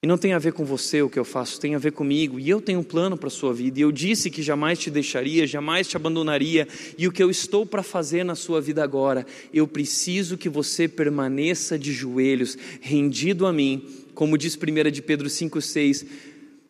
Não 0.06 0.16
tem 0.16 0.32
a 0.34 0.38
ver 0.38 0.52
com 0.52 0.64
você 0.64 1.02
o 1.02 1.10
que 1.10 1.18
eu 1.18 1.24
faço, 1.24 1.60
tem 1.60 1.74
a 1.74 1.78
ver 1.78 1.90
comigo. 1.90 2.38
E 2.38 2.48
eu 2.48 2.60
tenho 2.60 2.78
um 2.78 2.84
plano 2.84 3.16
para 3.16 3.26
a 3.26 3.30
sua 3.30 3.52
vida. 3.52 3.80
E 3.80 3.82
eu 3.82 3.90
disse 3.90 4.30
que 4.30 4.40
jamais 4.40 4.78
te 4.78 4.88
deixaria, 4.88 5.46
jamais 5.46 5.88
te 5.88 5.96
abandonaria. 5.96 6.68
E 6.96 7.08
o 7.08 7.12
que 7.12 7.22
eu 7.22 7.28
estou 7.28 7.66
para 7.66 7.82
fazer 7.82 8.24
na 8.24 8.36
sua 8.36 8.60
vida 8.60 8.84
agora, 8.84 9.26
eu 9.52 9.66
preciso 9.66 10.38
que 10.38 10.48
você 10.48 10.86
permaneça 10.86 11.76
de 11.76 11.92
joelhos, 11.92 12.56
rendido 12.80 13.46
a 13.46 13.52
mim, 13.52 13.84
como 14.14 14.38
diz 14.38 14.56
1 14.56 14.90
de 14.92 15.02
Pedro 15.02 15.28
5,6, 15.28 16.06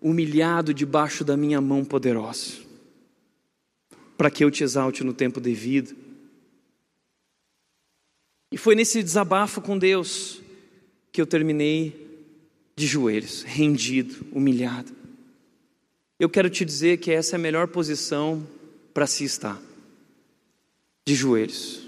humilhado 0.01 0.73
debaixo 0.73 1.23
da 1.23 1.37
minha 1.37 1.61
mão 1.61 1.85
poderosa, 1.85 2.53
para 4.17 4.31
que 4.31 4.45
eu 4.45 4.51
te 4.51 4.65
exalte 4.65 5.05
no 5.05 5.13
tempo 5.13 5.41
devido. 5.41 5.95
E 8.51 8.57
foi 8.57 8.75
nesse 8.75 9.03
desabafo 9.03 9.61
com 9.61 9.77
Deus 9.77 10.41
que 11.13 11.21
eu 11.21 11.27
terminei 11.27 12.06
de 12.77 12.87
joelhos, 12.87 13.43
rendido, 13.43 14.15
humilhado. 14.31 14.93
Eu 16.21 16.29
quero 16.29 16.51
te 16.51 16.65
dizer 16.65 16.99
que 16.99 17.11
essa 17.11 17.35
é 17.35 17.39
a 17.39 17.41
melhor 17.41 17.69
posição 17.69 18.47
para 18.93 19.07
se 19.07 19.25
estar, 19.25 19.61
de 21.07 21.15
joelhos, 21.15 21.81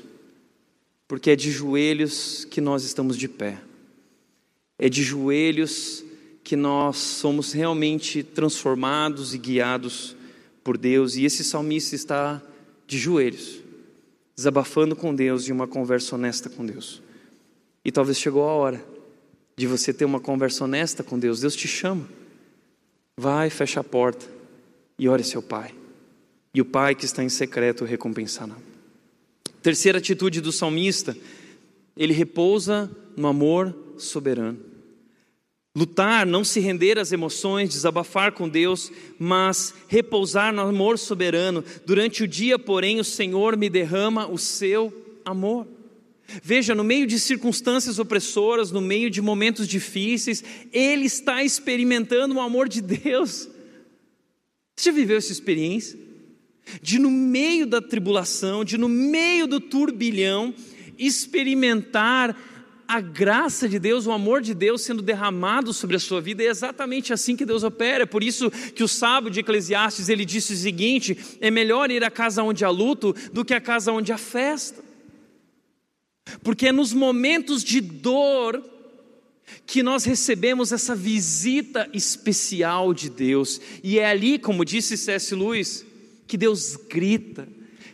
porque 1.06 1.30
é 1.30 1.36
de 1.36 1.50
joelhos 1.50 2.46
que 2.46 2.60
nós 2.60 2.84
estamos 2.84 3.16
de 3.18 3.28
pé, 3.28 3.58
é 4.78 4.88
de 4.88 5.02
joelhos 5.02 6.04
que 6.42 6.56
nós 6.56 6.96
somos 6.96 7.52
realmente 7.52 8.22
transformados 8.22 9.34
e 9.34 9.38
guiados 9.38 10.16
por 10.64 10.78
Deus, 10.78 11.16
e 11.16 11.24
esse 11.24 11.44
salmista 11.44 11.94
está 11.94 12.42
de 12.86 12.98
joelhos, 12.98 13.60
desabafando 14.34 14.96
com 14.96 15.14
Deus 15.14 15.48
e 15.48 15.52
uma 15.52 15.66
conversa 15.66 16.14
honesta 16.14 16.48
com 16.48 16.64
Deus. 16.64 17.02
E 17.84 17.92
talvez 17.92 18.18
chegou 18.18 18.44
a 18.48 18.52
hora 18.52 18.97
de 19.58 19.66
você 19.66 19.92
ter 19.92 20.04
uma 20.04 20.20
conversa 20.20 20.62
honesta 20.62 21.02
com 21.02 21.18
Deus. 21.18 21.40
Deus 21.40 21.56
te 21.56 21.66
chama. 21.66 22.08
Vai, 23.16 23.50
fecha 23.50 23.80
a 23.80 23.84
porta 23.84 24.24
e 24.96 25.08
ore 25.08 25.24
seu 25.24 25.42
pai. 25.42 25.74
E 26.54 26.60
o 26.60 26.64
pai 26.64 26.94
que 26.94 27.04
está 27.04 27.24
em 27.24 27.28
secreto 27.28 27.84
recompensará. 27.84 28.54
Terceira 29.60 29.98
atitude 29.98 30.40
do 30.40 30.52
salmista, 30.52 31.16
ele 31.96 32.12
repousa 32.12 32.88
no 33.16 33.26
amor 33.26 33.76
soberano. 33.98 34.60
Lutar, 35.74 36.24
não 36.24 36.44
se 36.44 36.60
render 36.60 36.96
às 36.96 37.10
emoções, 37.10 37.68
desabafar 37.68 38.30
com 38.32 38.48
Deus, 38.48 38.92
mas 39.18 39.74
repousar 39.88 40.52
no 40.52 40.62
amor 40.62 41.00
soberano. 41.00 41.64
Durante 41.84 42.22
o 42.22 42.28
dia, 42.28 42.60
porém, 42.60 43.00
o 43.00 43.04
Senhor 43.04 43.56
me 43.56 43.68
derrama 43.68 44.28
o 44.28 44.38
seu 44.38 45.20
amor. 45.24 45.66
Veja, 46.42 46.74
no 46.74 46.84
meio 46.84 47.06
de 47.06 47.18
circunstâncias 47.18 47.98
opressoras, 47.98 48.70
no 48.70 48.82
meio 48.82 49.08
de 49.08 49.22
momentos 49.22 49.66
difíceis, 49.66 50.44
ele 50.70 51.06
está 51.06 51.42
experimentando 51.42 52.34
o 52.34 52.40
amor 52.40 52.68
de 52.68 52.82
Deus. 52.82 53.48
Você 54.76 54.90
já 54.90 54.92
viveu 54.92 55.16
essa 55.16 55.32
experiência? 55.32 55.98
De 56.82 56.98
no 56.98 57.10
meio 57.10 57.66
da 57.66 57.80
tribulação, 57.80 58.62
de 58.62 58.76
no 58.76 58.90
meio 58.90 59.46
do 59.46 59.58
turbilhão, 59.58 60.54
experimentar 60.98 62.36
a 62.86 63.00
graça 63.00 63.68
de 63.68 63.78
Deus, 63.78 64.06
o 64.06 64.12
amor 64.12 64.42
de 64.42 64.54
Deus 64.54 64.82
sendo 64.82 65.02
derramado 65.02 65.72
sobre 65.72 65.96
a 65.96 66.00
sua 66.00 66.20
vida, 66.20 66.42
é 66.42 66.46
exatamente 66.46 67.12
assim 67.12 67.36
que 67.36 67.44
Deus 67.44 67.62
opera. 67.62 68.04
É 68.04 68.06
por 68.06 68.22
isso 68.22 68.50
que 68.50 68.84
o 68.84 68.88
sábio 68.88 69.30
de 69.30 69.40
Eclesiastes 69.40 70.08
ele 70.08 70.26
disse 70.26 70.52
o 70.52 70.56
seguinte: 70.56 71.16
é 71.40 71.50
melhor 71.50 71.90
ir 71.90 72.04
à 72.04 72.10
casa 72.10 72.42
onde 72.42 72.64
há 72.64 72.70
luto 72.70 73.14
do 73.32 73.44
que 73.44 73.54
à 73.54 73.60
casa 73.60 73.92
onde 73.92 74.12
há 74.12 74.18
festa. 74.18 74.87
Porque 76.42 76.68
é 76.68 76.72
nos 76.72 76.92
momentos 76.92 77.62
de 77.62 77.80
dor 77.80 78.62
que 79.66 79.82
nós 79.82 80.04
recebemos 80.04 80.72
essa 80.72 80.94
visita 80.94 81.88
especial 81.92 82.92
de 82.92 83.08
Deus, 83.08 83.60
e 83.82 83.98
é 83.98 84.06
ali, 84.06 84.38
como 84.38 84.64
disse 84.64 84.96
C.S. 84.96 85.34
Lewis, 85.34 85.84
que 86.26 86.36
Deus 86.36 86.76
grita, 86.76 87.48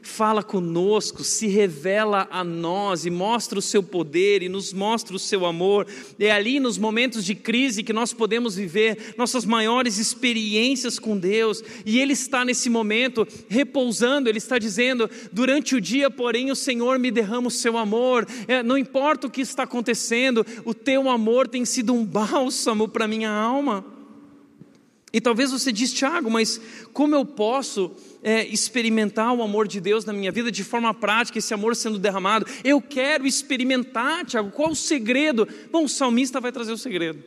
fala 0.09 0.43
conosco, 0.43 1.25
se 1.25 1.47
revela 1.47 2.29
a 2.31 2.45
nós 2.45 3.07
e 3.07 3.11
mostra 3.11 3.59
o 3.59 3.63
seu 3.63 3.83
poder 3.83 4.43
e 4.43 4.49
nos 4.49 4.73
mostra 4.73 5.17
o 5.17 5.19
seu 5.19 5.47
amor. 5.47 5.87
É 6.19 6.31
ali 6.31 6.61
nos 6.61 6.79
momentos 6.79 7.25
de 7.25 7.35
crise 7.35 7.83
que 7.83 7.93
nós 7.93 8.13
podemos 8.13 8.55
viver 8.55 9.15
nossas 9.17 9.45
maiores 9.45 9.99
experiências 9.99 10.99
com 10.99 11.17
Deus, 11.17 11.63
e 11.85 11.99
Ele 11.99 12.13
está 12.13 12.45
nesse 12.45 12.69
momento 12.69 13.27
repousando, 13.49 14.29
Ele 14.29 14.39
está 14.39 14.59
dizendo: 14.59 15.09
durante 15.33 15.75
o 15.75 15.81
dia, 15.81 16.11
porém, 16.11 16.51
o 16.51 16.57
Senhor 16.57 16.99
me 16.99 17.11
derrama 17.11 17.49
o 17.49 17.51
seu 17.51 17.77
amor, 17.79 18.27
é, 18.47 18.63
não 18.63 18.79
importa 18.79 19.27
o 19.27 19.31
que 19.31 19.41
está 19.41 19.65
acontecendo, 19.65 20.47
o 20.65 20.75
teu 20.75 21.09
amor 21.09 21.49
tem 21.49 21.65
sido 21.65 21.93
um 21.93 22.05
bálsamo 22.05 22.89
para 22.89 23.09
minha 23.09 23.31
alma. 23.31 23.85
E 25.15 25.21
talvez 25.21 25.53
você 25.53 25.71
diz, 25.71 25.93
Tiago, 25.93 26.29
mas 26.29 26.61
como 26.93 27.15
eu 27.15 27.25
posso 27.25 27.93
é, 28.25 28.45
experimentar 28.47 29.33
o 29.35 29.43
amor 29.43 29.68
de 29.68 29.81
Deus 29.81 30.07
na 30.07 30.12
minha 30.12 30.33
vida 30.33 30.51
de 30.51 30.64
forma 30.64 30.93
prática, 30.95 31.39
esse 31.39 31.53
amor 31.53 31.77
sendo 31.77 31.99
derramado? 31.99 32.47
Eu 32.64 32.81
quero 32.81 33.27
experimentar, 33.27 34.25
Tiago, 34.25 34.51
qual 34.51 34.70
o 34.70 34.77
segredo? 34.77 35.47
Bom, 35.70 35.85
o 35.85 35.89
salmista 35.89 36.41
vai 36.41 36.51
trazer 36.51 36.72
o 36.72 36.79
segredo. 36.79 37.22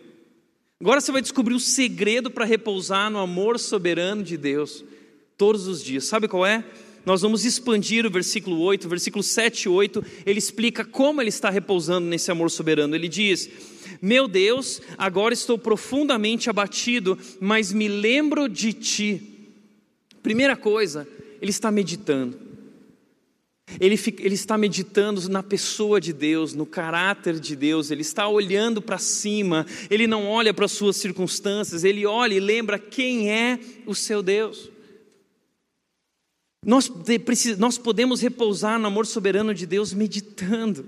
Agora 0.81 0.99
você 0.99 1.11
vai 1.11 1.21
descobrir 1.21 1.53
o 1.53 1.59
segredo 1.59 2.29
para 2.29 2.45
repousar 2.45 3.09
no 3.09 3.19
amor 3.19 3.59
soberano 3.59 4.23
de 4.23 4.35
Deus 4.35 4.83
todos 5.37 5.67
os 5.67 5.83
dias. 5.83 6.05
Sabe 6.05 6.27
qual 6.27 6.45
é? 6.45 6.65
Nós 7.05 7.21
vamos 7.21 7.45
expandir 7.45 8.05
o 8.05 8.11
versículo 8.11 8.59
8, 8.59 8.89
versículo 8.89 9.23
7 9.23 9.63
e 9.63 9.69
8, 9.69 10.03
ele 10.25 10.39
explica 10.39 10.83
como 10.83 11.21
ele 11.21 11.29
está 11.29 11.49
repousando 11.49 12.05
nesse 12.05 12.29
amor 12.29 12.51
soberano. 12.51 12.93
Ele 12.93 13.07
diz: 13.07 13.49
Meu 14.01 14.27
Deus, 14.27 14.81
agora 14.97 15.33
estou 15.33 15.57
profundamente 15.57 16.49
abatido, 16.49 17.17
mas 17.39 17.71
me 17.71 17.87
lembro 17.87 18.49
de 18.49 18.73
ti. 18.73 19.36
Primeira 20.27 20.57
coisa, 20.57 21.07
ele 21.41 21.51
está 21.51 21.71
meditando. 21.71 22.37
Ele, 23.79 23.97
ele, 24.19 24.35
está 24.35 24.57
meditando 24.57 25.29
na 25.29 25.41
pessoa 25.41 26.01
de 26.01 26.11
Deus, 26.11 26.53
no 26.53 26.65
caráter 26.65 27.39
de 27.39 27.55
Deus, 27.55 27.91
ele 27.91 28.01
está 28.01 28.27
olhando 28.27 28.81
para 28.81 28.97
cima, 28.97 29.65
ele 29.89 30.05
não 30.05 30.27
olha 30.27 30.53
para 30.53 30.65
as 30.65 30.73
suas 30.73 30.97
circunstâncias, 30.97 31.85
ele 31.85 32.05
olha 32.05 32.33
e 32.33 32.41
lembra 32.41 32.77
quem 32.77 33.31
é 33.31 33.57
o 33.85 33.95
seu 33.95 34.21
Deus. 34.21 34.69
Nós, 36.65 36.91
nós 37.57 37.77
podemos 37.77 38.19
repousar 38.19 38.77
no 38.77 38.87
amor 38.87 39.05
soberano 39.05 39.53
de 39.53 39.65
Deus 39.65 39.93
meditando, 39.93 40.87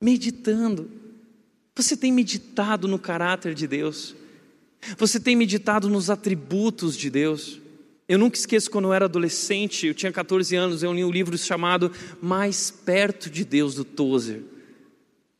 meditando. 0.00 0.90
Você 1.74 1.94
tem 1.94 2.10
meditado 2.10 2.88
no 2.88 2.98
caráter 2.98 3.52
de 3.52 3.66
Deus, 3.66 4.16
você 4.96 5.20
tem 5.20 5.36
meditado 5.36 5.90
nos 5.90 6.08
atributos 6.08 6.96
de 6.96 7.10
Deus. 7.10 7.65
Eu 8.08 8.18
nunca 8.18 8.36
esqueço 8.36 8.70
quando 8.70 8.86
eu 8.86 8.92
era 8.92 9.06
adolescente, 9.06 9.88
eu 9.88 9.94
tinha 9.94 10.12
14 10.12 10.54
anos, 10.54 10.82
eu 10.82 10.92
li 10.92 11.04
um 11.04 11.10
livro 11.10 11.36
chamado 11.36 11.90
Mais 12.22 12.70
Perto 12.70 13.28
de 13.28 13.44
Deus, 13.44 13.74
do 13.74 13.84
Tozer. 13.84 14.42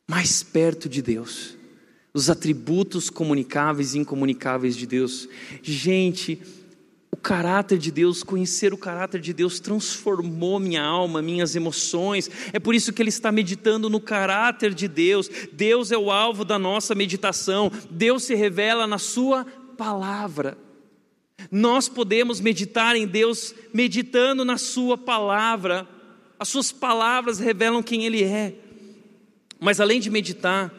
Mais 0.09 0.43
perto 0.43 0.89
de 0.89 1.03
Deus. 1.03 1.57
Os 2.13 2.31
atributos 2.31 3.11
comunicáveis 3.11 3.95
e 3.95 3.99
incomunicáveis 3.99 4.77
de 4.77 4.87
Deus. 4.87 5.29
Gente, 5.63 6.41
o 7.11 7.17
caráter 7.17 7.79
de 7.79 7.91
Deus, 7.91 8.23
conhecer 8.23 8.73
o 8.73 8.79
caráter 8.79 9.21
de 9.21 9.33
Deus 9.33 9.61
transformou 9.61 10.59
minha 10.59 10.83
alma, 10.83 11.23
minhas 11.23 11.55
emoções. 11.55 12.31
É 12.53 12.59
por 12.59 12.75
isso 12.75 12.93
que 12.93 13.03
ele 13.03 13.11
está 13.11 13.31
meditando 13.31 13.91
no 13.91 14.01
caráter 14.01 14.73
de 14.75 14.89
Deus. 14.89 15.29
Deus 15.53 15.93
é 15.93 15.99
o 15.99 16.11
alvo 16.11 16.45
da 16.45 16.59
nossa 16.59 16.95
meditação. 16.95 17.71
Deus 17.91 18.25
se 18.25 18.35
revela 18.35 18.87
na 18.87 18.99
sua 18.99 19.45
palavra. 19.77 20.66
Nós 21.51 21.89
podemos 21.89 22.41
meditar 22.41 22.97
em 22.97 23.07
Deus 23.07 23.55
meditando 23.73 24.45
na 24.45 24.59
sua 24.59 24.97
palavra. 24.97 25.87
As 26.39 26.49
suas 26.49 26.73
palavras 26.73 27.39
revelam 27.39 27.83
quem 27.83 28.05
ele 28.05 28.23
é. 28.23 28.55
Mas 29.59 29.81
além 29.81 30.01
de 30.01 30.11
meditar, 30.11 30.73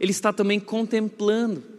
ele 0.00 0.10
está 0.10 0.32
também 0.32 0.60
contemplando 0.60 1.78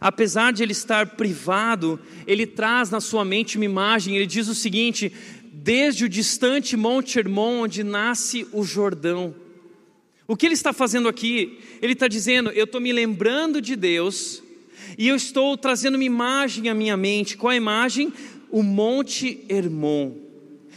Apesar 0.00 0.52
de 0.52 0.62
ele 0.62 0.72
estar 0.72 1.16
privado, 1.16 1.98
ele 2.26 2.46
traz 2.46 2.90
na 2.90 3.00
sua 3.00 3.24
mente 3.24 3.56
uma 3.56 3.64
imagem, 3.64 4.16
ele 4.16 4.26
diz 4.26 4.48
o 4.48 4.54
seguinte: 4.54 5.12
desde 5.52 6.04
o 6.04 6.08
distante 6.08 6.76
Monte 6.76 7.18
Hermon, 7.18 7.62
onde 7.62 7.82
nasce 7.82 8.46
o 8.52 8.62
Jordão. 8.62 9.34
O 10.26 10.36
que 10.36 10.46
ele 10.46 10.54
está 10.54 10.72
fazendo 10.72 11.08
aqui? 11.08 11.58
Ele 11.80 11.94
está 11.94 12.06
dizendo: 12.06 12.50
eu 12.50 12.64
estou 12.64 12.80
me 12.80 12.92
lembrando 12.92 13.60
de 13.60 13.74
Deus, 13.74 14.42
e 14.96 15.08
eu 15.08 15.16
estou 15.16 15.56
trazendo 15.56 15.94
uma 15.94 16.04
imagem 16.04 16.68
à 16.68 16.74
minha 16.74 16.96
mente. 16.96 17.36
Qual 17.36 17.50
a 17.50 17.56
imagem? 17.56 18.12
O 18.50 18.62
Monte 18.62 19.44
Hermon. 19.48 20.12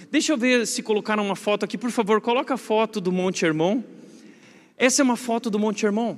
Deixa 0.09 0.33
eu 0.33 0.37
ver 0.37 0.67
se 0.67 0.83
colocaram 0.83 1.25
uma 1.25 1.35
foto 1.35 1.63
aqui, 1.63 1.77
por 1.77 1.91
favor, 1.91 2.19
coloca 2.19 2.53
a 2.53 2.57
foto 2.57 2.99
do 2.99 3.11
Monte 3.11 3.45
Hermon. 3.45 3.81
Essa 4.77 5.01
é 5.01 5.03
uma 5.03 5.15
foto 5.15 5.49
do 5.49 5.57
Monte 5.57 5.85
Hermon. 5.85 6.17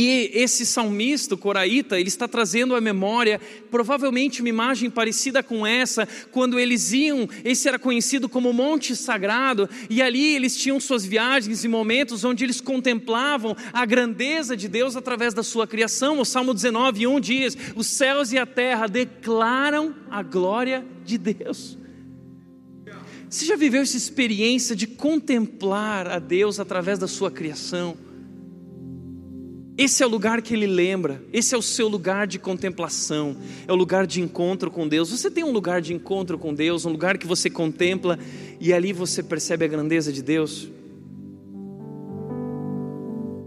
E 0.00 0.30
esse 0.32 0.64
salmista, 0.64 1.34
o 1.34 1.36
coraíta, 1.36 1.98
ele 1.98 2.06
está 2.06 2.28
trazendo 2.28 2.76
à 2.76 2.80
memória 2.80 3.40
provavelmente 3.68 4.40
uma 4.40 4.48
imagem 4.48 4.88
parecida 4.88 5.42
com 5.42 5.66
essa, 5.66 6.06
quando 6.30 6.56
eles 6.56 6.92
iam, 6.92 7.28
esse 7.44 7.66
era 7.66 7.80
conhecido 7.80 8.28
como 8.28 8.52
Monte 8.52 8.94
Sagrado, 8.94 9.68
e 9.90 10.00
ali 10.00 10.36
eles 10.36 10.56
tinham 10.56 10.78
suas 10.78 11.04
viagens 11.04 11.64
e 11.64 11.68
momentos 11.68 12.22
onde 12.22 12.44
eles 12.44 12.60
contemplavam 12.60 13.56
a 13.72 13.84
grandeza 13.84 14.56
de 14.56 14.68
Deus 14.68 14.94
através 14.94 15.34
da 15.34 15.42
sua 15.42 15.66
criação. 15.66 16.20
O 16.20 16.24
Salmo 16.24 16.54
19, 16.54 17.04
1 17.04 17.18
diz: 17.18 17.58
Os 17.74 17.88
céus 17.88 18.30
e 18.30 18.38
a 18.38 18.46
terra 18.46 18.86
declaram 18.86 19.96
a 20.08 20.22
glória 20.22 20.86
de 21.04 21.18
Deus. 21.18 21.76
Você 23.28 23.46
já 23.46 23.56
viveu 23.56 23.82
essa 23.82 23.96
experiência 23.96 24.76
de 24.76 24.86
contemplar 24.86 26.06
a 26.06 26.20
Deus 26.20 26.60
através 26.60 27.00
da 27.00 27.08
sua 27.08 27.32
criação? 27.32 28.06
Esse 29.78 30.02
é 30.02 30.06
o 30.06 30.08
lugar 30.08 30.42
que 30.42 30.52
ele 30.52 30.66
lembra, 30.66 31.22
esse 31.32 31.54
é 31.54 31.58
o 31.58 31.62
seu 31.62 31.86
lugar 31.86 32.26
de 32.26 32.36
contemplação, 32.36 33.36
é 33.64 33.72
o 33.72 33.76
lugar 33.76 34.08
de 34.08 34.20
encontro 34.20 34.72
com 34.72 34.88
Deus. 34.88 35.10
Você 35.10 35.30
tem 35.30 35.44
um 35.44 35.52
lugar 35.52 35.80
de 35.80 35.94
encontro 35.94 36.36
com 36.36 36.52
Deus, 36.52 36.84
um 36.84 36.90
lugar 36.90 37.16
que 37.16 37.28
você 37.28 37.48
contempla 37.48 38.18
e 38.58 38.72
ali 38.72 38.92
você 38.92 39.22
percebe 39.22 39.64
a 39.64 39.68
grandeza 39.68 40.12
de 40.12 40.20
Deus? 40.20 40.68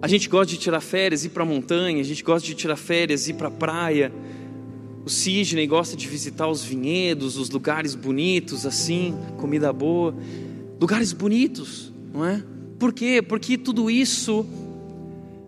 A 0.01 0.07
gente 0.07 0.29
gosta 0.29 0.53
de 0.53 0.57
tirar 0.57 0.79
férias, 0.79 1.25
ir 1.25 1.29
para 1.31 1.43
a 1.43 1.45
montanha, 1.45 1.99
a 1.99 2.05
gente 2.05 2.23
gosta 2.23 2.47
de 2.47 2.55
tirar 2.55 2.77
férias, 2.77 3.27
ir 3.27 3.33
para 3.33 3.49
a 3.49 3.51
praia. 3.51 4.09
O 5.03 5.09
Sidney 5.09 5.67
gosta 5.67 5.97
de 5.97 6.07
visitar 6.07 6.47
os 6.47 6.63
vinhedos, 6.63 7.35
os 7.35 7.49
lugares 7.49 7.93
bonitos, 7.93 8.65
assim, 8.65 9.13
comida 9.37 9.73
boa. 9.73 10.15
Lugares 10.79 11.11
bonitos, 11.11 11.91
não 12.13 12.25
é? 12.25 12.41
Por 12.79 12.93
quê? 12.93 13.21
Porque 13.21 13.57
tudo 13.57 13.91
isso 13.91 14.45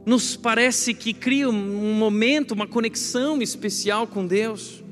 nos 0.06 0.36
parece 0.36 0.93
que 0.93 1.14
cria 1.14 1.49
um 1.49 1.93
momento, 1.93 2.51
uma 2.51 2.68
conexão 2.68 3.41
especial 3.41 4.06
com 4.06 4.26
Deus. 4.26 4.84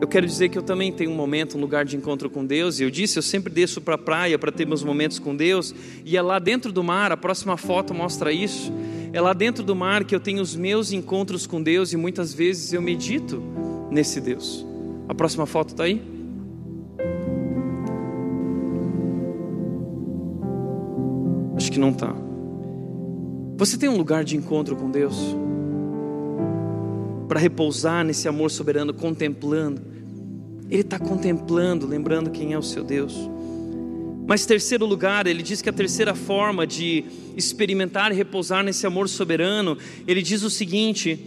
Eu 0.00 0.08
quero 0.08 0.26
dizer 0.26 0.48
que 0.48 0.56
eu 0.56 0.62
também 0.62 0.90
tenho 0.90 1.10
um 1.10 1.14
momento, 1.14 1.58
um 1.58 1.60
lugar 1.60 1.84
de 1.84 1.94
encontro 1.94 2.30
com 2.30 2.44
Deus. 2.44 2.80
E 2.80 2.84
eu 2.84 2.90
disse, 2.90 3.18
eu 3.18 3.22
sempre 3.22 3.52
desço 3.52 3.80
para 3.80 3.96
a 3.96 3.98
praia 3.98 4.38
para 4.38 4.50
ter 4.50 4.66
meus 4.66 4.82
momentos 4.82 5.18
com 5.18 5.36
Deus. 5.36 5.74
E 6.04 6.16
é 6.16 6.22
lá 6.22 6.38
dentro 6.38 6.72
do 6.72 6.82
mar, 6.82 7.12
a 7.12 7.16
próxima 7.16 7.56
foto 7.56 7.92
mostra 7.92 8.32
isso. 8.32 8.72
É 9.12 9.20
lá 9.20 9.32
dentro 9.32 9.62
do 9.62 9.76
mar 9.76 10.04
que 10.04 10.14
eu 10.14 10.20
tenho 10.20 10.40
os 10.40 10.56
meus 10.56 10.90
encontros 10.90 11.46
com 11.46 11.62
Deus 11.62 11.92
e 11.92 11.96
muitas 11.96 12.32
vezes 12.32 12.72
eu 12.72 12.80
medito 12.80 13.42
nesse 13.90 14.20
Deus. 14.20 14.64
A 15.06 15.14
próxima 15.14 15.44
foto 15.44 15.70
está 15.70 15.84
aí? 15.84 16.00
Acho 21.56 21.70
que 21.70 21.78
não 21.78 21.90
está. 21.90 22.29
Você 23.60 23.76
tem 23.76 23.90
um 23.90 23.96
lugar 23.98 24.24
de 24.24 24.38
encontro 24.38 24.74
com 24.74 24.90
Deus? 24.90 25.36
Para 27.28 27.38
repousar 27.38 28.02
nesse 28.02 28.26
amor 28.26 28.50
soberano, 28.50 28.94
contemplando. 28.94 29.82
Ele 30.70 30.80
está 30.80 30.98
contemplando, 30.98 31.86
lembrando 31.86 32.30
quem 32.30 32.54
é 32.54 32.58
o 32.58 32.62
seu 32.62 32.82
Deus. 32.82 33.14
Mas, 34.26 34.46
terceiro 34.46 34.86
lugar, 34.86 35.26
ele 35.26 35.42
diz 35.42 35.60
que 35.60 35.68
a 35.68 35.74
terceira 35.74 36.14
forma 36.14 36.66
de 36.66 37.04
experimentar 37.36 38.10
e 38.10 38.14
repousar 38.14 38.64
nesse 38.64 38.86
amor 38.86 39.10
soberano, 39.10 39.76
ele 40.08 40.22
diz 40.22 40.42
o 40.42 40.48
seguinte: 40.48 41.22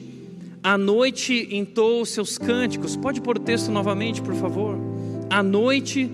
à 0.64 0.76
noite 0.76 1.48
entoa 1.52 2.02
os 2.02 2.10
seus 2.10 2.40
cânticos. 2.40 2.96
Pode 2.96 3.22
pôr 3.22 3.38
o 3.38 3.42
texto 3.42 3.70
novamente, 3.70 4.24
por 4.24 4.34
favor. 4.34 4.76
À 5.30 5.44
noite 5.44 6.12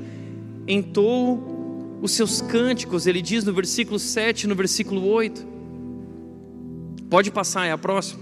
entoa 0.67 1.39
os 2.01 2.11
seus 2.11 2.41
cânticos, 2.41 3.07
ele 3.07 3.21
diz 3.21 3.45
no 3.45 3.53
versículo 3.53 3.97
7, 3.97 4.47
no 4.47 4.55
versículo 4.55 5.07
8. 5.07 5.58
Pode 7.09 7.31
passar, 7.31 7.65
é 7.65 7.71
a 7.71 7.77
próxima. 7.77 8.21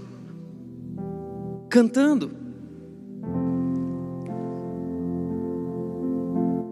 Cantando. 1.68 2.30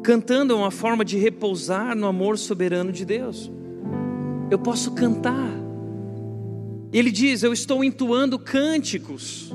Cantando 0.02 0.54
é 0.54 0.56
uma 0.56 0.70
forma 0.70 1.04
de 1.04 1.18
repousar 1.18 1.94
no 1.94 2.06
amor 2.06 2.38
soberano 2.38 2.90
de 2.90 3.04
Deus. 3.04 3.50
Eu 4.50 4.58
posso 4.58 4.92
cantar. 4.92 5.50
Ele 6.92 7.10
diz: 7.10 7.42
Eu 7.42 7.52
estou 7.52 7.84
entoando 7.84 8.38
cânticos. 8.38 9.52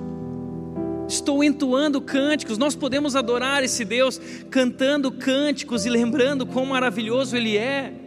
Estou 1.08 1.44
entoando 1.44 2.00
cânticos. 2.00 2.58
Nós 2.58 2.76
podemos 2.76 3.16
adorar 3.16 3.64
esse 3.64 3.84
Deus 3.84 4.22
cantando 4.50 5.12
cânticos 5.12 5.86
e 5.86 5.90
lembrando 5.90 6.46
quão 6.46 6.66
maravilhoso 6.66 7.36
Ele 7.36 7.58
é. 7.58 8.01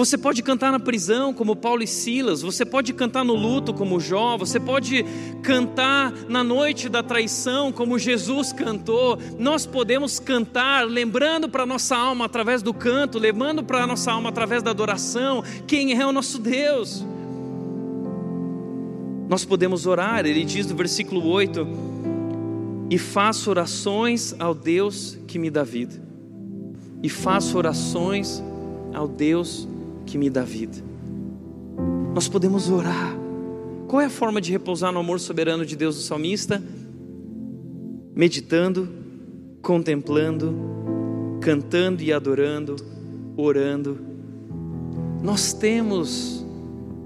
Você 0.00 0.16
pode 0.16 0.42
cantar 0.42 0.72
na 0.72 0.80
prisão, 0.80 1.34
como 1.34 1.54
Paulo 1.54 1.82
e 1.82 1.86
Silas, 1.86 2.40
você 2.40 2.64
pode 2.64 2.94
cantar 2.94 3.22
no 3.22 3.34
luto, 3.34 3.74
como 3.74 4.00
Jó, 4.00 4.34
você 4.38 4.58
pode 4.58 5.04
cantar 5.42 6.10
na 6.26 6.42
noite 6.42 6.88
da 6.88 7.02
traição, 7.02 7.70
como 7.70 7.98
Jesus 7.98 8.50
cantou. 8.50 9.18
Nós 9.38 9.66
podemos 9.66 10.18
cantar 10.18 10.86
lembrando 10.86 11.50
para 11.50 11.64
a 11.64 11.66
nossa 11.66 11.94
alma 11.94 12.24
através 12.24 12.62
do 12.62 12.72
canto, 12.72 13.18
lembrando 13.18 13.62
para 13.62 13.84
a 13.84 13.86
nossa 13.86 14.10
alma 14.10 14.30
através 14.30 14.62
da 14.62 14.70
adoração, 14.70 15.44
quem 15.66 15.92
é 15.92 16.06
o 16.06 16.12
nosso 16.12 16.38
Deus. 16.38 17.04
Nós 19.28 19.44
podemos 19.44 19.84
orar, 19.84 20.24
ele 20.24 20.44
diz 20.44 20.66
no 20.66 20.74
versículo 20.74 21.28
8: 21.28 21.66
E 22.88 22.96
faço 22.96 23.50
orações 23.50 24.34
ao 24.38 24.54
Deus 24.54 25.18
que 25.26 25.38
me 25.38 25.50
dá 25.50 25.62
vida, 25.62 26.02
e 27.02 27.10
faço 27.10 27.58
orações 27.58 28.42
ao 28.94 29.06
Deus 29.06 29.68
que 29.68 29.79
que 30.10 30.18
me 30.18 30.28
dá 30.28 30.42
vida. 30.42 30.76
Nós 32.12 32.28
podemos 32.28 32.68
orar. 32.68 33.16
Qual 33.86 34.02
é 34.02 34.06
a 34.06 34.10
forma 34.10 34.40
de 34.40 34.50
repousar 34.50 34.92
no 34.92 34.98
amor 34.98 35.20
soberano 35.20 35.64
de 35.64 35.76
Deus 35.76 35.96
do 35.96 36.02
salmista? 36.02 36.62
Meditando, 38.14 38.88
contemplando, 39.62 40.52
cantando 41.40 42.02
e 42.02 42.12
adorando, 42.12 42.76
orando. 43.36 43.98
Nós 45.22 45.52
temos 45.52 46.44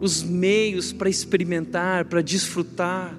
os 0.01 0.23
meios 0.23 0.93
para 0.93 1.09
experimentar, 1.09 2.07
para 2.07 2.23
desfrutar 2.23 3.15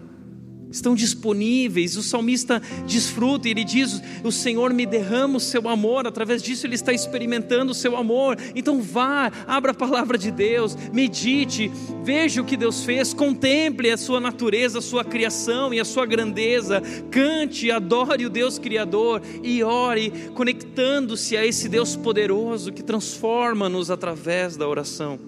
estão 0.76 0.94
disponíveis. 0.94 1.96
O 1.98 2.04
salmista 2.04 2.62
desfruta 2.86 3.48
e 3.48 3.52
ele 3.52 3.64
diz: 3.64 4.02
O 4.24 4.32
Senhor 4.32 4.74
me 4.74 4.86
derrama 4.86 5.38
o 5.38 5.40
seu 5.40 5.68
amor, 5.68 6.06
através 6.06 6.44
disso 6.44 6.68
ele 6.68 6.76
está 6.76 6.94
experimentando 6.94 7.72
o 7.72 7.76
seu 7.76 7.96
amor. 7.96 8.38
Então 8.54 8.82
vá, 8.82 9.32
abra 9.48 9.72
a 9.72 9.76
palavra 9.76 10.18
de 10.18 10.32
Deus, 10.32 10.78
medite, 10.94 11.72
veja 12.04 12.42
o 12.42 12.46
que 12.46 12.58
Deus 12.58 12.84
fez, 12.84 13.14
contemple 13.14 13.90
a 13.90 13.98
sua 13.98 14.20
natureza, 14.20 14.80
a 14.80 14.82
sua 14.82 15.04
criação 15.04 15.74
e 15.74 15.80
a 15.80 15.86
sua 15.86 16.06
grandeza, 16.06 16.82
cante, 17.10 17.72
adore 17.72 18.26
o 18.26 18.30
Deus 18.30 18.60
Criador 18.60 19.22
e 19.44 19.64
ore, 19.64 20.12
conectando-se 20.34 21.38
a 21.38 21.46
esse 21.46 21.70
Deus 21.70 21.96
poderoso 21.96 22.72
que 22.72 22.84
transforma-nos 22.84 23.90
através 23.90 24.58
da 24.58 24.68
oração. 24.68 25.20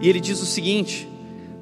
E 0.00 0.08
ele 0.08 0.20
diz 0.20 0.40
o 0.40 0.46
seguinte: 0.46 1.08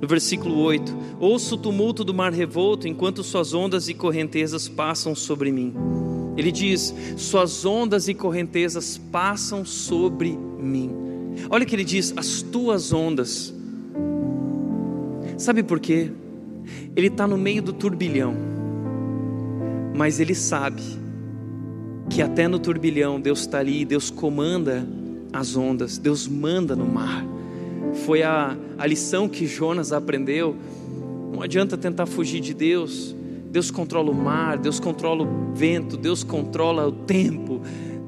no 0.00 0.08
versículo 0.08 0.58
8: 0.58 0.96
Ouço 1.18 1.54
o 1.54 1.58
tumulto 1.58 2.02
do 2.02 2.14
mar 2.14 2.32
revolto 2.32 2.88
enquanto 2.88 3.22
suas 3.22 3.52
ondas 3.52 3.88
e 3.88 3.94
correntezas 3.94 4.68
passam 4.68 5.14
sobre 5.14 5.52
mim. 5.52 5.74
Ele 6.36 6.50
diz: 6.50 6.94
Suas 7.16 7.64
ondas 7.64 8.08
e 8.08 8.14
correntezas 8.14 8.96
passam 8.96 9.64
sobre 9.64 10.36
mim. 10.58 10.90
Olha 11.50 11.66
que 11.66 11.74
ele 11.74 11.84
diz: 11.84 12.14
As 12.16 12.42
tuas 12.42 12.92
ondas. 12.92 13.52
Sabe 15.36 15.62
por 15.62 15.80
quê? 15.80 16.10
Ele 16.96 17.08
está 17.08 17.26
no 17.26 17.36
meio 17.36 17.62
do 17.62 17.72
turbilhão, 17.72 18.34
mas 19.94 20.20
ele 20.20 20.34
sabe 20.34 20.82
que 22.08 22.20
até 22.20 22.48
no 22.48 22.58
turbilhão 22.58 23.20
Deus 23.20 23.40
está 23.40 23.58
ali, 23.58 23.84
Deus 23.84 24.10
comanda 24.10 24.86
as 25.32 25.56
ondas, 25.56 25.96
Deus 25.96 26.26
manda 26.26 26.74
no 26.74 26.84
mar 26.84 27.24
foi 27.94 28.22
a, 28.22 28.56
a 28.78 28.86
lição 28.86 29.28
que 29.28 29.46
Jonas 29.46 29.92
aprendeu. 29.92 30.56
Não 31.32 31.42
adianta 31.42 31.76
tentar 31.76 32.06
fugir 32.06 32.40
de 32.40 32.54
Deus. 32.54 33.14
Deus 33.50 33.70
controla 33.70 34.10
o 34.10 34.14
mar, 34.14 34.56
Deus 34.58 34.78
controla 34.78 35.24
o 35.24 35.52
vento, 35.54 35.96
Deus 35.96 36.22
controla 36.22 36.86
o 36.86 36.92
tempo, 36.92 37.60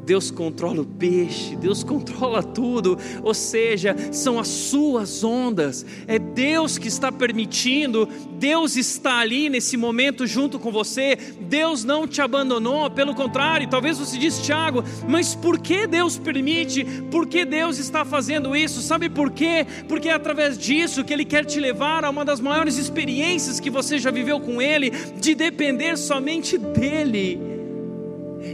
Deus 0.05 0.31
controla 0.31 0.83
o 0.83 0.85
peixe, 0.85 1.55
Deus 1.55 1.85
controla 1.85 2.43
tudo, 2.43 2.99
ou 3.23 3.33
seja, 3.33 3.95
são 4.11 4.39
as 4.39 4.49
suas 4.49 5.23
ondas, 5.23 5.87
é 6.09 6.19
Deus 6.19 6.77
que 6.77 6.89
está 6.89 7.13
permitindo, 7.13 8.09
Deus 8.33 8.77
está 8.77 9.19
ali 9.19 9.49
nesse 9.49 9.77
momento 9.77 10.27
junto 10.27 10.59
com 10.59 10.73
você, 10.73 11.17
Deus 11.43 11.85
não 11.85 12.09
te 12.09 12.21
abandonou, 12.21 12.91
pelo 12.91 13.15
contrário, 13.15 13.69
talvez 13.69 13.99
você 13.99 14.19
disse, 14.19 14.43
Tiago, 14.43 14.83
mas 15.09 15.37
por 15.37 15.61
que 15.61 15.87
Deus 15.87 16.19
permite, 16.19 16.85
por 17.11 17.29
que 17.29 17.45
Deus 17.45 17.79
está 17.79 18.05
fazendo 18.05 18.57
isso? 18.57 18.83
Sabe 18.83 19.09
por 19.09 19.31
quê? 19.31 19.65
Porque 19.89 20.09
é 20.09 20.15
através 20.15 20.59
disso 20.59 21.05
que 21.05 21.13
Ele 21.13 21.25
quer 21.25 21.45
te 21.45 21.61
levar 21.61 22.05
a 22.05 22.11
uma 22.11 22.25
das 22.25 22.41
maiores 22.41 22.77
experiências 22.77 23.61
que 23.61 23.71
você 23.71 23.99
já 23.99 24.11
viveu 24.11 24.41
com 24.41 24.61
Ele, 24.61 24.91
de 24.91 25.35
depender 25.35 25.97
somente 25.97 26.59
dEle 26.59 27.41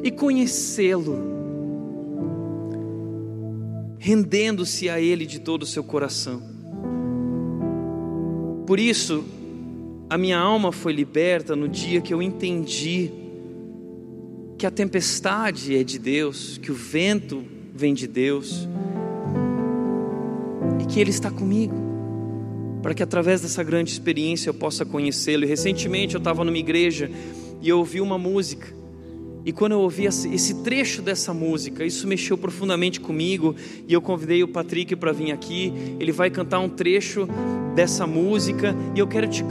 e 0.05 0.11
conhecê-lo 0.11 1.38
rendendo-se 3.99 4.89
a 4.89 5.01
Ele 5.01 5.27
de 5.27 5.41
todo 5.41 5.63
o 5.63 5.67
seu 5.67 5.83
coração. 5.83 6.43
Por 8.67 8.79
isso, 8.79 9.25
a 10.09 10.17
minha 10.17 10.39
alma 10.39 10.73
foi 10.73 10.93
liberta 10.93 11.57
no 11.57 11.69
dia 11.69 12.01
que 12.01 12.15
eu 12.15 12.23
entendi 12.23 13.11
que 14.57 14.67
a 14.67 14.71
tempestade 14.71 15.77
é 15.77 15.83
de 15.83 15.99
Deus, 15.99 16.59
que 16.59 16.71
o 16.71 16.75
vento 16.75 17.45
vem 17.75 17.95
de 17.95 18.07
Deus 18.07 18.69
e 20.81 20.87
que 20.87 21.01
Ele 21.01 21.11
está 21.11 21.31
comigo, 21.31 21.77
para 22.83 22.95
que 22.95 23.03
através 23.03 23.41
dessa 23.41 23.63
grande 23.63 23.91
experiência 23.91 24.51
eu 24.51 24.55
possa 24.55 24.85
conhecê-lo. 24.85 25.47
Recentemente 25.47 26.15
eu 26.15 26.19
estava 26.19 26.45
numa 26.45 26.59
igreja 26.59 27.11
e 27.61 27.69
eu 27.69 27.79
ouvi 27.79 28.01
uma 28.01 28.19
música 28.19 28.78
e 29.49 29.53
quando 29.53 29.73
eu 29.73 29.81
ouvi 29.81 30.05
esse 30.05 30.57
trecho 30.57 31.01
dessa 31.01 31.33
música, 31.33 31.83
isso 31.83 32.07
mexeu 32.07 32.37
profundamente 32.37 33.01
comigo 33.01 33.57
e 33.89 33.95
eu 33.95 34.03
convidei 34.03 34.43
o 34.43 34.49
Patrick 34.49 34.95
para 34.95 35.11
vir 35.11 35.33
aqui. 35.33 35.73
Ele 35.99 36.13
vai 36.13 36.29
cantar 36.29 36.59
um 36.61 36.69
trecho 36.69 37.27
dessa 37.75 38.07
música 38.07 38.77
e 38.95 38.99
eu 38.99 39.07
quero 39.07 39.27
te, 39.27 39.43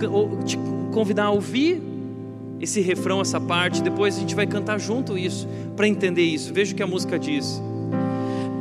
te 0.45 0.59
convidar 0.93 1.23
a 1.23 1.31
ouvir 1.31 1.81
esse 2.61 2.79
refrão, 2.79 3.21
essa 3.21 3.41
parte. 3.41 3.81
Depois 3.81 4.15
a 4.17 4.19
gente 4.19 4.35
vai 4.35 4.45
cantar 4.45 4.79
junto 4.79 5.17
isso 5.17 5.47
para 5.75 5.87
entender 5.87 6.21
isso. 6.21 6.53
Veja 6.53 6.73
o 6.73 6.75
que 6.75 6.83
a 6.83 6.87
música 6.87 7.17
diz. 7.17 7.59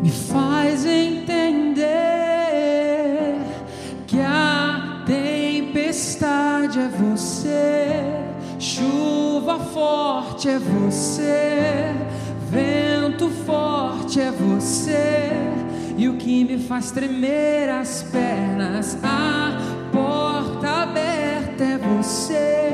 Me 0.02 0.10
faz 0.10 0.86
entender 0.86 1.84
que 4.06 4.20
a 4.20 5.04
tempestade 5.06 6.78
é 6.78 6.88
você, 6.88 8.00
chuva 8.58 9.25
forte 9.54 10.48
é 10.48 10.58
você, 10.58 11.94
vento 12.50 13.28
forte 13.46 14.20
é 14.20 14.30
você, 14.30 15.30
e 15.96 16.08
o 16.08 16.16
que 16.16 16.44
me 16.44 16.58
faz 16.58 16.90
tremer 16.90 17.68
as 17.68 18.02
pernas, 18.02 18.98
a 19.02 19.58
porta 19.92 20.82
aberta 20.82 21.64
é 21.64 21.78
você, 21.78 22.70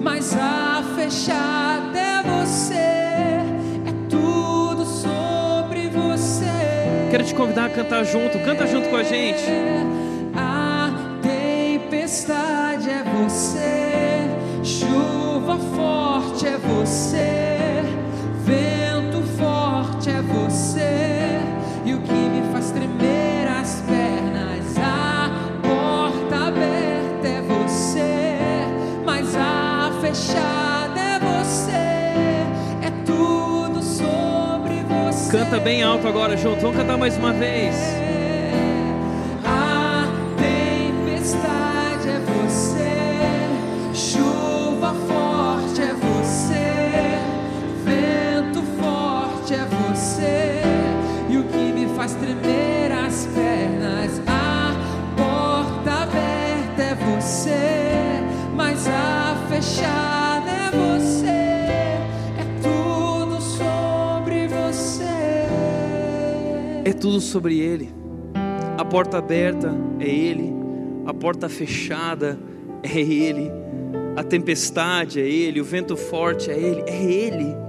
mas 0.00 0.36
a 0.36 0.82
fechada 0.94 1.98
é 1.98 2.22
você, 2.22 2.74
é 2.74 3.92
tudo 4.08 4.84
sobre 4.84 5.88
você. 5.88 6.46
Quero 7.10 7.24
te 7.24 7.34
convidar 7.34 7.66
a 7.66 7.70
cantar 7.70 8.04
junto, 8.04 8.38
canta 8.40 8.66
junto 8.66 8.88
com 8.90 8.96
a 8.96 9.02
gente. 9.02 9.50
A 10.34 10.90
tempestade 11.22 12.90
é 12.90 13.02
você, 13.02 13.91
chuva 13.91 13.91
forte 16.42 16.46
é 16.46 16.58
você, 16.58 17.82
vento 18.44 19.22
forte 19.38 20.10
é 20.10 20.20
você, 20.22 21.38
e 21.84 21.94
o 21.94 22.00
que 22.00 22.12
me 22.12 22.52
faz 22.52 22.72
tremer 22.72 23.46
as 23.48 23.80
pernas, 23.82 24.76
a 24.76 25.30
porta 25.62 26.48
aberta 26.48 27.28
é 27.28 27.42
você, 27.42 28.64
mas 29.04 29.36
a 29.36 29.92
fechada 30.00 31.00
é 31.00 31.20
você, 31.20 31.70
é 31.70 32.90
tudo 33.06 33.80
sobre 33.80 34.82
você. 34.82 35.30
Canta 35.30 35.60
bem 35.60 35.82
alto 35.84 36.08
agora 36.08 36.36
junto, 36.36 36.60
vamos 36.60 36.76
cantar 36.76 36.98
mais 36.98 37.16
uma 37.16 37.32
vez. 37.32 38.01
Faz 52.02 52.14
tremer 52.14 52.90
as 52.90 53.26
pernas, 53.26 54.20
a 54.26 54.74
porta 55.16 56.02
aberta 56.02 56.82
é 56.82 56.94
você, 56.96 58.56
mas 58.56 58.88
a 58.88 59.46
fechada 59.48 60.50
é 60.50 60.70
você, 60.72 61.26
é 61.28 62.44
tudo 62.60 63.40
sobre 63.40 64.48
você. 64.48 65.04
É 66.84 66.92
tudo 66.92 67.20
sobre 67.20 67.60
Ele. 67.60 67.94
A 68.76 68.84
porta 68.84 69.18
aberta 69.18 69.72
é 70.00 70.08
Ele, 70.08 70.52
a 71.06 71.14
porta 71.14 71.48
fechada 71.48 72.36
é 72.82 72.98
Ele, 72.98 73.48
a 74.16 74.24
tempestade 74.24 75.20
é 75.20 75.28
Ele, 75.28 75.60
o 75.60 75.64
vento 75.64 75.96
forte 75.96 76.50
é 76.50 76.58
Ele, 76.58 76.82
é 76.84 77.00
Ele. 77.00 77.61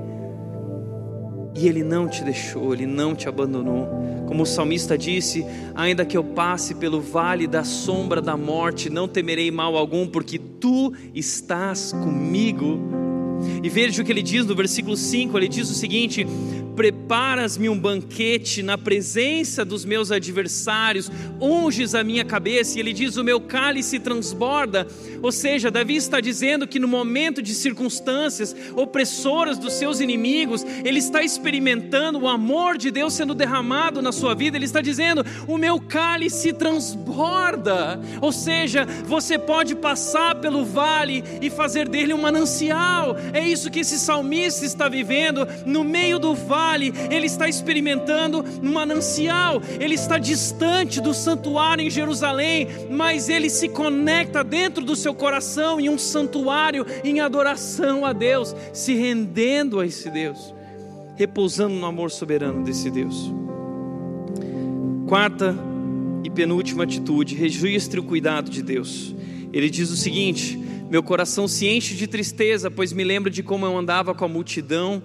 E 1.64 1.68
Ele 1.70 1.82
não 1.82 2.10
te 2.10 2.26
deixou, 2.26 2.74
Ele 2.74 2.86
não 2.86 3.16
te 3.16 3.30
abandonou. 3.30 3.88
Como 4.28 4.44
o 4.44 4.46
salmista 4.46 4.98
disse: 4.98 5.46
Ainda 5.74 6.04
que 6.04 6.18
eu 6.18 6.22
passe 6.22 6.76
pelo 6.76 7.00
vale 7.00 7.48
da 7.48 7.64
sombra 7.64 8.22
da 8.22 8.36
morte, 8.36 8.90
não 8.90 9.08
temerei 9.08 9.50
mal 9.50 9.78
algum, 9.78 10.06
porque 10.06 10.38
tu 10.38 10.92
estás 11.16 11.94
comigo. 11.94 13.03
E 13.64 13.70
veja 13.70 14.02
o 14.02 14.06
que 14.06 14.12
ele 14.12 14.22
diz 14.22 14.46
no 14.46 14.56
versículo 14.56 14.96
5: 14.96 15.38
ele 15.38 15.48
diz 15.48 15.70
o 15.70 15.74
seguinte: 15.74 16.26
Preparas-me 16.76 17.70
um 17.70 17.78
banquete 17.78 18.64
na 18.64 18.78
presença 18.78 19.64
dos 19.64 19.86
meus 19.86 20.12
adversários, 20.12 21.12
unges 21.40 21.94
a 21.94 22.04
minha 22.04 22.26
cabeça, 22.26 22.78
e 22.78 22.80
ele 22.80 22.94
diz: 22.94 23.16
O 23.16 23.24
meu 23.24 23.40
cálice 23.40 24.00
transborda. 24.00 24.88
Ou 25.22 25.32
seja, 25.32 25.70
Davi 25.70 25.96
está 25.96 26.20
dizendo 26.20 26.68
que 26.68 26.80
no 26.80 26.88
momento 26.88 27.42
de 27.42 27.54
circunstâncias 27.54 28.56
opressoras 28.76 29.58
dos 29.58 29.74
seus 29.74 30.00
inimigos, 30.00 30.66
ele 30.84 30.98
está 30.98 31.24
experimentando 31.24 32.20
o 32.20 32.28
amor 32.28 32.78
de 32.78 32.90
Deus 32.90 33.14
sendo 33.14 33.36
derramado 33.36 34.02
na 34.02 34.12
sua 34.12 34.34
vida, 34.34 34.58
ele 34.58 34.66
está 34.66 34.82
dizendo: 34.82 35.24
O 35.48 35.58
meu 35.58 35.80
cálice 35.80 36.54
transborda. 36.54 38.02
Ou 38.20 38.32
seja, 38.32 38.86
você 39.06 39.38
pode 39.38 39.76
passar 39.76 40.36
pelo 40.36 40.66
vale 40.66 41.24
e 41.40 41.52
fazer 41.52 41.88
dele 41.88 42.14
um 42.14 42.22
manancial. 42.22 43.16
É 43.34 43.46
isso 43.48 43.72
que 43.72 43.80
esse 43.80 43.98
salmista 43.98 44.64
está 44.66 44.88
vivendo. 44.88 45.48
No 45.66 45.84
meio 45.84 46.20
do 46.20 46.36
vale, 46.36 46.94
ele 47.10 47.26
está 47.26 47.50
experimentando 47.50 48.46
um 48.62 48.72
manancial. 48.72 49.62
Ele 49.80 49.96
está 49.96 50.20
distante 50.20 51.02
do 51.02 51.14
santuário 51.14 51.84
em 51.84 51.90
Jerusalém, 51.90 52.68
mas 52.92 53.30
ele 53.30 53.50
se 53.50 53.68
conecta 53.68 54.44
dentro 54.44 54.86
do 54.86 54.96
seu 54.96 55.14
coração 55.14 55.80
em 55.80 55.90
um 55.90 55.98
santuário 55.98 56.86
em 57.04 57.20
adoração 57.20 58.06
a 58.06 58.14
Deus, 58.14 58.56
se 58.72 58.94
rendendo 58.94 59.80
a 59.80 59.86
esse 59.86 60.10
Deus, 60.10 60.54
repousando 61.16 61.76
no 61.76 61.86
amor 61.86 62.12
soberano 62.12 62.64
desse 62.64 62.92
Deus. 62.92 63.32
Quarta 65.08 65.56
e 66.24 66.30
penúltima 66.30 66.84
atitude, 66.84 67.36
registre 67.36 68.00
o 68.00 68.04
cuidado 68.04 68.50
de 68.50 68.62
Deus. 68.62 69.14
Ele 69.52 69.70
diz 69.70 69.90
o 69.92 69.98
seguinte: 69.98 70.60
Meu 70.90 71.02
coração 71.02 71.48
se 71.48 71.68
enche 71.68 71.96
de 71.96 72.08
tristeza, 72.08 72.70
pois 72.70 72.94
me 72.94 73.04
lembro 73.04 73.30
de 73.30 73.42
como 73.42 73.66
eu 73.66 73.78
andava 73.78 74.14
com 74.14 74.26
a 74.26 74.28
multidão 74.28 75.02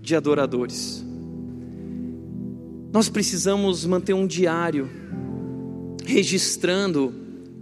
de 0.00 0.14
adoradores. 0.16 1.04
Nós 2.92 3.08
precisamos 3.08 3.84
manter 3.84 4.14
um 4.14 4.26
diário 4.26 4.88
registrando 6.04 7.12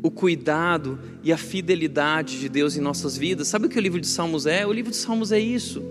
o 0.02 0.10
cuidado 0.10 0.98
e 1.22 1.32
a 1.32 1.36
fidelidade 1.36 2.38
de 2.38 2.48
Deus 2.48 2.76
em 2.76 2.80
nossas 2.80 3.16
vidas. 3.16 3.48
Sabe 3.48 3.66
o 3.66 3.68
que 3.70 3.78
o 3.78 3.80
livro 3.80 4.00
de 4.00 4.06
Salmos 4.06 4.44
é? 4.44 4.66
O 4.66 4.72
livro 4.72 4.90
de 4.90 4.96
Salmos 4.98 5.32
é 5.32 5.40
isso. 5.40 5.82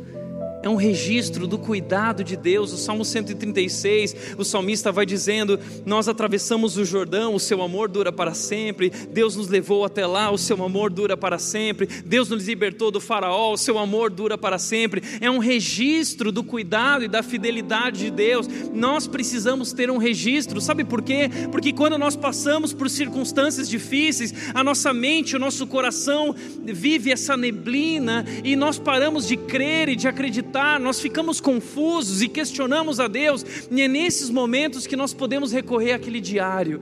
É 0.63 0.69
um 0.69 0.77
registro 0.77 1.45
do 1.45 1.57
cuidado 1.57 2.23
de 2.23 2.37
Deus. 2.37 2.71
O 2.71 2.77
Salmo 2.77 3.03
136, 3.03 4.15
o 4.37 4.45
salmista 4.45 4.93
vai 4.93 5.05
dizendo: 5.05 5.59
Nós 5.85 6.07
atravessamos 6.07 6.77
o 6.77 6.85
Jordão, 6.85 7.35
o 7.35 7.39
seu 7.39 7.61
amor 7.61 7.89
dura 7.89 8.13
para 8.13 8.33
sempre. 8.33 8.89
Deus 8.89 9.35
nos 9.35 9.49
levou 9.49 9.83
até 9.83 10.07
lá, 10.07 10.31
o 10.31 10.37
seu 10.37 10.63
amor 10.63 10.89
dura 10.89 11.17
para 11.17 11.37
sempre. 11.37 11.85
Deus 12.05 12.29
nos 12.29 12.47
libertou 12.47 12.91
do 12.91 13.01
Faraó, 13.01 13.51
o 13.51 13.57
seu 13.57 13.77
amor 13.77 14.09
dura 14.09 14.37
para 14.37 14.57
sempre. 14.57 15.03
É 15.19 15.29
um 15.29 15.37
registro 15.37 16.31
do 16.31 16.45
cuidado 16.45 17.03
e 17.03 17.09
da 17.09 17.21
fidelidade 17.21 17.99
de 17.99 18.09
Deus. 18.09 18.47
Nós 18.73 19.05
precisamos 19.05 19.73
ter 19.73 19.91
um 19.91 19.97
registro, 19.97 20.61
sabe 20.61 20.85
por 20.85 21.01
quê? 21.01 21.29
Porque 21.51 21.73
quando 21.73 21.97
nós 21.97 22.15
passamos 22.15 22.71
por 22.71 22.89
circunstâncias 22.89 23.67
difíceis, 23.67 24.33
a 24.53 24.63
nossa 24.63 24.93
mente, 24.93 25.35
o 25.35 25.39
nosso 25.39 25.67
coração 25.67 26.33
vive 26.63 27.11
essa 27.11 27.35
neblina 27.35 28.23
e 28.45 28.55
nós 28.55 28.79
paramos 28.79 29.27
de 29.27 29.35
crer 29.35 29.89
e 29.89 29.97
de 29.97 30.07
acreditar 30.07 30.52
nós 30.79 30.99
ficamos 30.99 31.41
confusos 31.41 32.21
e 32.21 32.27
questionamos 32.27 32.99
a 32.99 33.07
Deus, 33.07 33.45
e 33.71 33.81
é 33.81 33.87
nesses 33.87 34.29
momentos 34.29 34.85
que 34.85 34.95
nós 34.95 35.13
podemos 35.13 35.51
recorrer 35.51 35.93
àquele 35.93 36.19
diário 36.19 36.81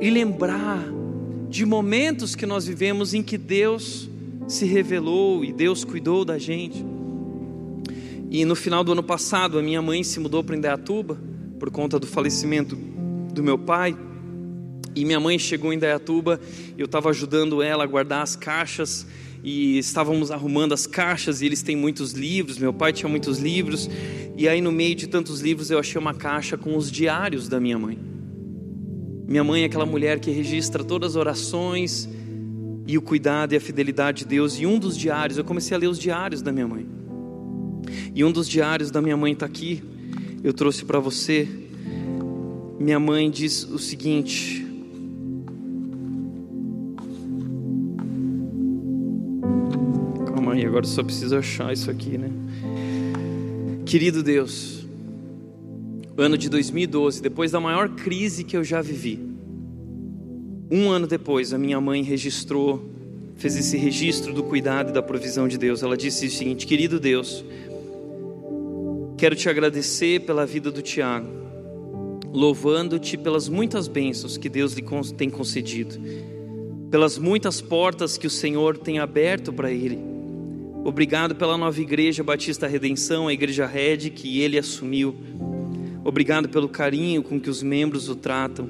e 0.00 0.10
lembrar 0.10 0.82
de 1.48 1.64
momentos 1.64 2.34
que 2.34 2.46
nós 2.46 2.66
vivemos 2.66 3.14
em 3.14 3.22
que 3.22 3.36
Deus 3.36 4.08
se 4.48 4.64
revelou 4.64 5.44
e 5.44 5.52
Deus 5.52 5.84
cuidou 5.84 6.24
da 6.24 6.38
gente. 6.38 6.84
E 8.30 8.44
no 8.44 8.56
final 8.56 8.82
do 8.82 8.92
ano 8.92 9.02
passado, 9.02 9.58
a 9.58 9.62
minha 9.62 9.82
mãe 9.82 10.02
se 10.02 10.18
mudou 10.18 10.42
para 10.42 10.56
Indaiatuba 10.56 11.18
por 11.58 11.70
conta 11.70 11.98
do 11.98 12.06
falecimento 12.06 12.74
do 13.32 13.42
meu 13.42 13.58
pai. 13.58 13.96
E 14.96 15.04
minha 15.04 15.20
mãe 15.20 15.38
chegou 15.38 15.72
em 15.72 15.76
Indaiatuba, 15.76 16.40
eu 16.76 16.86
estava 16.86 17.10
ajudando 17.10 17.62
ela 17.62 17.84
a 17.84 17.86
guardar 17.86 18.22
as 18.22 18.34
caixas 18.34 19.06
e 19.42 19.78
estávamos 19.78 20.30
arrumando 20.30 20.72
as 20.72 20.86
caixas 20.86 21.42
e 21.42 21.46
eles 21.46 21.62
têm 21.62 21.76
muitos 21.76 22.12
livros, 22.12 22.58
meu 22.58 22.72
pai 22.72 22.92
tinha 22.92 23.08
muitos 23.08 23.38
livros, 23.38 23.90
e 24.36 24.48
aí 24.48 24.60
no 24.60 24.70
meio 24.70 24.94
de 24.94 25.06
tantos 25.06 25.40
livros 25.40 25.70
eu 25.70 25.78
achei 25.78 26.00
uma 26.00 26.14
caixa 26.14 26.56
com 26.56 26.76
os 26.76 26.90
diários 26.90 27.48
da 27.48 27.58
minha 27.58 27.78
mãe. 27.78 27.98
Minha 29.26 29.42
mãe 29.42 29.62
é 29.62 29.66
aquela 29.66 29.86
mulher 29.86 30.20
que 30.20 30.30
registra 30.30 30.84
todas 30.84 31.12
as 31.12 31.16
orações 31.16 32.08
e 32.86 32.98
o 32.98 33.02
cuidado 33.02 33.54
e 33.54 33.56
a 33.56 33.60
fidelidade 33.60 34.18
de 34.18 34.26
Deus, 34.26 34.58
e 34.58 34.66
um 34.66 34.78
dos 34.78 34.96
diários, 34.96 35.38
eu 35.38 35.44
comecei 35.44 35.76
a 35.76 35.80
ler 35.80 35.88
os 35.88 35.98
diários 35.98 36.42
da 36.42 36.52
minha 36.52 36.68
mãe. 36.68 36.86
E 38.14 38.22
um 38.24 38.30
dos 38.30 38.48
diários 38.48 38.90
da 38.90 39.00
minha 39.00 39.16
mãe 39.16 39.32
está 39.32 39.46
aqui, 39.46 39.82
eu 40.44 40.52
trouxe 40.52 40.84
para 40.84 40.98
você. 40.98 41.48
Minha 42.78 42.98
mãe 42.98 43.30
diz 43.30 43.64
o 43.64 43.78
seguinte: 43.78 44.66
Agora 50.66 50.84
só 50.84 51.02
preciso 51.02 51.36
achar 51.36 51.72
isso 51.72 51.90
aqui, 51.90 52.16
né? 52.16 52.30
Querido 53.84 54.22
Deus, 54.22 54.86
ano 56.16 56.38
de 56.38 56.48
2012, 56.48 57.20
depois 57.20 57.50
da 57.50 57.60
maior 57.60 57.88
crise 57.90 58.44
que 58.44 58.56
eu 58.56 58.62
já 58.64 58.80
vivi, 58.80 59.18
um 60.70 60.90
ano 60.90 61.06
depois, 61.06 61.52
a 61.52 61.58
minha 61.58 61.80
mãe 61.80 62.02
registrou, 62.02 62.88
fez 63.36 63.56
esse 63.56 63.76
registro 63.76 64.32
do 64.32 64.42
cuidado 64.42 64.90
e 64.90 64.92
da 64.92 65.02
provisão 65.02 65.46
de 65.46 65.58
Deus. 65.58 65.82
Ela 65.82 65.96
disse 65.96 66.26
o 66.26 66.30
seguinte: 66.30 66.66
Querido 66.66 66.98
Deus, 66.98 67.44
quero 69.18 69.36
te 69.36 69.48
agradecer 69.48 70.20
pela 70.20 70.46
vida 70.46 70.70
do 70.70 70.80
Tiago, 70.80 71.28
louvando-te 72.32 73.18
pelas 73.18 73.48
muitas 73.48 73.88
bênçãos 73.88 74.38
que 74.38 74.48
Deus 74.48 74.72
lhe 74.72 74.84
tem 75.16 75.28
concedido, 75.28 75.96
pelas 76.90 77.18
muitas 77.18 77.60
portas 77.60 78.16
que 78.16 78.26
o 78.26 78.30
Senhor 78.30 78.78
tem 78.78 78.98
aberto 78.98 79.52
para 79.52 79.70
ele 79.70 80.11
Obrigado 80.84 81.36
pela 81.36 81.56
nova 81.56 81.80
igreja 81.80 82.24
Batista 82.24 82.66
Redenção, 82.66 83.28
a 83.28 83.32
igreja 83.32 83.66
Red 83.66 84.10
que 84.10 84.40
ele 84.40 84.58
assumiu. 84.58 85.16
Obrigado 86.04 86.48
pelo 86.48 86.68
carinho 86.68 87.22
com 87.22 87.40
que 87.40 87.48
os 87.48 87.62
membros 87.62 88.08
o 88.08 88.16
tratam. 88.16 88.68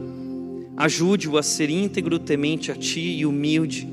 Ajude-o 0.77 1.39
a 1.39 1.43
ser 1.43 1.71
íntegro, 1.71 2.19
temente 2.19 2.71
a 2.71 2.75
ti 2.75 3.01
e 3.01 3.25
humilde. 3.25 3.89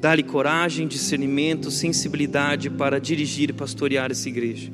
Dá-lhe 0.00 0.22
coragem, 0.22 0.86
discernimento, 0.86 1.68
sensibilidade 1.68 2.70
para 2.70 3.00
dirigir 3.00 3.50
e 3.50 3.52
pastorear 3.52 4.12
essa 4.12 4.28
igreja. 4.28 4.70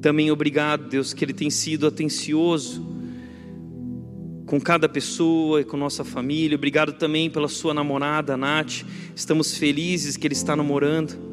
Também 0.00 0.30
obrigado, 0.30 0.88
Deus, 0.88 1.12
que 1.12 1.24
ele 1.24 1.32
tem 1.32 1.50
sido 1.50 1.88
atencioso 1.88 2.86
com 4.46 4.60
cada 4.60 4.88
pessoa 4.88 5.60
e 5.60 5.64
com 5.64 5.76
nossa 5.76 6.04
família. 6.04 6.56
Obrigado 6.56 6.92
também 6.92 7.28
pela 7.28 7.48
sua 7.48 7.74
namorada, 7.74 8.36
Nath. 8.36 8.84
Estamos 9.16 9.56
felizes 9.56 10.16
que 10.16 10.24
ele 10.24 10.34
está 10.34 10.54
namorando. 10.54 11.27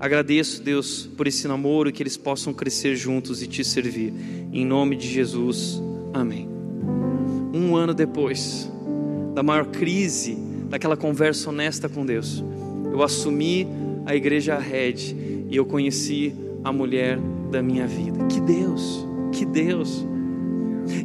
Agradeço, 0.00 0.62
Deus, 0.62 1.06
por 1.14 1.26
esse 1.26 1.46
namoro, 1.46 1.92
que 1.92 2.02
eles 2.02 2.16
possam 2.16 2.54
crescer 2.54 2.96
juntos 2.96 3.42
e 3.42 3.46
te 3.46 3.62
servir. 3.62 4.14
Em 4.50 4.64
nome 4.64 4.96
de 4.96 5.06
Jesus, 5.06 5.78
amém. 6.14 6.48
Um 7.52 7.76
ano 7.76 7.92
depois 7.92 8.66
da 9.34 9.42
maior 9.42 9.66
crise, 9.66 10.38
daquela 10.70 10.96
conversa 10.96 11.50
honesta 11.50 11.86
com 11.86 12.06
Deus, 12.06 12.42
eu 12.90 13.02
assumi 13.02 13.68
a 14.06 14.16
igreja 14.16 14.58
Red 14.58 15.14
e 15.50 15.54
eu 15.54 15.66
conheci 15.66 16.34
a 16.64 16.72
mulher 16.72 17.18
da 17.50 17.62
minha 17.62 17.86
vida. 17.86 18.24
Que 18.26 18.40
Deus, 18.40 19.06
que 19.32 19.44
Deus. 19.44 20.06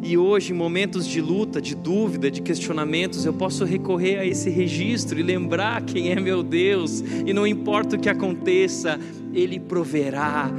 E 0.07 0.19
hoje, 0.19 0.53
em 0.53 0.55
momentos 0.55 1.07
de 1.07 1.19
luta, 1.19 1.59
de 1.59 1.73
dúvida, 1.73 2.29
de 2.29 2.39
questionamentos, 2.39 3.25
eu 3.25 3.33
posso 3.33 3.65
recorrer 3.65 4.19
a 4.19 4.25
esse 4.25 4.51
registro 4.51 5.19
e 5.19 5.23
lembrar 5.23 5.81
quem 5.81 6.11
é 6.11 6.19
meu 6.19 6.43
Deus, 6.43 7.03
e 7.25 7.33
não 7.33 7.47
importa 7.47 7.95
o 7.95 7.99
que 7.99 8.07
aconteça, 8.07 8.99
Ele 9.33 9.59
proverá, 9.59 10.51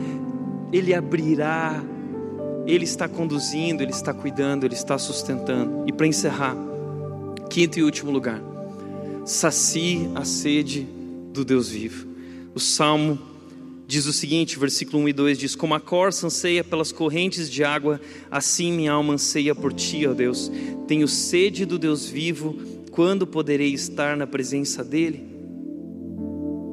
Ele 0.73 0.93
abrirá, 0.93 1.81
Ele 2.67 2.83
está 2.83 3.09
conduzindo, 3.09 3.85
Ele 3.85 3.93
está 3.93 4.13
cuidando, 4.13 4.65
Ele 4.65 4.75
está 4.75 4.99
sustentando. 4.99 5.85
E 5.87 5.93
para 5.93 6.09
encerrar, 6.09 6.57
quinto 7.49 7.79
e 7.79 7.85
último 7.85 8.11
lugar, 8.11 8.43
sacie 9.25 10.11
a 10.17 10.25
sede 10.25 10.89
do 11.33 11.45
Deus 11.45 11.69
vivo. 11.69 12.05
O 12.53 12.59
Salmo 12.59 13.17
diz 13.87 14.07
o 14.07 14.13
seguinte, 14.13 14.59
versículo 14.59 15.03
1 15.05 15.09
e 15.09 15.13
2 15.13 15.39
diz: 15.39 15.55
Como 15.55 15.75
a 15.75 15.81
corça 15.81 16.27
anseia 16.27 16.65
pelas 16.65 16.91
correntes 16.91 17.49
de 17.51 17.63
água, 17.63 18.01
assim 18.31 18.73
minha 18.73 18.93
alma 18.93 19.15
anseia 19.15 19.55
por 19.55 19.73
ti, 19.73 20.07
ó 20.07 20.13
Deus. 20.13 20.51
Tenho 20.89 21.07
sede 21.07 21.65
do 21.65 21.79
Deus 21.79 22.09
vivo, 22.09 22.59
quando 22.91 23.27
poderei 23.27 23.73
estar 23.73 24.17
na 24.17 24.27
presença 24.27 24.83
dele? 24.83 25.25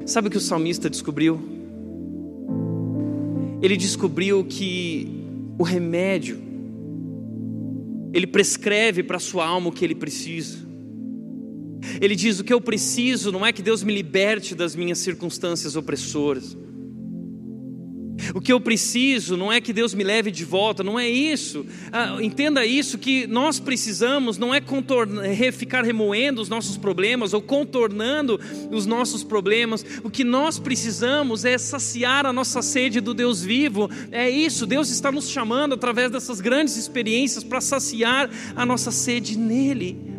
Sabe 0.05 0.27
o 0.27 0.31
que 0.31 0.37
o 0.37 0.41
salmista 0.41 0.89
descobriu? 0.89 1.39
Ele 3.61 3.77
descobriu 3.77 4.43
que 4.43 5.07
o 5.57 5.63
remédio, 5.63 6.37
ele 8.11 8.27
prescreve 8.27 9.03
para 9.03 9.17
a 9.17 9.19
sua 9.19 9.45
alma 9.45 9.69
o 9.69 9.71
que 9.71 9.85
ele 9.85 9.95
precisa. 9.95 10.57
Ele 12.01 12.15
diz: 12.15 12.39
O 12.39 12.43
que 12.43 12.53
eu 12.53 12.59
preciso 12.59 13.31
não 13.31 13.45
é 13.45 13.53
que 13.53 13.61
Deus 13.61 13.83
me 13.83 13.93
liberte 13.93 14.55
das 14.55 14.75
minhas 14.75 14.97
circunstâncias 14.97 15.75
opressoras. 15.75 16.57
O 18.33 18.41
que 18.41 18.51
eu 18.51 18.59
preciso 18.59 19.35
não 19.35 19.51
é 19.51 19.59
que 19.59 19.73
Deus 19.73 19.93
me 19.93 20.03
leve 20.03 20.31
de 20.31 20.45
volta, 20.45 20.83
não 20.83 20.99
é 20.99 21.09
isso. 21.09 21.65
Ah, 21.91 22.17
entenda 22.21 22.65
isso: 22.65 22.97
que 22.97 23.27
nós 23.27 23.59
precisamos 23.59 24.37
não 24.37 24.53
é 24.53 24.61
ficar 25.51 25.83
remoendo 25.83 26.41
os 26.41 26.49
nossos 26.49 26.77
problemas 26.77 27.33
ou 27.33 27.41
contornando 27.41 28.39
os 28.71 28.85
nossos 28.85 29.23
problemas. 29.23 29.85
O 30.03 30.09
que 30.09 30.23
nós 30.23 30.59
precisamos 30.59 31.45
é 31.45 31.57
saciar 31.57 32.25
a 32.25 32.33
nossa 32.33 32.61
sede 32.61 33.01
do 33.01 33.13
Deus 33.13 33.43
vivo. 33.43 33.89
É 34.11 34.29
isso, 34.29 34.65
Deus 34.65 34.89
está 34.89 35.11
nos 35.11 35.29
chamando 35.29 35.73
através 35.73 36.11
dessas 36.11 36.39
grandes 36.39 36.77
experiências 36.77 37.43
para 37.43 37.61
saciar 37.61 38.29
a 38.55 38.65
nossa 38.65 38.91
sede 38.91 39.37
nele. 39.37 40.13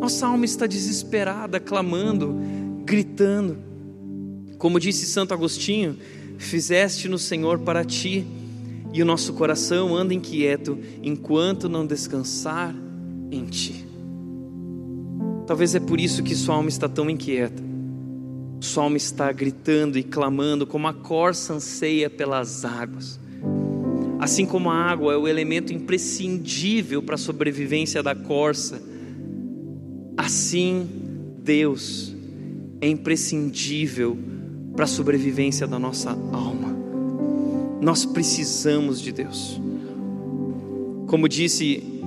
Nossa 0.00 0.26
alma 0.26 0.44
está 0.44 0.66
desesperada, 0.66 1.60
clamando, 1.60 2.36
gritando. 2.84 3.58
Como 4.58 4.80
disse 4.80 5.06
Santo 5.06 5.32
Agostinho, 5.32 5.96
fizeste 6.42 7.08
no 7.08 7.18
Senhor 7.18 7.58
para 7.60 7.84
ti, 7.84 8.26
e 8.92 9.02
o 9.02 9.06
nosso 9.06 9.32
coração 9.32 9.96
anda 9.96 10.12
inquieto 10.12 10.78
enquanto 11.02 11.68
não 11.68 11.86
descansar 11.86 12.74
em 13.30 13.44
ti. 13.46 13.86
Talvez 15.46 15.74
é 15.74 15.80
por 15.80 15.98
isso 15.98 16.22
que 16.22 16.34
sua 16.34 16.56
alma 16.56 16.68
está 16.68 16.88
tão 16.88 17.08
inquieta. 17.08 17.62
Sua 18.60 18.84
alma 18.84 18.96
está 18.96 19.32
gritando 19.32 19.98
e 19.98 20.02
clamando 20.02 20.66
como 20.66 20.86
a 20.86 20.94
corça 20.94 21.54
anseia 21.54 22.08
pelas 22.08 22.64
águas. 22.64 23.18
Assim 24.20 24.46
como 24.46 24.70
a 24.70 24.74
água 24.74 25.14
é 25.14 25.16
o 25.16 25.26
elemento 25.26 25.72
imprescindível 25.72 27.02
para 27.02 27.16
a 27.16 27.18
sobrevivência 27.18 28.02
da 28.02 28.14
corça, 28.14 28.80
assim 30.16 30.88
Deus 31.42 32.14
é 32.80 32.88
imprescindível 32.88 34.16
para 34.16 34.31
a 34.78 34.86
sobrevivência 34.86 35.66
da 35.66 35.78
nossa 35.78 36.10
alma. 36.32 36.76
Nós 37.80 38.04
precisamos 38.04 39.00
de 39.00 39.12
Deus. 39.12 39.60
Como 41.06 41.28
disse 41.28 42.01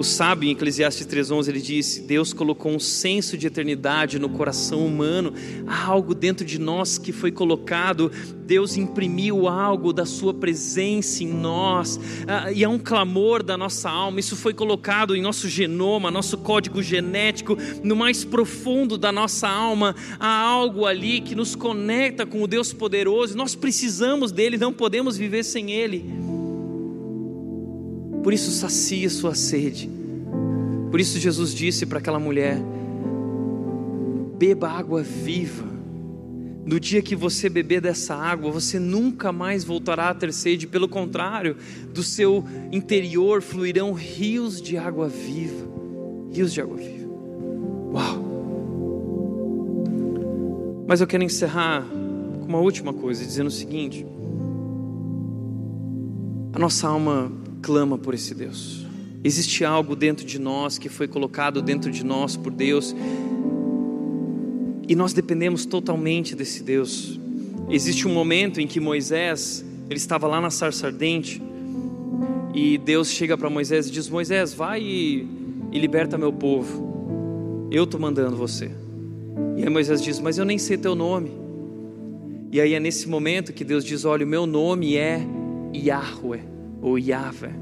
o 0.00 0.02
sábio 0.02 0.48
em 0.48 0.52
Eclesiastes 0.52 1.06
3:11 1.06 1.48
ele 1.50 1.60
disse: 1.60 2.00
Deus 2.00 2.32
colocou 2.32 2.72
um 2.72 2.78
senso 2.78 3.36
de 3.36 3.46
eternidade 3.46 4.18
no 4.18 4.30
coração 4.30 4.86
humano, 4.86 5.34
há 5.66 5.84
algo 5.84 6.14
dentro 6.14 6.42
de 6.42 6.58
nós 6.58 6.96
que 6.96 7.12
foi 7.12 7.30
colocado. 7.30 8.10
Deus 8.46 8.78
imprimiu 8.78 9.46
algo 9.46 9.92
da 9.92 10.06
sua 10.06 10.32
presença 10.32 11.22
em 11.22 11.26
nós, 11.28 12.00
ah, 12.26 12.50
e 12.50 12.64
é 12.64 12.68
um 12.68 12.78
clamor 12.78 13.42
da 13.42 13.58
nossa 13.58 13.90
alma. 13.90 14.18
Isso 14.18 14.36
foi 14.36 14.54
colocado 14.54 15.14
em 15.14 15.20
nosso 15.20 15.50
genoma, 15.50 16.10
nosso 16.10 16.38
código 16.38 16.82
genético, 16.82 17.58
no 17.84 17.94
mais 17.94 18.24
profundo 18.24 18.96
da 18.96 19.12
nossa 19.12 19.50
alma. 19.50 19.94
Há 20.18 20.40
algo 20.40 20.86
ali 20.86 21.20
que 21.20 21.34
nos 21.34 21.54
conecta 21.54 22.24
com 22.24 22.42
o 22.42 22.46
Deus 22.46 22.72
poderoso. 22.72 23.36
Nós 23.36 23.54
precisamos 23.54 24.32
dele, 24.32 24.56
não 24.56 24.72
podemos 24.72 25.18
viver 25.18 25.44
sem 25.44 25.70
ele. 25.70 26.39
Por 28.22 28.32
isso, 28.32 28.50
sacia 28.50 29.08
sua 29.08 29.34
sede. 29.34 29.90
Por 30.90 31.00
isso, 31.00 31.18
Jesus 31.18 31.54
disse 31.54 31.86
para 31.86 31.98
aquela 31.98 32.18
mulher: 32.18 32.58
beba 34.40 34.70
água 34.70 35.02
viva. 35.02 35.68
No 36.64 36.78
dia 36.80 37.02
que 37.02 37.16
você 37.16 37.48
beber 37.48 37.80
dessa 37.80 38.14
água, 38.14 38.50
você 38.50 38.78
nunca 38.78 39.32
mais 39.32 39.64
voltará 39.64 40.10
a 40.10 40.14
ter 40.14 40.32
sede, 40.32 40.66
pelo 40.66 40.88
contrário, 40.88 41.56
do 41.92 42.02
seu 42.02 42.44
interior 42.70 43.42
fluirão 43.42 43.92
rios 43.92 44.60
de 44.62 44.76
água 44.76 45.08
viva. 45.08 45.68
Rios 46.32 46.52
de 46.52 46.60
água 46.60 46.76
viva. 46.76 47.08
Uau! 47.92 48.30
Mas 50.86 51.00
eu 51.00 51.06
quero 51.06 51.22
encerrar 51.22 51.84
com 52.40 52.46
uma 52.46 52.60
última 52.60 52.92
coisa, 52.92 53.24
dizendo 53.24 53.48
o 53.48 53.50
seguinte: 53.50 54.06
a 56.52 56.58
nossa 56.58 56.88
alma 56.88 57.32
clama 57.60 57.98
por 57.98 58.14
esse 58.14 58.34
Deus. 58.34 58.86
Existe 59.22 59.64
algo 59.64 59.94
dentro 59.94 60.24
de 60.24 60.38
nós 60.38 60.78
que 60.78 60.88
foi 60.88 61.06
colocado 61.06 61.60
dentro 61.60 61.90
de 61.90 62.04
nós 62.04 62.36
por 62.36 62.52
Deus 62.52 62.94
e 64.88 64.96
nós 64.96 65.12
dependemos 65.12 65.66
totalmente 65.66 66.34
desse 66.34 66.62
Deus. 66.62 67.20
Existe 67.68 68.08
um 68.08 68.12
momento 68.12 68.60
em 68.60 68.66
que 68.66 68.80
Moisés, 68.80 69.64
ele 69.88 69.98
estava 69.98 70.26
lá 70.26 70.40
na 70.40 70.50
sarça 70.50 70.86
ardente 70.86 71.40
e 72.54 72.78
Deus 72.78 73.10
chega 73.10 73.36
para 73.36 73.50
Moisés 73.50 73.88
e 73.88 73.90
diz: 73.90 74.08
Moisés, 74.08 74.54
vai 74.54 74.82
e, 74.82 75.28
e 75.70 75.78
liberta 75.78 76.16
meu 76.16 76.32
povo. 76.32 77.68
Eu 77.70 77.84
estou 77.84 78.00
mandando 78.00 78.36
você. 78.36 78.70
E 79.56 79.62
aí 79.62 79.70
Moisés 79.70 80.02
diz: 80.02 80.18
Mas 80.18 80.38
eu 80.38 80.46
nem 80.46 80.58
sei 80.58 80.78
teu 80.78 80.94
nome. 80.94 81.30
E 82.50 82.60
aí 82.60 82.74
é 82.74 82.80
nesse 82.80 83.06
momento 83.06 83.52
que 83.52 83.64
Deus 83.64 83.84
diz: 83.84 84.04
Olha, 84.04 84.24
o 84.24 84.28
meu 84.28 84.46
nome 84.46 84.96
é 84.96 85.20
Yahweh 85.72 86.59
ou 86.80 86.98
Yahvé. 86.98 87.54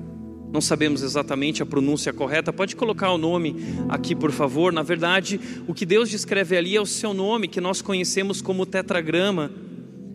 Não 0.50 0.60
sabemos 0.60 1.02
exatamente 1.02 1.62
a 1.62 1.66
pronúncia 1.66 2.12
correta. 2.12 2.52
Pode 2.52 2.74
colocar 2.74 3.12
o 3.12 3.18
nome 3.18 3.54
aqui, 3.88 4.14
por 4.14 4.32
favor. 4.32 4.72
Na 4.72 4.82
verdade, 4.82 5.38
o 5.66 5.74
que 5.74 5.84
Deus 5.84 6.08
descreve 6.08 6.56
ali 6.56 6.74
é 6.74 6.80
o 6.80 6.86
seu 6.86 7.12
nome, 7.12 7.48
que 7.48 7.60
nós 7.60 7.82
conhecemos 7.82 8.40
como 8.40 8.64
tetragrama. 8.64 9.50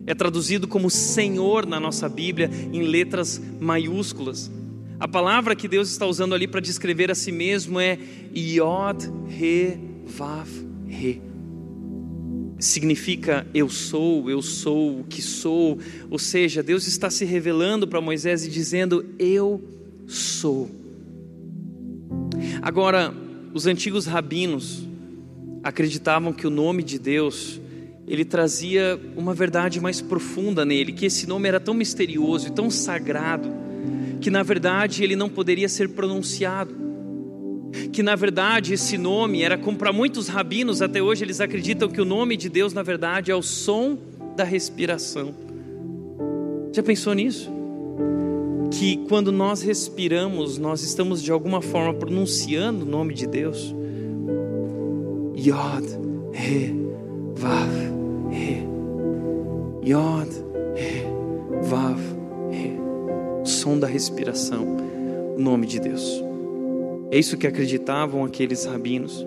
É 0.06 0.14
traduzido 0.14 0.66
como 0.66 0.90
Senhor 0.90 1.66
na 1.66 1.78
nossa 1.78 2.08
Bíblia, 2.08 2.50
em 2.72 2.82
letras 2.82 3.40
maiúsculas. 3.60 4.50
A 4.98 5.08
palavra 5.08 5.56
que 5.56 5.68
Deus 5.68 5.90
está 5.90 6.06
usando 6.06 6.34
ali 6.34 6.46
para 6.46 6.60
descrever 6.60 7.10
a 7.10 7.14
si 7.14 7.32
mesmo 7.32 7.78
é 7.80 7.98
Yod 8.34 9.06
He 9.28 9.78
Vav 10.04 10.48
He 10.88 11.33
significa 12.58 13.46
eu 13.52 13.68
sou, 13.68 14.30
eu 14.30 14.40
sou 14.42 15.00
o 15.00 15.04
que 15.04 15.20
sou. 15.22 15.78
Ou 16.10 16.18
seja, 16.18 16.62
Deus 16.62 16.86
está 16.86 17.10
se 17.10 17.24
revelando 17.24 17.86
para 17.86 18.00
Moisés 18.00 18.46
e 18.46 18.50
dizendo: 18.50 19.04
Eu 19.18 19.62
sou. 20.06 20.70
Agora, 22.62 23.14
os 23.52 23.66
antigos 23.66 24.06
rabinos 24.06 24.82
acreditavam 25.62 26.32
que 26.32 26.46
o 26.46 26.50
nome 26.50 26.82
de 26.82 26.98
Deus 26.98 27.60
ele 28.06 28.24
trazia 28.24 29.00
uma 29.16 29.32
verdade 29.32 29.80
mais 29.80 30.00
profunda 30.00 30.64
nele, 30.64 30.92
que 30.92 31.06
esse 31.06 31.26
nome 31.26 31.48
era 31.48 31.58
tão 31.58 31.72
misterioso 31.72 32.48
e 32.48 32.50
tão 32.50 32.70
sagrado, 32.70 33.48
que 34.20 34.30
na 34.30 34.42
verdade 34.42 35.02
ele 35.02 35.16
não 35.16 35.28
poderia 35.28 35.68
ser 35.68 35.88
pronunciado. 35.88 36.74
Que 37.92 38.02
na 38.02 38.14
verdade 38.14 38.74
esse 38.74 38.96
nome 38.96 39.42
era 39.42 39.58
como 39.58 39.76
para 39.76 39.92
muitos 39.92 40.28
rabinos 40.28 40.80
até 40.82 41.02
hoje 41.02 41.24
eles 41.24 41.40
acreditam 41.40 41.88
que 41.88 42.00
o 42.00 42.04
nome 42.04 42.36
de 42.36 42.48
Deus 42.48 42.72
na 42.72 42.82
verdade 42.82 43.30
é 43.30 43.34
o 43.34 43.42
som 43.42 43.98
da 44.36 44.44
respiração. 44.44 45.34
Já 46.72 46.82
pensou 46.82 47.14
nisso? 47.14 47.50
Que 48.70 48.96
quando 49.08 49.30
nós 49.30 49.62
respiramos, 49.62 50.58
nós 50.58 50.82
estamos 50.82 51.22
de 51.22 51.30
alguma 51.30 51.62
forma 51.62 51.94
pronunciando 51.94 52.84
o 52.84 52.88
nome 52.88 53.14
de 53.14 53.26
Deus. 53.26 53.72
Yod, 55.36 55.86
He, 56.32 56.74
Vav, 57.34 57.70
He. 58.32 58.64
Yod, 59.88 60.30
He, 60.76 61.04
Vav, 61.62 62.00
He. 62.50 62.76
O 63.42 63.46
som 63.46 63.78
da 63.78 63.86
respiração, 63.86 64.64
o 65.36 65.40
nome 65.40 65.66
de 65.66 65.78
Deus. 65.78 66.23
É 67.10 67.18
isso 67.18 67.36
que 67.36 67.46
acreditavam 67.46 68.24
aqueles 68.24 68.64
rabinos. 68.64 69.24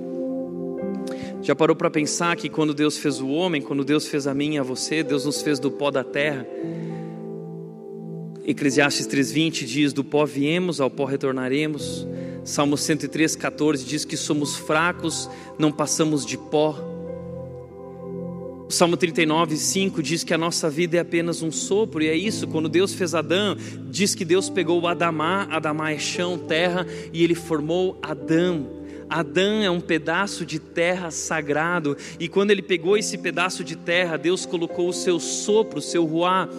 Já 1.42 1.56
parou 1.56 1.76
para 1.76 1.90
pensar 1.90 2.36
que 2.36 2.50
quando 2.50 2.74
Deus 2.74 2.98
fez 2.98 3.22
o 3.22 3.30
homem, 3.30 3.62
quando 3.62 3.86
Deus 3.86 4.08
fez 4.08 4.28
a 4.28 4.34
mim 4.34 4.56
e 4.56 4.58
a 4.58 4.64
você, 4.64 5.04
Deus 5.04 5.26
nos 5.26 5.42
fez 5.42 5.60
do 5.60 5.72
pó 5.72 5.90
da 5.92 6.04
terra? 6.04 6.46
Eclesiastes 8.46 9.08
3:20 9.08 9.66
diz: 9.66 9.94
"Do 9.94 10.04
pó 10.04 10.26
viemos, 10.26 10.82
ao 10.82 10.90
pó 10.90 11.06
retornaremos". 11.06 12.08
Salmo 12.44 12.78
103:14 12.78 13.86
diz 13.86 14.06
que 14.06 14.16
somos 14.16 14.56
fracos, 14.56 15.30
não 15.60 15.72
passamos 15.72 16.26
de 16.26 16.38
pó. 16.38 16.97
O 18.68 18.72
Salmo 18.72 18.98
39:5 18.98 20.04
diz 20.04 20.26
que 20.26 20.34
a 20.34 20.38
nossa 20.38 20.70
vida 20.70 20.98
é 20.98 21.00
apenas 21.00 21.42
um 21.42 21.50
sopro, 21.50 22.04
e 22.04 22.10
é 22.10 22.16
isso, 22.16 22.46
quando 22.48 22.68
Deus 22.68 22.94
fez 22.94 23.16
Adão, 23.16 23.56
diz 23.90 24.14
que 24.14 24.26
Deus 24.26 24.50
pegou 24.50 24.82
o 24.82 24.88
Adamá, 24.88 25.48
Adamá 25.50 25.92
é 25.92 25.98
chão, 25.98 26.38
terra, 26.38 26.86
e 27.14 27.24
ele 27.24 27.34
formou 27.34 27.98
Adão. 28.02 28.68
Adão 29.10 29.64
é 29.64 29.72
um 29.72 29.80
pedaço 29.80 30.46
de 30.46 30.60
terra 30.60 31.12
sagrado, 31.12 31.96
e 32.20 32.28
quando 32.28 32.52
ele 32.52 32.62
pegou 32.62 32.98
esse 32.98 33.18
pedaço 33.18 33.64
de 33.64 33.78
terra, 33.78 34.18
Deus 34.18 34.46
colocou 34.46 34.90
o 34.90 34.94
seu 34.94 35.18
sopro, 35.18 35.80
o 35.80 35.82
seu 35.82 36.04
ruá. 36.04 36.50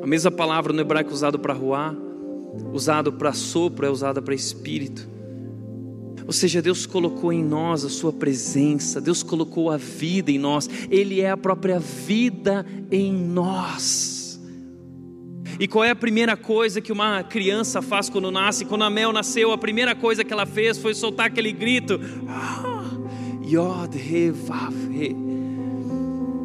A 0.00 0.06
mesma 0.06 0.30
palavra 0.30 0.72
no 0.72 0.80
hebraico 0.80 1.12
usado 1.12 1.36
para 1.36 1.52
ruá, 1.52 1.92
usado 2.72 3.12
para 3.12 3.32
sopro, 3.32 3.86
é 3.86 3.90
usada 3.90 4.22
para 4.22 4.34
espírito. 4.36 5.13
Ou 6.26 6.32
seja, 6.32 6.62
Deus 6.62 6.86
colocou 6.86 7.32
em 7.32 7.44
nós 7.44 7.84
a 7.84 7.88
Sua 7.88 8.12
presença, 8.12 9.00
Deus 9.00 9.22
colocou 9.22 9.70
a 9.70 9.76
vida 9.76 10.30
em 10.30 10.38
nós, 10.38 10.68
Ele 10.90 11.20
é 11.20 11.30
a 11.30 11.36
própria 11.36 11.78
vida 11.78 12.64
em 12.90 13.12
nós. 13.12 14.40
E 15.60 15.68
qual 15.68 15.84
é 15.84 15.90
a 15.90 15.96
primeira 15.96 16.36
coisa 16.36 16.80
que 16.80 16.90
uma 16.90 17.22
criança 17.22 17.80
faz 17.80 18.08
quando 18.08 18.30
nasce? 18.30 18.64
Quando 18.64 18.84
a 18.84 18.90
Mel 18.90 19.12
nasceu, 19.12 19.52
a 19.52 19.58
primeira 19.58 19.94
coisa 19.94 20.24
que 20.24 20.32
ela 20.32 20.46
fez 20.46 20.78
foi 20.78 20.94
soltar 20.94 21.26
aquele 21.26 21.52
grito: 21.52 22.00
ah, 22.26 22.82
Yod, 23.44 23.96
He, 23.96 24.30
Vav, 24.30 24.74
He. 24.90 25.14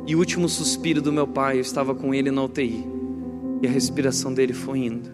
E 0.06 0.16
o 0.16 0.20
último 0.20 0.50
suspiro 0.50 1.02
do 1.02 1.12
meu 1.12 1.28
pai, 1.28 1.58
eu 1.58 1.62
estava 1.62 1.96
com 1.96 2.14
ele 2.14 2.30
na 2.30 2.44
UTI, 2.44 2.86
e 3.62 3.68
a 3.68 3.70
respiração 3.70 4.34
dele 4.34 4.54
foi 4.54 4.80
indo. 4.80 5.10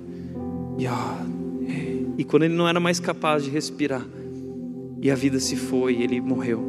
Yod, 0.80 1.70
He. 1.70 2.05
E 2.18 2.24
quando 2.24 2.43
ele 2.43 2.55
não 2.55 2.68
era 2.68 2.80
mais 2.80 2.99
capaz 2.99 3.43
de 3.43 3.49
respirar, 3.49 4.05
e 5.01 5.11
a 5.11 5.15
vida 5.15 5.39
se 5.39 5.55
foi, 5.55 6.01
ele 6.01 6.19
morreu. 6.21 6.63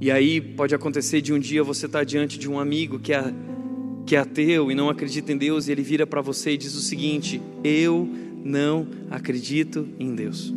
E 0.00 0.10
aí 0.10 0.40
pode 0.40 0.74
acontecer 0.74 1.20
de 1.20 1.32
um 1.32 1.38
dia 1.38 1.62
você 1.62 1.86
estar 1.86 2.04
diante 2.04 2.38
de 2.38 2.48
um 2.48 2.58
amigo 2.58 2.98
que 2.98 3.12
é 3.12 3.34
que 4.06 4.16
é 4.16 4.20
ateu 4.20 4.70
e 4.70 4.74
não 4.74 4.88
acredita 4.88 5.30
em 5.30 5.36
Deus, 5.36 5.68
e 5.68 5.72
ele 5.72 5.82
vira 5.82 6.06
para 6.06 6.22
você 6.22 6.52
e 6.52 6.56
diz 6.56 6.74
o 6.74 6.80
seguinte: 6.80 7.42
Eu 7.62 8.08
não 8.42 8.86
acredito 9.10 9.86
em 9.98 10.14
Deus. 10.14 10.54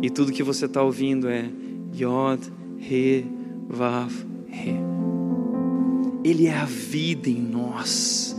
E 0.00 0.08
tudo 0.08 0.30
que 0.30 0.44
você 0.44 0.66
está 0.66 0.80
ouvindo 0.80 1.28
é 1.28 1.50
Yod, 1.92 2.40
He, 2.80 3.24
Vav, 3.68 4.12
He. 4.48 4.76
Ele 6.22 6.46
é 6.46 6.54
a 6.54 6.64
vida 6.64 7.28
em 7.28 7.40
nós, 7.40 8.36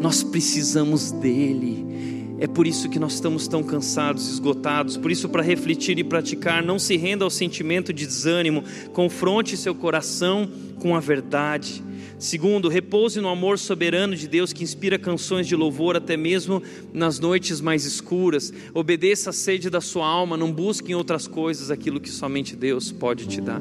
nós 0.00 0.22
precisamos 0.22 1.10
dele. 1.10 2.19
É 2.40 2.46
por 2.46 2.66
isso 2.66 2.88
que 2.88 2.98
nós 2.98 3.12
estamos 3.12 3.46
tão 3.46 3.62
cansados, 3.62 4.26
esgotados. 4.32 4.96
Por 4.96 5.10
isso, 5.10 5.28
para 5.28 5.42
refletir 5.42 5.98
e 5.98 6.04
praticar, 6.04 6.62
não 6.62 6.78
se 6.78 6.96
renda 6.96 7.22
ao 7.22 7.30
sentimento 7.30 7.92
de 7.92 8.06
desânimo, 8.06 8.64
confronte 8.94 9.58
seu 9.58 9.74
coração 9.74 10.50
com 10.78 10.96
a 10.96 11.00
verdade. 11.00 11.84
Segundo, 12.18 12.68
repouse 12.68 13.20
no 13.20 13.28
amor 13.28 13.58
soberano 13.58 14.16
de 14.16 14.26
Deus 14.26 14.54
que 14.54 14.64
inspira 14.64 14.98
canções 14.98 15.46
de 15.46 15.54
louvor 15.54 15.96
até 15.96 16.16
mesmo 16.16 16.62
nas 16.94 17.18
noites 17.18 17.60
mais 17.60 17.84
escuras. 17.84 18.52
Obedeça 18.72 19.30
à 19.30 19.32
sede 19.34 19.68
da 19.68 19.80
sua 19.82 20.06
alma, 20.06 20.36
não 20.36 20.50
busque 20.50 20.92
em 20.92 20.94
outras 20.94 21.26
coisas 21.26 21.70
aquilo 21.70 22.00
que 22.00 22.10
somente 22.10 22.56
Deus 22.56 22.90
pode 22.90 23.26
te 23.26 23.40
dar. 23.40 23.60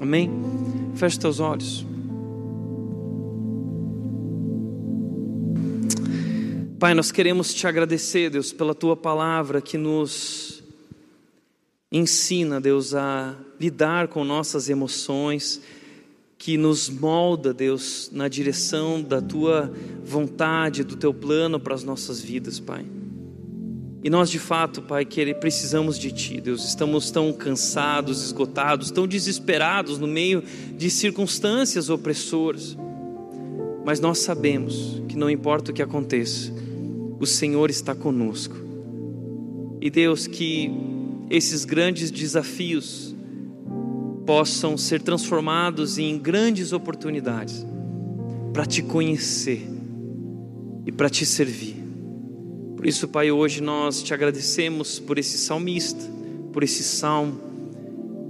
Amém? 0.00 0.30
Feche 0.94 1.18
teus 1.18 1.40
olhos. 1.40 1.87
Pai, 6.78 6.94
nós 6.94 7.10
queremos 7.10 7.52
te 7.52 7.66
agradecer, 7.66 8.30
Deus, 8.30 8.52
pela 8.52 8.72
tua 8.72 8.96
palavra 8.96 9.60
que 9.60 9.76
nos 9.76 10.62
ensina, 11.90 12.60
Deus, 12.60 12.94
a 12.94 13.34
lidar 13.58 14.06
com 14.06 14.22
nossas 14.22 14.68
emoções 14.68 15.60
que 16.38 16.56
nos 16.56 16.88
molda, 16.88 17.52
Deus, 17.52 18.10
na 18.12 18.28
direção 18.28 19.02
da 19.02 19.20
tua 19.20 19.74
vontade, 20.04 20.84
do 20.84 20.94
teu 20.94 21.12
plano 21.12 21.58
para 21.58 21.74
as 21.74 21.82
nossas 21.82 22.20
vidas, 22.20 22.60
Pai. 22.60 22.86
E 24.04 24.08
nós, 24.08 24.30
de 24.30 24.38
fato, 24.38 24.80
Pai, 24.80 25.04
que 25.04 25.34
precisamos 25.34 25.98
de 25.98 26.12
Ti, 26.12 26.40
Deus. 26.40 26.64
Estamos 26.64 27.10
tão 27.10 27.32
cansados, 27.32 28.22
esgotados, 28.22 28.92
tão 28.92 29.04
desesperados 29.04 29.98
no 29.98 30.06
meio 30.06 30.44
de 30.76 30.88
circunstâncias 30.90 31.90
opressoras. 31.90 32.76
Mas 33.84 33.98
nós 33.98 34.18
sabemos 34.18 35.02
que 35.08 35.16
não 35.16 35.28
importa 35.28 35.72
o 35.72 35.74
que 35.74 35.82
aconteça, 35.82 36.52
o 37.18 37.26
Senhor 37.26 37.70
está 37.70 37.94
conosco. 37.94 38.56
E 39.80 39.90
Deus, 39.90 40.26
que 40.26 40.70
esses 41.30 41.64
grandes 41.64 42.10
desafios 42.10 43.14
possam 44.26 44.76
ser 44.76 45.00
transformados 45.00 45.98
em 45.98 46.18
grandes 46.18 46.72
oportunidades 46.72 47.64
para 48.52 48.66
te 48.66 48.82
conhecer 48.82 49.66
e 50.84 50.92
para 50.92 51.08
te 51.08 51.24
servir. 51.24 51.76
Por 52.76 52.86
isso, 52.86 53.08
Pai, 53.08 53.30
hoje 53.30 53.60
nós 53.60 54.02
te 54.02 54.14
agradecemos 54.14 54.98
por 54.98 55.18
esse 55.18 55.38
salmista, 55.38 56.04
por 56.52 56.62
esse 56.62 56.82
salmo, 56.82 57.40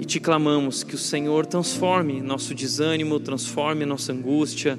e 0.00 0.04
te 0.04 0.20
clamamos 0.20 0.84
que 0.84 0.94
o 0.94 0.98
Senhor 0.98 1.44
transforme 1.44 2.20
nosso 2.20 2.54
desânimo, 2.54 3.18
transforme 3.18 3.84
nossa 3.84 4.12
angústia, 4.12 4.78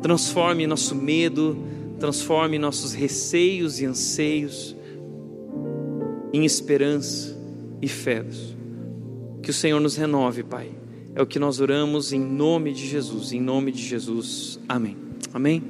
transforme 0.00 0.66
nosso 0.66 0.94
medo, 0.94 1.58
transforme 1.98 2.58
nossos 2.58 2.92
receios 2.92 3.80
e 3.80 3.84
anseios 3.84 4.76
em 6.32 6.44
esperança 6.44 7.36
e 7.80 7.88
fé. 7.88 8.24
Que 9.42 9.50
o 9.50 9.52
Senhor 9.52 9.80
nos 9.80 9.96
renove, 9.96 10.42
Pai. 10.42 10.70
É 11.14 11.20
o 11.20 11.26
que 11.26 11.38
nós 11.38 11.60
oramos 11.60 12.12
em 12.12 12.20
nome 12.20 12.72
de 12.72 12.86
Jesus, 12.86 13.32
em 13.32 13.40
nome 13.40 13.70
de 13.70 13.82
Jesus. 13.82 14.58
Amém. 14.68 14.96
Amém. 15.32 15.62